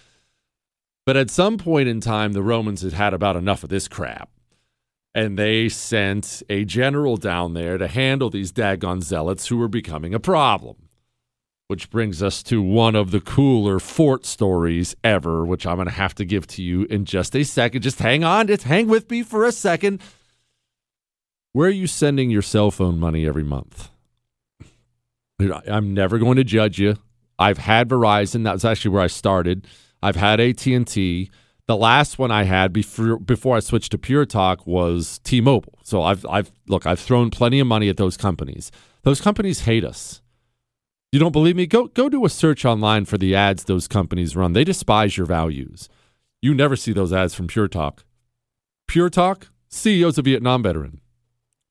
[1.05, 4.29] But at some point in time, the Romans had had about enough of this crap
[5.15, 10.13] and they sent a general down there to handle these daggone zealots who were becoming
[10.13, 10.75] a problem.
[11.67, 15.93] Which brings us to one of the cooler fort stories ever, which I'm going to
[15.93, 17.81] have to give to you in just a second.
[17.81, 20.01] Just hang on, just hang with me for a second.
[21.53, 23.89] Where are you sending your cell phone money every month?
[25.39, 26.97] I'm never going to judge you.
[27.39, 28.43] I've had Verizon.
[28.43, 29.65] That was actually where I started.
[30.03, 31.31] I've had AT&T.
[31.67, 35.79] The last one I had before before I switched to Pure Talk was T-Mobile.
[35.83, 38.71] So I've I've look, I've thrown plenty of money at those companies.
[39.01, 40.21] Those companies hate us.
[41.11, 41.65] You don't believe me?
[41.65, 44.53] Go go do a search online for the ads those companies run.
[44.53, 45.89] They despise your values.
[46.41, 48.05] You never see those ads from Pure Talk.
[48.87, 51.01] Pure Talk, CEO's a Vietnam veteran.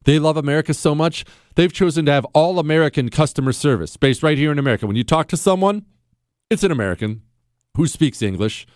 [0.05, 4.37] They love America so much, they've chosen to have all American customer service based right
[4.37, 4.87] here in America.
[4.87, 5.87] When you talk to someone,
[6.51, 7.23] it's an American
[7.77, 8.67] who speaks English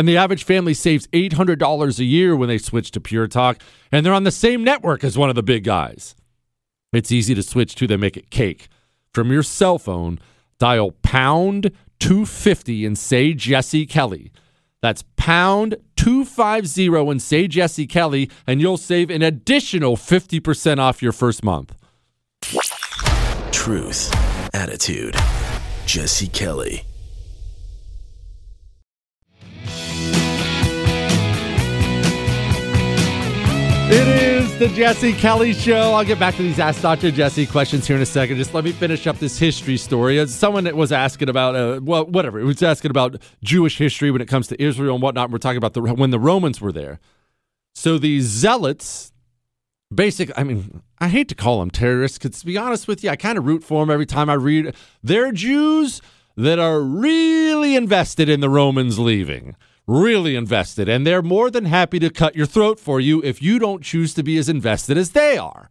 [0.00, 3.60] and the average family saves $800 a year when they switch to Pure Talk,
[3.92, 6.16] and they're on the same network as one of the big guys.
[6.90, 8.68] It's easy to switch to, they make it cake.
[9.12, 10.18] From your cell phone,
[10.58, 14.32] dial pound 250 and say Jesse Kelly.
[14.80, 21.12] That's pound 250 and say Jesse Kelly, and you'll save an additional 50% off your
[21.12, 21.76] first month.
[23.52, 25.14] Truth, attitude,
[25.84, 26.84] Jesse Kelly.
[33.92, 35.94] It is the Jesse Kelly Show.
[35.94, 37.10] I'll get back to these Ask Dr.
[37.10, 38.36] Jesse questions here in a second.
[38.36, 40.24] Just let me finish up this history story.
[40.28, 42.38] Someone was asking about, uh, well, whatever.
[42.38, 45.32] It was asking about Jewish history when it comes to Israel and whatnot.
[45.32, 47.00] We're talking about the when the Romans were there.
[47.74, 49.10] So the zealots,
[49.92, 50.30] basic.
[50.38, 53.16] I mean, I hate to call them terrorists because to be honest with you, I
[53.16, 54.72] kind of root for them every time I read.
[55.02, 56.00] They're Jews
[56.36, 59.56] that are really invested in the Romans leaving
[59.90, 63.58] really invested, and they're more than happy to cut your throat for you if you
[63.58, 65.68] don't choose to be as invested as they are.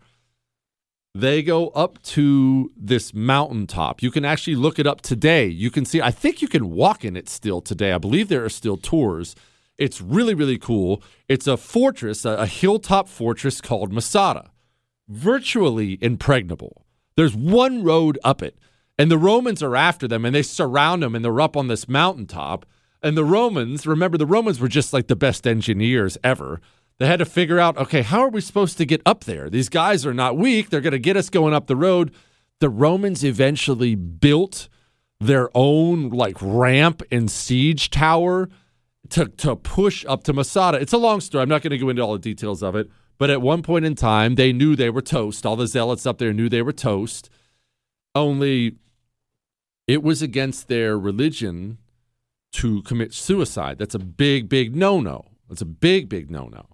[1.15, 4.03] They go up to this mountaintop.
[4.03, 5.47] You can actually look it up today.
[5.47, 7.93] You can see, I think you can walk in it still today.
[7.93, 9.35] I believe there are still tours.
[9.77, 11.01] It's really, really cool.
[11.27, 14.51] It's a fortress, a, hilltop fortress called Masada,
[15.07, 16.85] virtually impregnable.
[17.15, 18.59] There's one road up it,
[18.97, 21.87] and the Romans are after them, and they surround them, and they're up on this
[21.87, 22.65] mountaintop.
[23.01, 26.59] And the Romans, remember, the Romans were just like the best engineers ever.
[26.97, 29.49] They had to figure out, okay, how are we supposed to get up there?
[29.49, 30.69] These guys are not weak.
[30.69, 32.13] They're going to get us going up the road.
[32.59, 34.67] The Romans eventually built
[35.21, 38.49] their own like ramp and siege tower
[39.09, 40.79] to, to push up to Masada.
[40.79, 41.41] It's a long story.
[41.41, 42.89] I'm not going to go into all the details of it.
[43.17, 45.45] But at one point in time, they knew they were toast.
[45.45, 47.29] All the zealots up there knew they were toast.
[48.15, 48.75] Only
[49.87, 51.77] it was against their religion
[52.53, 53.77] to commit suicide.
[53.77, 55.25] That's a big, big no no.
[55.47, 56.65] That's a big, big no no.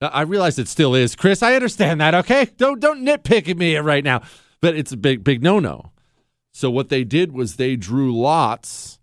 [0.00, 1.42] I realize it still is, Chris.
[1.42, 2.14] I understand that.
[2.14, 4.22] Okay, don't don't nitpick at me right now,
[4.60, 5.92] but it's a big big no no.
[6.52, 8.98] So what they did was they drew lots,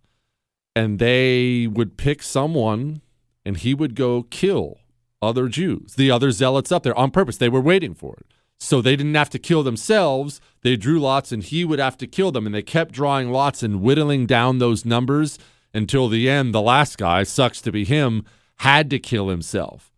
[0.75, 3.01] and they would pick someone,
[3.45, 4.79] and he would go kill
[5.21, 7.37] other Jews, the other zealots up there on purpose.
[7.37, 8.27] They were waiting for it,
[8.59, 10.39] so they didn't have to kill themselves.
[10.61, 13.63] They drew lots, and he would have to kill them, and they kept drawing lots
[13.63, 15.37] and whittling down those numbers
[15.75, 16.53] until the end.
[16.53, 18.25] The last guy, sucks to be him,
[18.57, 19.91] had to kill himself.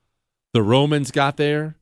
[0.53, 1.75] The Romans got there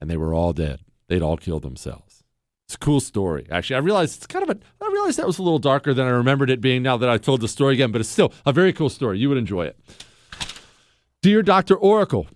[0.00, 0.80] and they were all dead.
[1.08, 2.24] They'd all killed themselves.
[2.66, 3.46] It's a cool story.
[3.50, 6.06] Actually, I realized it's kind of a I realized that was a little darker than
[6.06, 8.52] I remembered it being now that I told the story again, but it's still a
[8.52, 9.18] very cool story.
[9.18, 9.78] You would enjoy it.
[11.22, 11.76] Dear Dr.
[11.76, 12.26] Oracle,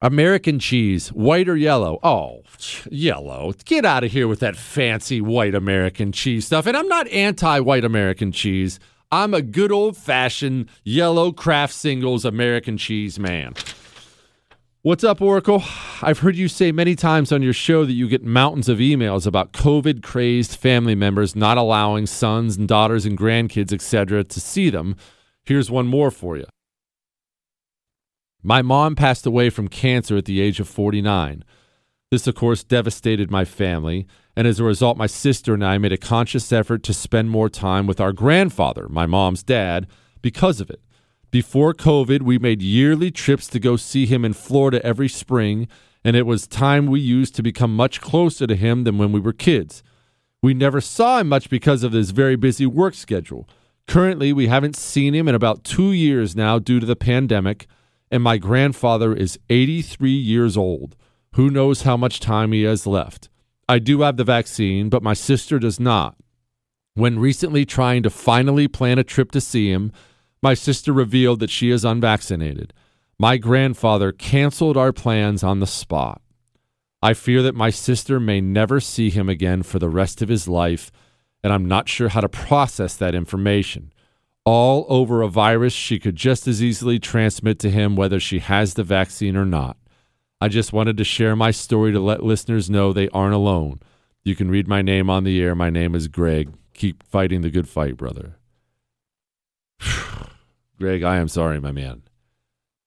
[0.00, 1.98] American cheese, white or yellow?
[2.02, 2.42] Oh,
[2.90, 3.54] yellow.
[3.64, 6.66] Get out of here with that fancy white American cheese stuff.
[6.66, 8.78] And I'm not anti white American cheese.
[9.12, 13.54] I'm a good old fashioned yellow Kraft singles American cheese man.
[14.82, 15.62] What's up, Oracle?
[16.02, 19.26] I've heard you say many times on your show that you get mountains of emails
[19.26, 24.70] about COVID crazed family members not allowing sons and daughters and grandkids, etc., to see
[24.70, 24.96] them.
[25.44, 26.46] Here's one more for you.
[28.42, 31.44] My mom passed away from cancer at the age of 49.
[32.10, 34.06] This, of course, devastated my family,
[34.36, 37.48] and as a result, my sister and I made a conscious effort to spend more
[37.48, 39.88] time with our grandfather, my mom's dad,
[40.22, 40.80] because of it.
[41.32, 45.66] Before COVID, we made yearly trips to go see him in Florida every spring,
[46.04, 49.18] and it was time we used to become much closer to him than when we
[49.18, 49.82] were kids.
[50.40, 53.48] We never saw him much because of his very busy work schedule.
[53.88, 57.66] Currently, we haven't seen him in about two years now due to the pandemic,
[58.12, 60.94] and my grandfather is 83 years old.
[61.34, 63.28] Who knows how much time he has left?
[63.68, 66.16] I do have the vaccine, but my sister does not.
[66.94, 69.92] When recently trying to finally plan a trip to see him,
[70.42, 72.72] my sister revealed that she is unvaccinated.
[73.18, 76.22] My grandfather canceled our plans on the spot.
[77.02, 80.48] I fear that my sister may never see him again for the rest of his
[80.48, 80.90] life,
[81.42, 83.92] and I'm not sure how to process that information.
[84.44, 88.74] All over a virus she could just as easily transmit to him whether she has
[88.74, 89.76] the vaccine or not.
[90.40, 93.80] I just wanted to share my story to let listeners know they aren't alone.
[94.22, 95.54] You can read my name on the air.
[95.54, 96.52] My name is Greg.
[96.74, 98.36] Keep fighting the good fight, brother.
[100.78, 102.02] Greg, I am sorry, my man.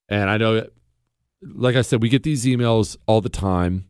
[0.08, 0.66] And I know,
[1.42, 3.86] like I said, we get these emails all the time,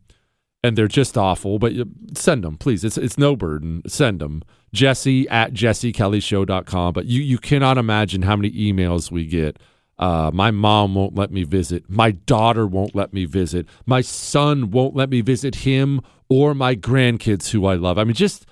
[0.62, 1.58] and they're just awful.
[1.58, 1.72] But
[2.14, 2.84] send them, please.
[2.84, 3.82] It's it's no burden.
[3.86, 4.42] Send them.
[4.72, 6.92] Jesse at jessekellyshow.com.
[6.92, 9.58] But you you cannot imagine how many emails we get.
[10.00, 11.84] Uh, my mom won't let me visit.
[11.88, 13.68] My daughter won't let me visit.
[13.84, 16.00] My son won't let me visit him
[16.30, 17.98] or my grandkids who I love.
[17.98, 18.46] I mean, just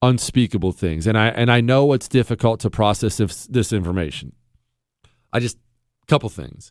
[0.00, 1.08] unspeakable things.
[1.08, 4.32] And I and I know it's difficult to process this, this information.
[5.32, 5.58] I just
[6.06, 6.70] couple things.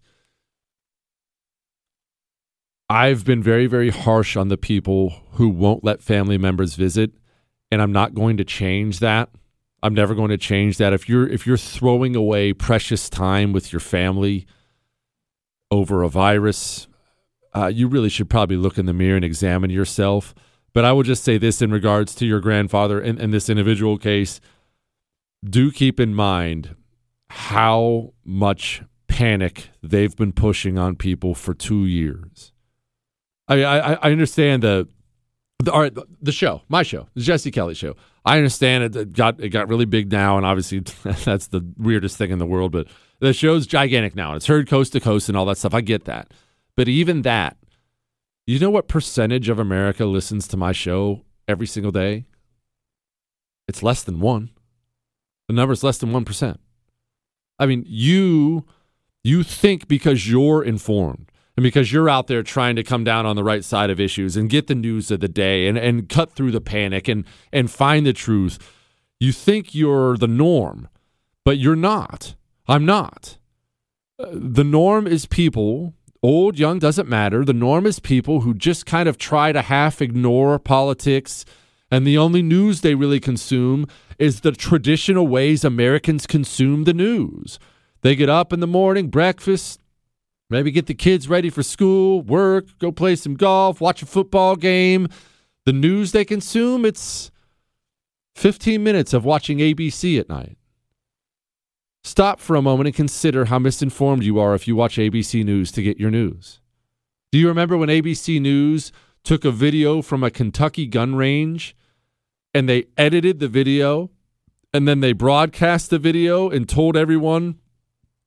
[2.87, 7.11] I've been very very harsh on the people who won't let family members visit
[7.69, 9.29] and I'm not going to change that.
[9.85, 10.93] I'm never going to change that.
[10.93, 14.47] If you're if you're throwing away precious time with your family
[15.69, 16.87] over a virus,
[17.53, 20.33] uh, you really should probably look in the mirror and examine yourself.
[20.73, 23.99] But I will just say this in regards to your grandfather and, in this individual
[23.99, 24.41] case.
[25.47, 26.75] Do keep in mind
[27.29, 32.53] how much panic they've been pushing on people for two years.
[33.47, 34.87] I I, I understand the
[35.59, 37.95] the, all right, the show, my show, the Jesse Kelly show.
[38.25, 40.79] I understand it, got it got really big now, and obviously
[41.25, 42.71] that's the weirdest thing in the world.
[42.71, 42.87] But
[43.19, 45.73] the show's gigantic now, and it's heard coast to coast and all that stuff.
[45.73, 46.31] I get that,
[46.75, 47.57] but even that,
[48.47, 52.25] you know what percentage of America listens to my show every single day?
[53.67, 54.51] It's less than one.
[55.47, 56.59] The number is less than one percent.
[57.59, 58.65] I mean, you
[59.23, 63.35] You think because you're informed and because you're out there trying to come down on
[63.35, 66.33] the right side of issues and get the news of the day and, and cut
[66.33, 68.59] through the panic and, and find the truth,
[69.19, 70.89] you think you're the norm,
[71.45, 72.35] but you're not.
[72.67, 73.37] I'm not.
[74.17, 77.45] The norm is people, old, young, doesn't matter.
[77.45, 81.45] The norm is people who just kind of try to half ignore politics,
[81.89, 83.87] and the only news they really consume
[84.17, 87.59] is the traditional ways Americans consume the news.
[88.01, 89.79] They get up in the morning, breakfast,
[90.49, 94.55] maybe get the kids ready for school, work, go play some golf, watch a football
[94.55, 95.07] game.
[95.65, 97.31] The news they consume, it's
[98.35, 100.57] 15 minutes of watching ABC at night.
[102.03, 105.71] Stop for a moment and consider how misinformed you are if you watch ABC News
[105.71, 106.59] to get your news.
[107.31, 108.91] Do you remember when ABC News
[109.23, 111.75] took a video from a Kentucky gun range
[112.53, 114.11] and they edited the video
[114.71, 117.59] and then they broadcast the video and told everyone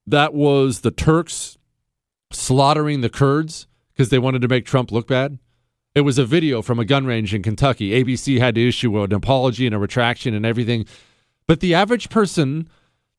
[0.06, 1.57] that was the Turks
[2.30, 5.38] slaughtering the Kurds because they wanted to make Trump look bad?
[5.94, 7.90] It was a video from a gun range in Kentucky.
[7.90, 10.86] ABC had to issue an apology and a retraction and everything.
[11.46, 12.68] But the average person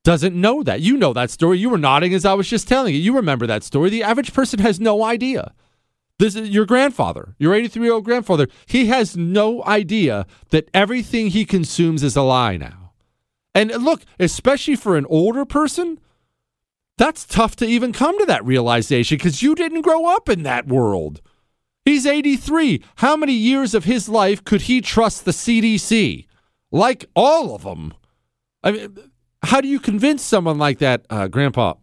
[0.04, 0.82] doesn't know that.
[0.82, 1.58] You know that story.
[1.58, 3.02] You were nodding as I was just telling you.
[3.02, 3.90] You remember that story.
[3.90, 5.54] The average person has no idea.
[6.20, 8.48] This is your grandfather, your 83 year old grandfather.
[8.66, 12.92] He has no idea that everything he consumes is a lie now.
[13.56, 16.00] And look, especially for an older person,
[17.00, 20.68] that's tough to even come to that realization because you didn't grow up in that
[20.68, 21.22] world.
[21.86, 22.84] He's 83.
[22.98, 26.28] How many years of his life could he trust the CDC?
[26.74, 27.94] Like all of them.
[28.62, 28.98] I mean,
[29.44, 31.76] how do you convince someone like that, uh, Grandpa?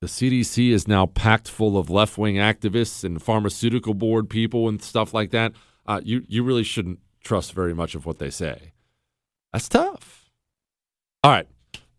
[0.00, 4.82] The CDC is now packed full of left wing activists and pharmaceutical board people and
[4.82, 5.52] stuff like that.
[5.86, 8.72] Uh, you, you really shouldn't trust very much of what they say.
[9.52, 10.30] That's tough.
[11.22, 11.46] All right.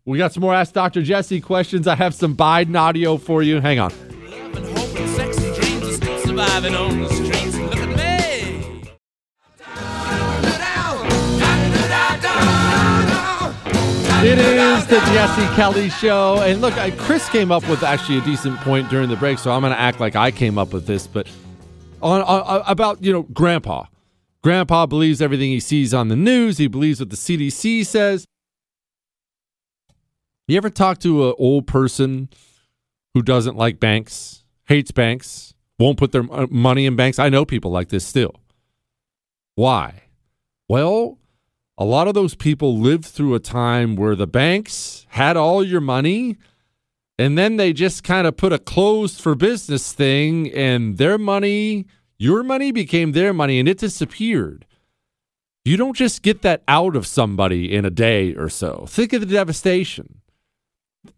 [0.06, 1.02] We got some more Ask Dr.
[1.02, 1.88] Jesse questions.
[1.88, 3.60] I have some Biden audio for you.
[3.60, 3.90] Hang on.
[14.22, 16.40] It is the Jesse Kelly Show.
[16.40, 19.62] And look, Chris came up with actually a decent point during the break, so I'm
[19.62, 21.08] going to act like I came up with this.
[21.08, 21.28] But
[22.00, 23.86] on, on uh, about, you know, Grandpa.
[24.44, 28.24] Grandpa believes everything he sees on the news, he believes what the CDC says.
[30.48, 32.28] You ever talk to an old person
[33.14, 37.18] who doesn't like banks, hates banks, won't put their uh, money in banks?
[37.18, 38.34] I know people like this still.
[39.56, 40.04] Why?
[40.68, 41.18] Well,
[41.76, 45.80] a lot of those people lived through a time where the banks had all your
[45.80, 46.36] money
[47.18, 51.86] and then they just kind of put a closed for business thing and their money,
[52.18, 54.64] your money became their money and it disappeared.
[55.64, 58.86] You don't just get that out of somebody in a day or so.
[58.88, 60.20] Think of the devastation.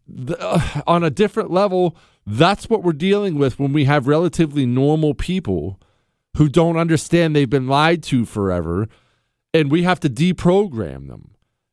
[0.06, 1.97] The- uh, on a different level,
[2.27, 5.81] that's what we're dealing with when we have relatively normal people
[6.36, 8.89] who don't understand they've been lied to forever
[9.55, 11.31] and we have to deprogram them.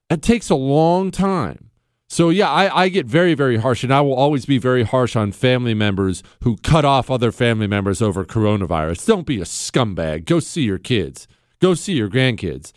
[0.09, 1.71] It takes a long time.
[2.07, 5.15] So, yeah, I, I get very, very harsh, and I will always be very harsh
[5.15, 9.05] on family members who cut off other family members over coronavirus.
[9.07, 10.25] Don't be a scumbag.
[10.25, 11.27] Go see your kids,
[11.59, 12.71] go see your grandkids.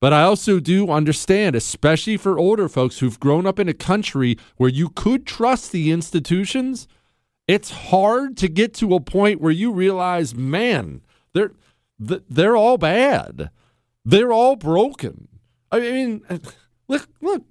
[0.00, 4.38] But I also do understand, especially for older folks who've grown up in a country
[4.56, 6.86] where you could trust the institutions,
[7.48, 11.00] it's hard to get to a point where you realize, man,
[11.34, 11.52] they're
[11.98, 13.50] they're all bad.
[14.04, 15.28] They're all broken.
[15.72, 16.22] I mean,
[16.88, 17.42] look, look.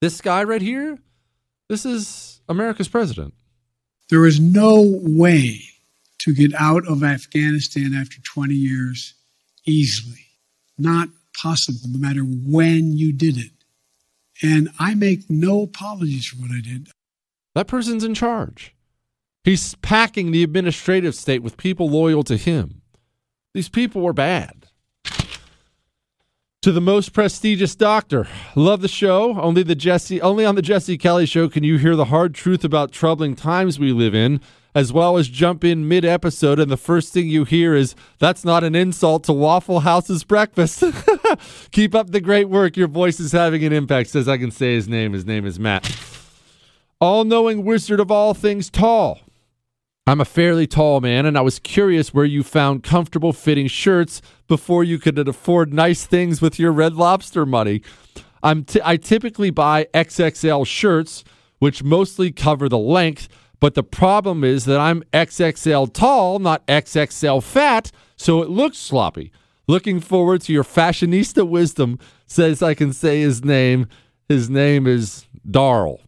[0.00, 0.98] This guy right here,
[1.68, 3.34] this is America's president.
[4.10, 5.60] There is no way
[6.20, 9.14] to get out of Afghanistan after 20 years
[9.64, 10.26] easily.
[10.78, 11.08] Not
[11.40, 13.52] possible, no matter when you did it.
[14.42, 16.88] And I make no apologies for what I did.
[17.54, 18.74] That person's in charge.
[19.44, 22.82] He's packing the administrative state with people loyal to him.
[23.54, 24.66] These people were bad.
[26.62, 28.28] To the most prestigious doctor.
[28.54, 29.40] Love the show.
[29.40, 32.64] Only the Jesse only on the Jesse Kelly show can you hear the hard truth
[32.64, 34.40] about troubling times we live in,
[34.78, 38.62] as well as jump in mid-episode and the first thing you hear is that's not
[38.62, 40.84] an insult to Waffle House's breakfast.
[41.72, 42.76] Keep up the great work.
[42.76, 44.10] Your voice is having an impact.
[44.10, 45.14] Says I can say his name.
[45.14, 45.92] His name is Matt.
[47.00, 49.18] All-knowing wizard of all things tall.
[50.06, 54.22] I'm a fairly tall man, and I was curious where you found comfortable fitting shirts
[54.46, 57.82] before you could afford nice things with your Red Lobster money.
[58.44, 61.24] I'm t- I typically buy XXL shirts,
[61.58, 63.28] which mostly cover the length,
[63.60, 69.32] but the problem is that I'm XXL tall, not XXL fat, so it looks sloppy.
[69.66, 73.86] Looking forward to your fashionista wisdom, says I can say his name.
[74.28, 76.00] His name is Darl.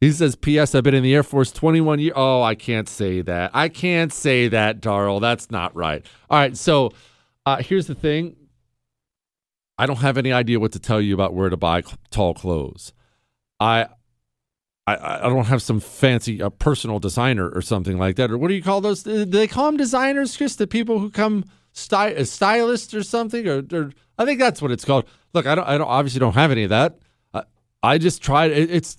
[0.00, 0.74] He says, P.S.
[0.74, 2.14] I've been in the Air Force 21 years.
[2.16, 3.50] Oh, I can't say that.
[3.52, 5.20] I can't say that, Darrell.
[5.20, 6.04] That's not right.
[6.30, 6.56] All right.
[6.56, 6.92] So
[7.44, 8.36] uh, here's the thing
[9.76, 12.92] I don't have any idea what to tell you about where to buy tall clothes.
[13.58, 13.88] I.
[14.86, 18.30] I, I don't have some fancy uh, personal designer or something like that.
[18.30, 19.02] Or what do you call those?
[19.02, 20.56] Do they call them designers, Chris?
[20.56, 23.46] The people who come sty- as stylists or something?
[23.46, 25.04] Or, or I think that's what it's called.
[25.32, 25.66] Look, I don't.
[25.66, 26.98] I don't obviously don't have any of that.
[27.32, 27.44] I,
[27.82, 28.50] I just tried.
[28.50, 28.96] It, it's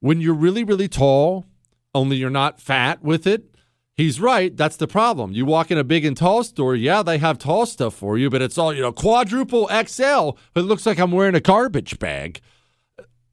[0.00, 1.46] when you're really, really tall,
[1.94, 3.52] only you're not fat with it.
[3.94, 4.56] He's right.
[4.56, 5.32] That's the problem.
[5.32, 8.30] You walk in a big and tall store, yeah, they have tall stuff for you,
[8.30, 10.30] but it's all, you know, quadruple XL.
[10.56, 12.40] It looks like I'm wearing a garbage bag.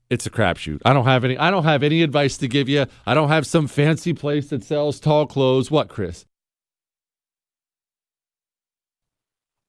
[0.10, 0.82] It's a crapshoot.
[0.84, 2.86] I don't have any I don't have any advice to give you.
[3.06, 5.70] I don't have some fancy place that sells tall clothes.
[5.70, 6.26] What, Chris?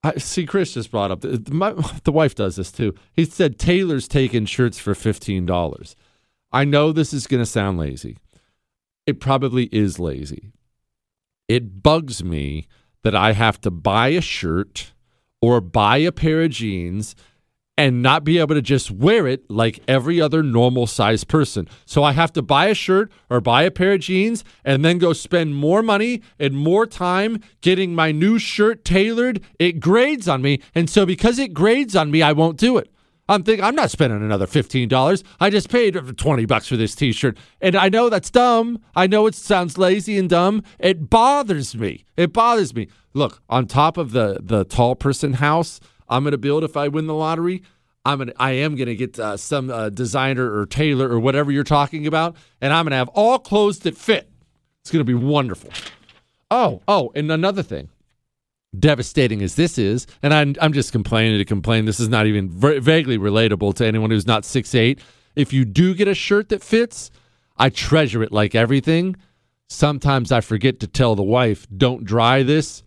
[0.02, 1.72] I see Chris just brought up my,
[2.04, 2.94] the wife does this too.
[3.12, 5.94] He said Taylor's taking shirts for $15.
[6.52, 8.16] I know this is going to sound lazy.
[9.06, 10.52] It probably is lazy.
[11.48, 12.66] It bugs me
[13.02, 14.92] that I have to buy a shirt
[15.42, 17.14] or buy a pair of jeans
[17.80, 21.66] and not be able to just wear it like every other normal sized person.
[21.86, 24.98] So I have to buy a shirt or buy a pair of jeans and then
[24.98, 29.42] go spend more money and more time getting my new shirt tailored.
[29.58, 30.60] It grades on me.
[30.74, 32.92] And so because it grades on me, I won't do it.
[33.30, 35.22] I'm thinking I'm not spending another $15.
[35.40, 37.38] I just paid 20 bucks for this t-shirt.
[37.62, 38.78] And I know that's dumb.
[38.94, 40.64] I know it sounds lazy and dumb.
[40.78, 42.04] It bothers me.
[42.18, 42.88] It bothers me.
[43.14, 45.80] Look, on top of the the tall person house
[46.10, 47.62] I'm going to build if I win the lottery,
[48.04, 51.64] I'm to I am to get uh, some uh, designer or tailor or whatever you're
[51.64, 54.28] talking about and I'm to have all clothes that fit.
[54.82, 55.70] It's to be wonderful.
[56.50, 57.88] Oh, oh, and another thing
[58.78, 61.86] devastating as this is, and I'm, I'm just complaining to complain.
[61.86, 65.00] This is not even v- vaguely relatable to anyone who's not six eight.
[65.36, 67.10] If you do get a shirt that fits,
[67.56, 69.16] I treasure it like everything.
[69.68, 72.82] Sometimes I forget to tell the wife, don't dry this.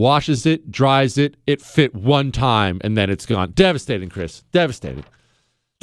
[0.00, 3.50] Washes it, dries it, it fit one time, and then it's gone.
[3.50, 4.44] Devastating, Chris.
[4.50, 5.04] Devastating.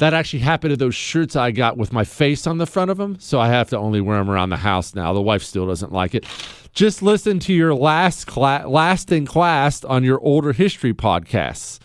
[0.00, 2.96] That actually happened to those shirts I got with my face on the front of
[2.96, 5.12] them, so I have to only wear them around the house now.
[5.12, 6.26] The wife still doesn't like it.
[6.72, 11.78] Just listen to your last class, last in class on your older history podcasts.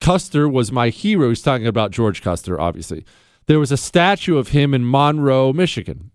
[0.00, 1.28] Custer was my hero.
[1.28, 3.04] He's talking about George Custer, obviously.
[3.46, 6.10] There was a statue of him in Monroe, Michigan.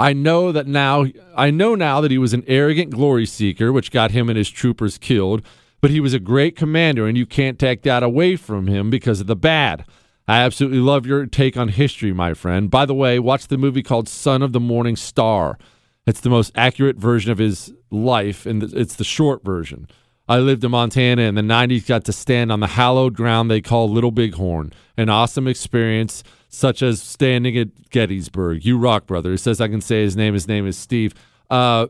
[0.00, 1.04] I know that now
[1.36, 4.48] I know now that he was an arrogant glory seeker, which got him and his
[4.48, 5.42] troopers killed,
[5.82, 9.20] but he was a great commander and you can't take that away from him because
[9.20, 9.84] of the bad.
[10.26, 12.70] I absolutely love your take on history, my friend.
[12.70, 15.58] By the way, watch the movie called Son of the Morning Star.
[16.06, 19.86] It's the most accurate version of his life, and it's the short version.
[20.28, 23.60] I lived in Montana in the 90s, got to stand on the hallowed ground they
[23.60, 24.72] call Little Bighorn.
[24.96, 28.64] An awesome experience, such as standing at Gettysburg.
[28.64, 29.30] You rock, brother.
[29.30, 30.34] He says I can say his name.
[30.34, 31.14] His name is Steve.
[31.48, 31.86] Uh,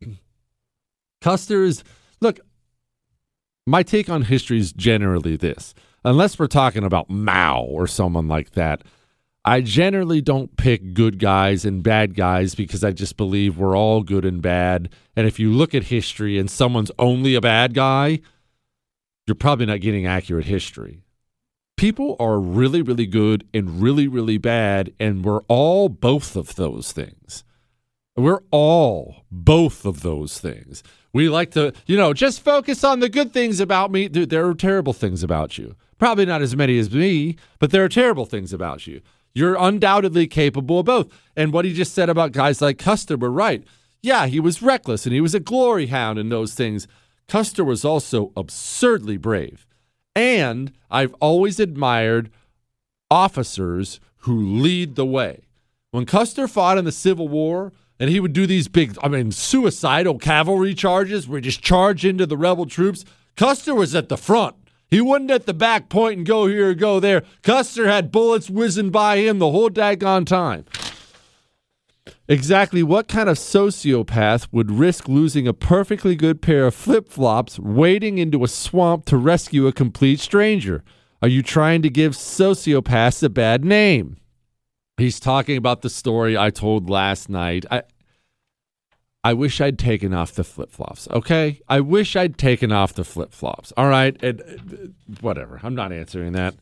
[1.20, 1.84] Custer is,
[2.20, 2.40] look,
[3.66, 5.74] my take on history is generally this.
[6.04, 8.82] Unless we're talking about Mao or someone like that,
[9.44, 14.02] I generally don't pick good guys and bad guys because I just believe we're all
[14.02, 14.90] good and bad.
[15.16, 18.20] And if you look at history and someone's only a bad guy,
[19.26, 21.03] you're probably not getting accurate history.
[21.84, 26.92] People are really, really good and really, really bad, and we're all both of those
[26.92, 27.44] things.
[28.16, 30.82] We're all both of those things.
[31.12, 34.08] We like to, you know, just focus on the good things about me.
[34.08, 35.76] Dude, there are terrible things about you.
[35.98, 39.02] Probably not as many as me, but there are terrible things about you.
[39.34, 41.12] You're undoubtedly capable of both.
[41.36, 43.62] And what he just said about guys like Custer were right.
[44.00, 46.88] Yeah, he was reckless and he was a glory hound and those things.
[47.28, 49.66] Custer was also absurdly brave.
[50.14, 52.30] And I've always admired
[53.10, 55.44] officers who lead the way.
[55.90, 59.30] When Custer fought in the Civil War, and he would do these big, I mean,
[59.30, 63.04] suicidal cavalry charges where he just charge into the rebel troops.
[63.36, 64.56] Custer was at the front.
[64.90, 67.22] He wasn't at the back point and go here or go there.
[67.42, 70.64] Custer had bullets whizzing by him the whole daggone time.
[72.28, 77.58] Exactly what kind of sociopath would risk losing a perfectly good pair of flip flops
[77.58, 80.82] wading into a swamp to rescue a complete stranger?
[81.22, 84.16] Are you trying to give sociopaths a bad name?
[84.96, 87.64] He's talking about the story I told last night.
[87.70, 87.82] I
[89.24, 91.08] I wish I'd taken off the flip flops.
[91.10, 93.72] Okay, I wish I'd taken off the flip flops.
[93.74, 95.60] All right, and, uh, whatever.
[95.62, 96.54] I'm not answering that.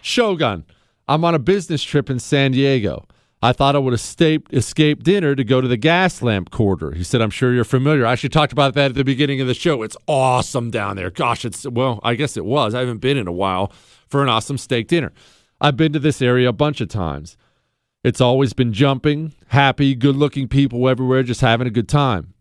[0.00, 0.64] Shogun,
[1.06, 3.06] I'm on a business trip in San Diego.
[3.42, 6.92] I thought I would escape, escape dinner to go to the Gaslamp Quarter.
[6.92, 8.04] He said, I'm sure you're familiar.
[8.04, 9.82] I actually talked about that at the beginning of the show.
[9.82, 11.10] It's awesome down there.
[11.10, 12.74] Gosh, it's, well, I guess it was.
[12.74, 13.72] I haven't been in a while
[14.08, 15.12] for an awesome steak dinner.
[15.58, 17.38] I've been to this area a bunch of times.
[18.04, 22.34] It's always been jumping, happy, good looking people everywhere just having a good time.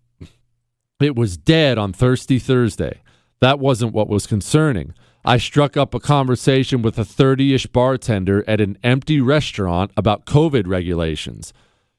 [0.99, 3.01] It was dead on Thirsty Thursday.
[3.39, 4.93] That wasn't what was concerning.
[5.25, 10.25] I struck up a conversation with a 30 ish bartender at an empty restaurant about
[10.25, 11.53] COVID regulations.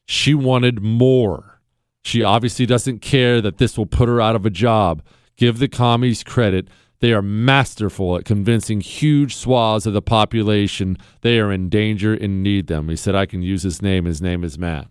[0.07, 1.61] She wanted more.
[2.03, 5.03] She obviously doesn't care that this will put her out of a job.
[5.37, 6.69] Give the commies credit.
[7.01, 12.43] They are masterful at convincing huge swaths of the population they are in danger and
[12.43, 12.89] need them.
[12.89, 14.05] He said, I can use his name.
[14.05, 14.89] His name is Matt.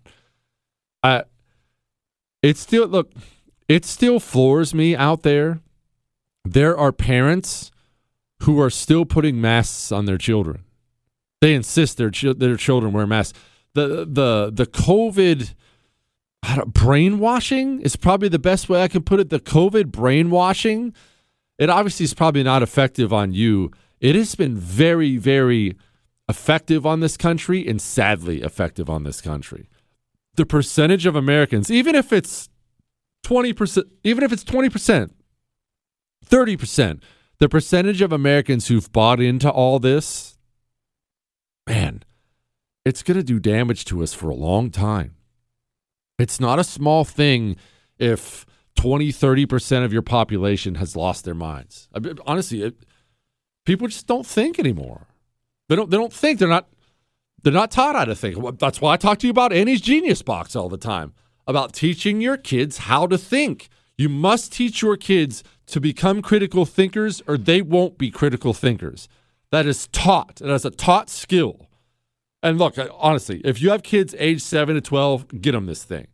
[1.03, 1.23] I,
[2.41, 3.11] it still, look,
[3.67, 5.61] it still floors me out there.
[6.43, 7.71] There are parents
[8.43, 10.63] who are still putting masks on their children.
[11.41, 13.37] They insist their ch- their children wear masks.
[13.73, 15.53] The the the COVID
[16.67, 19.29] brainwashing is probably the best way I can put it.
[19.29, 20.93] The COVID brainwashing,
[21.57, 23.71] it obviously is probably not effective on you.
[23.99, 25.75] It has been very very
[26.27, 29.67] effective on this country and sadly effective on this country.
[30.35, 32.49] The percentage of Americans, even if it's
[33.23, 35.11] 20%, even if it's 20%,
[36.25, 37.01] 30%,
[37.39, 40.37] the percentage of Americans who've bought into all this,
[41.67, 42.03] man,
[42.85, 45.15] it's going to do damage to us for a long time.
[46.17, 47.55] It's not a small thing
[47.97, 48.45] if
[48.75, 51.87] 20, 30% of your population has lost their minds.
[52.25, 52.85] Honestly, it,
[53.65, 55.07] people just don't think anymore.
[55.69, 56.67] They don't they don't think they're not
[57.43, 58.59] they're not taught how to think.
[58.59, 61.13] That's why I talk to you about Annie's Genius Box all the time
[61.47, 63.69] about teaching your kids how to think.
[63.97, 69.07] You must teach your kids to become critical thinkers or they won't be critical thinkers.
[69.51, 70.41] That is taught.
[70.41, 71.67] It is a taught skill.
[72.41, 76.07] And look, honestly, if you have kids age 7 to 12, get them this thing.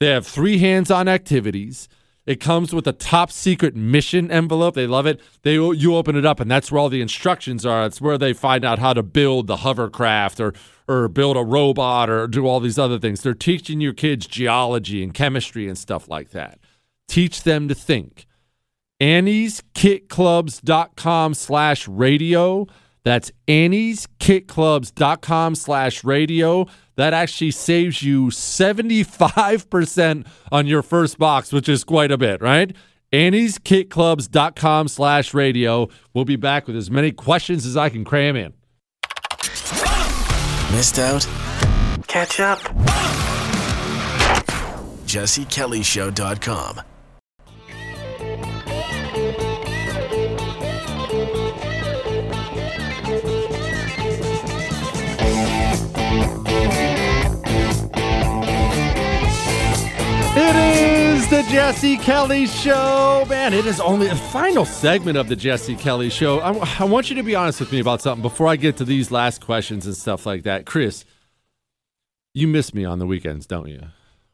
[0.00, 1.88] They have three hands-on activities.
[2.26, 4.74] It comes with a top secret mission envelope.
[4.74, 5.20] They love it.
[5.42, 7.86] They you open it up and that's where all the instructions are.
[7.86, 10.52] It's where they find out how to build the hovercraft or
[10.88, 13.22] or build a robot or do all these other things.
[13.22, 16.58] They're teaching your kids geology and chemistry and stuff like that.
[17.08, 18.25] Teach them to think.
[19.00, 22.66] Annie'sKitClubs.com slash radio.
[23.04, 26.66] That's Annie'sKitClubs.com slash radio.
[26.96, 32.74] That actually saves you 75% on your first box, which is quite a bit, right?
[33.12, 35.88] Annie'sKitClubs.com slash radio.
[36.14, 38.54] We'll be back with as many questions as I can cram in.
[40.72, 41.28] Missed out?
[42.08, 42.58] Catch up.
[45.06, 46.80] JesseKellyShow.com.
[61.26, 63.24] is the Jesse Kelly Show.
[63.28, 66.40] Man, it is only the final segment of the Jesse Kelly Show.
[66.40, 68.84] I, I want you to be honest with me about something before I get to
[68.84, 70.66] these last questions and stuff like that.
[70.66, 71.04] Chris,
[72.34, 73.80] you miss me on the weekends, don't you?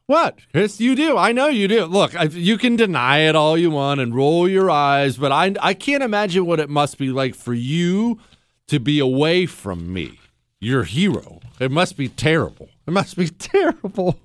[0.07, 0.79] What, Chris?
[0.79, 1.17] You do.
[1.17, 1.85] I know you do.
[1.85, 5.55] Look, I, you can deny it all you want and roll your eyes, but I,
[5.61, 8.19] I can't imagine what it must be like for you
[8.67, 10.19] to be away from me,
[10.59, 11.39] your hero.
[11.59, 12.69] It must be terrible.
[12.85, 14.19] It must be terrible.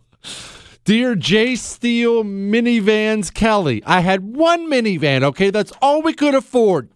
[0.89, 5.51] Dear J Steel Minivans Kelly, I had one minivan, okay?
[5.51, 6.89] That's all we could afford.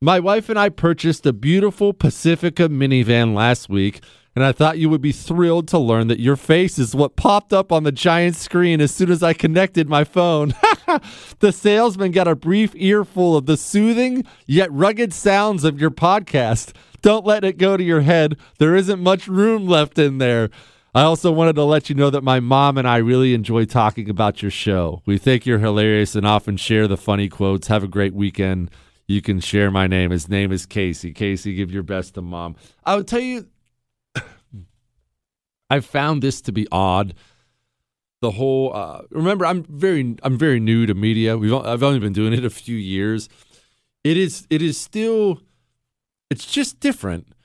[0.00, 4.02] My wife and I purchased a beautiful Pacifica minivan last week,
[4.34, 7.52] and I thought you would be thrilled to learn that your face is what popped
[7.52, 10.52] up on the giant screen as soon as I connected my phone.
[11.38, 16.74] the salesman got a brief earful of the soothing yet rugged sounds of your podcast.
[17.02, 18.36] Don't let it go to your head.
[18.58, 20.50] There isn't much room left in there.
[20.96, 24.08] I also wanted to let you know that my mom and I really enjoy talking
[24.08, 25.02] about your show.
[25.04, 27.66] We think you're hilarious and often share the funny quotes.
[27.66, 28.70] Have a great weekend.
[29.06, 30.10] You can share my name.
[30.10, 31.12] His name is Casey.
[31.12, 32.56] Casey, give your best to mom.
[32.82, 33.46] I would tell you,
[35.70, 37.12] I found this to be odd.
[38.22, 41.36] The whole uh, remember, I'm very I'm very new to media.
[41.36, 43.28] We've I've only been doing it a few years.
[44.02, 45.42] It is it is still
[46.30, 47.35] it's just different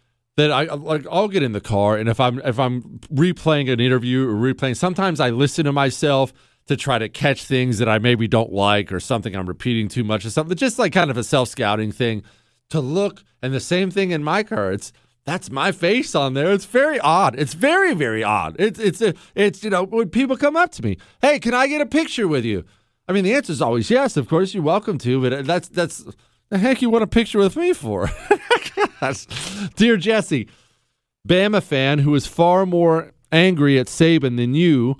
[0.42, 3.80] that I like I'll get in the car and if I'm if I'm replaying an
[3.80, 6.34] interview or replaying sometimes I listen to myself
[6.68, 10.04] to try to catch things that I maybe don't like or something I'm repeating too
[10.04, 12.24] much or something just like kind of a self-scouting thing
[12.70, 14.92] to look and the same thing in my car it's
[15.24, 16.52] that's my face on there.
[16.52, 17.38] It's very odd.
[17.38, 18.56] It's very very odd.
[18.58, 21.68] It's it's uh, it's you know when people come up to me hey can I
[21.68, 22.66] get a picture with you?
[23.08, 25.68] I mean the answer is always yes of course you're welcome to but uh, that's
[25.68, 26.04] that's
[26.52, 28.12] the heck you want a picture with me for
[29.76, 30.48] Dear Jesse,
[31.28, 34.98] Bama fan who is far more angry at Saban than you,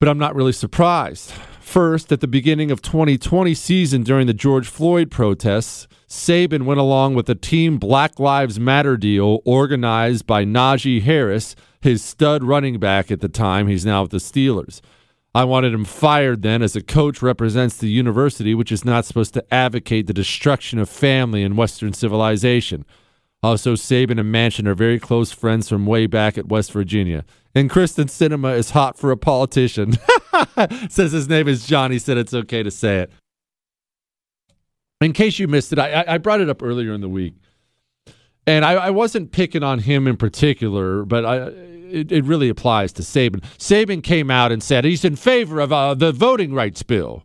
[0.00, 1.32] but I'm not really surprised.
[1.60, 7.14] First, at the beginning of 2020 season during the George Floyd protests, Saban went along
[7.14, 13.10] with a Team Black Lives Matter deal organized by Najee Harris, his stud running back
[13.10, 13.68] at the time.
[13.68, 14.80] He's now with the Steelers.
[15.34, 19.34] I wanted him fired then, as a coach represents the university, which is not supposed
[19.34, 22.84] to advocate the destruction of family and Western civilization.
[23.42, 27.24] Also, Saban and Manchin are very close friends from way back at West Virginia.
[27.54, 29.92] And Kyrsten Sinema is hot for a politician.
[30.88, 31.92] Says his name is John.
[31.92, 33.12] He said it's okay to say it.
[35.00, 37.34] In case you missed it, I, I brought it up earlier in the week.
[38.46, 41.52] And I, I wasn't picking on him in particular, but I,
[41.88, 43.42] it, it, really applies to Saban.
[43.58, 47.24] Saban came out and said he's in favor of uh, the voting rights bill.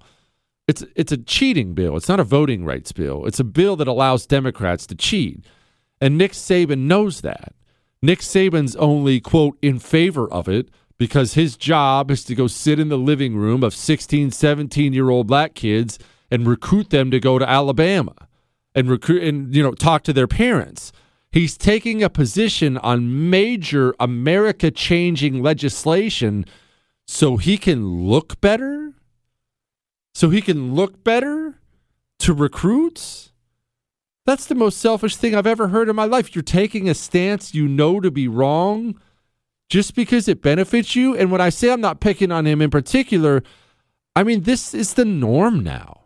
[0.67, 1.97] It's it's a cheating bill.
[1.97, 3.25] It's not a voting rights bill.
[3.25, 5.45] It's a bill that allows Democrats to cheat.
[5.99, 7.53] And Nick Saban knows that.
[8.01, 12.79] Nick Saban's only, quote, in favor of it because his job is to go sit
[12.79, 15.99] in the living room of 16, 17 year old black kids
[16.29, 18.13] and recruit them to go to Alabama
[18.75, 20.91] and recruit and, you know, talk to their parents.
[21.33, 26.45] He's taking a position on major America changing legislation
[27.07, 28.93] so he can look better?
[30.13, 31.59] So he can look better
[32.19, 33.31] to recruits?
[34.27, 36.35] That's the most selfish thing I've ever heard in my life.
[36.35, 38.99] You're taking a stance you know to be wrong
[39.69, 41.17] just because it benefits you.
[41.17, 43.41] And when I say I'm not picking on him in particular,
[44.15, 46.02] I mean, this is the norm now.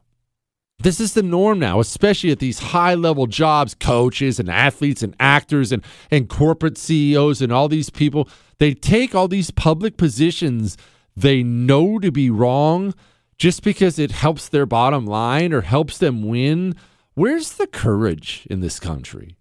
[0.80, 5.16] This is the norm now, especially at these high level jobs, coaches and athletes and
[5.20, 8.30] actors and, and corporate CEOs and all these people.
[8.60, 10.78] They take all these public positions
[11.16, 12.94] they know to be wrong
[13.38, 16.76] just because it helps their bottom line or helps them win
[17.18, 19.38] Where's the courage in this country?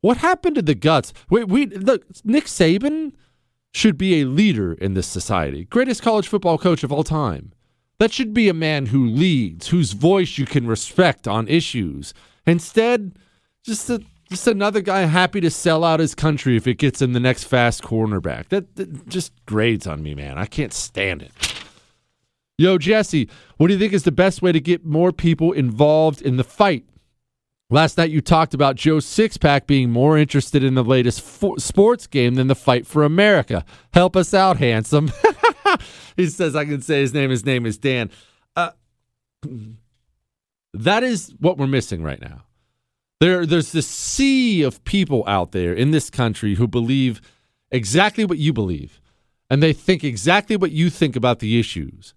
[0.00, 1.12] What happened to the guts?
[1.30, 3.12] Wait, we look, Nick Saban
[3.72, 5.66] should be a leader in this society.
[5.66, 7.52] Greatest college football coach of all time.
[8.02, 12.12] That should be a man who leads, whose voice you can respect on issues.
[12.44, 13.16] Instead,
[13.62, 17.12] just a, just another guy happy to sell out his country if it gets him
[17.12, 18.48] the next fast cornerback.
[18.48, 20.36] That, that just grades on me, man.
[20.36, 21.30] I can't stand it.
[22.58, 26.20] Yo, Jesse, what do you think is the best way to get more people involved
[26.20, 26.84] in the fight?
[27.70, 32.08] Last night you talked about Joe Sixpack being more interested in the latest fo- sports
[32.08, 33.64] game than the fight for America.
[33.94, 35.12] Help us out, handsome.
[36.16, 37.30] he says I can say his name.
[37.30, 38.10] His name is Dan.
[38.56, 38.70] Uh,
[40.74, 42.44] that is what we're missing right now.
[43.20, 47.20] There, there's this sea of people out there in this country who believe
[47.70, 49.00] exactly what you believe,
[49.48, 52.14] and they think exactly what you think about the issues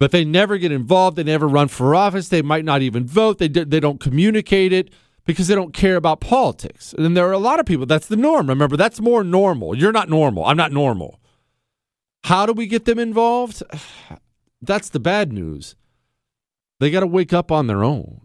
[0.00, 1.16] but they never get involved.
[1.16, 2.30] They never run for office.
[2.30, 3.38] They might not even vote.
[3.38, 4.90] They, they don't communicate it
[5.26, 6.94] because they don't care about politics.
[6.96, 8.48] And there are a lot of people, that's the norm.
[8.48, 9.76] Remember, that's more normal.
[9.76, 10.46] You're not normal.
[10.46, 11.20] I'm not normal.
[12.24, 13.62] How do we get them involved?
[14.62, 15.74] That's the bad news.
[16.78, 18.20] They got to wake up on their own.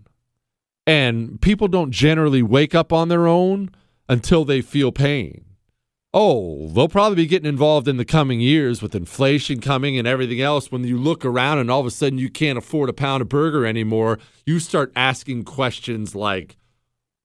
[0.88, 3.72] And people don't generally wake up on their own
[4.08, 5.46] until they feel pain.
[6.14, 10.40] Oh, they'll probably be getting involved in the coming years with inflation coming and everything
[10.40, 10.72] else.
[10.72, 13.28] When you look around and all of a sudden you can't afford a pound of
[13.28, 16.56] burger anymore, you start asking questions like,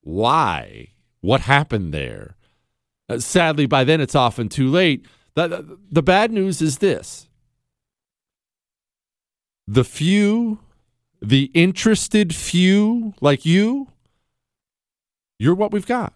[0.00, 0.88] why?
[1.20, 2.36] What happened there?
[3.08, 5.06] Uh, sadly, by then it's often too late.
[5.34, 7.28] The, the bad news is this
[9.66, 10.58] the few,
[11.22, 13.88] the interested few like you,
[15.38, 16.12] you're what we've got.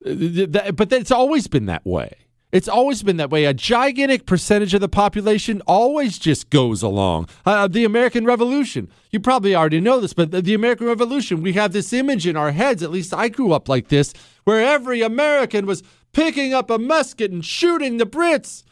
[0.00, 2.14] But it's always been that way.
[2.50, 3.44] It's always been that way.
[3.44, 7.28] A gigantic percentage of the population always just goes along.
[7.44, 11.52] Uh, the American Revolution, you probably already know this, but the, the American Revolution, we
[11.52, 14.14] have this image in our heads, at least I grew up like this,
[14.44, 15.82] where every American was
[16.18, 18.64] picking up a musket and shooting the Brits.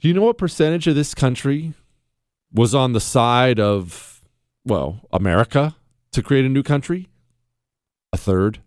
[0.00, 1.74] Do you know what percentage of this country
[2.52, 4.22] was on the side of,
[4.64, 5.76] well, America
[6.12, 7.08] to create a new country?
[8.12, 8.60] A third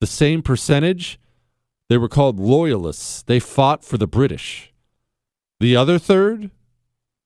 [0.00, 1.18] the same percentage,
[1.88, 3.22] they were called loyalists.
[3.22, 4.72] They fought for the British.
[5.60, 6.50] The other third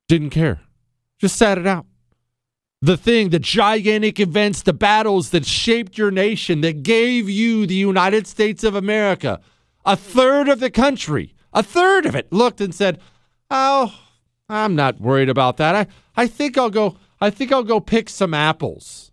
[0.09, 0.61] didn't care,
[1.21, 1.85] just sat it out.
[2.85, 7.77] The thing, the gigantic events, the battles that shaped your nation, that gave you the
[7.77, 9.41] United States of America,
[9.85, 12.99] a third of the country, a third of it looked and said,
[13.51, 13.95] Oh,
[14.49, 15.77] I'm not worried about that.
[15.77, 15.87] I,
[16.17, 19.13] I think I'll go, I think I'll go pick some apples.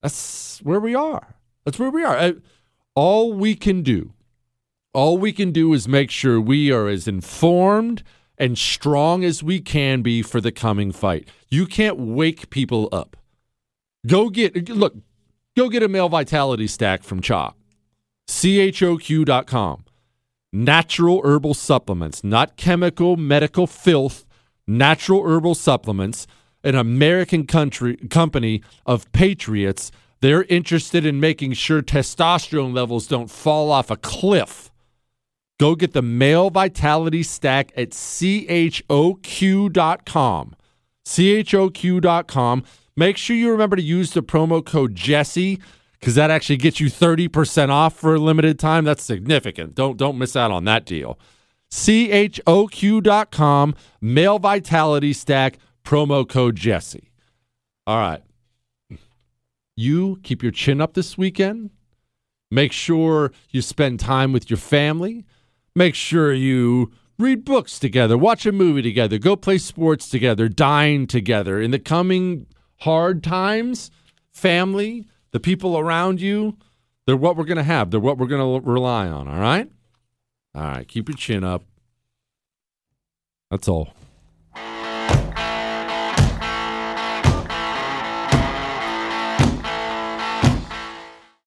[0.00, 1.34] That's where we are.
[1.64, 2.16] That's where we are.
[2.16, 2.32] Uh,
[2.94, 4.14] all we can do,
[4.94, 8.02] all we can do is make sure we are as informed
[8.38, 11.28] and strong as we can be for the coming fight.
[11.48, 13.16] You can't wake people up.
[14.06, 14.94] Go get, look,
[15.56, 17.54] go get a male vitality stack from Choq,
[18.28, 19.84] choq.com.
[20.52, 24.24] Natural herbal supplements, not chemical medical filth
[24.66, 26.26] Natural Herbal Supplements,
[26.62, 29.90] an American country company of patriots.
[30.20, 34.70] They're interested in making sure testosterone levels don't fall off a cliff.
[35.58, 38.84] Go get the male vitality stack at choq.com.
[41.06, 42.64] choq.com.
[42.96, 45.60] Make sure you remember to use the promo code Jesse
[45.98, 48.84] because that actually gets you 30% off for a limited time.
[48.84, 49.74] That's significant.
[49.74, 51.18] Don't don't miss out on that deal.
[51.70, 57.10] choq.com, male vitality stack, promo code Jesse.
[57.86, 58.22] All right.
[59.76, 61.70] You keep your chin up this weekend.
[62.50, 65.24] Make sure you spend time with your family.
[65.76, 71.06] Make sure you read books together, watch a movie together, go play sports together, dine
[71.06, 71.60] together.
[71.60, 72.46] In the coming
[72.78, 73.90] hard times,
[74.32, 76.56] family, the people around you,
[77.06, 77.90] they're what we're going to have.
[77.90, 79.70] They're what we're going to rely on, all right?
[80.54, 81.64] All right, keep your chin up.
[83.50, 83.94] That's all.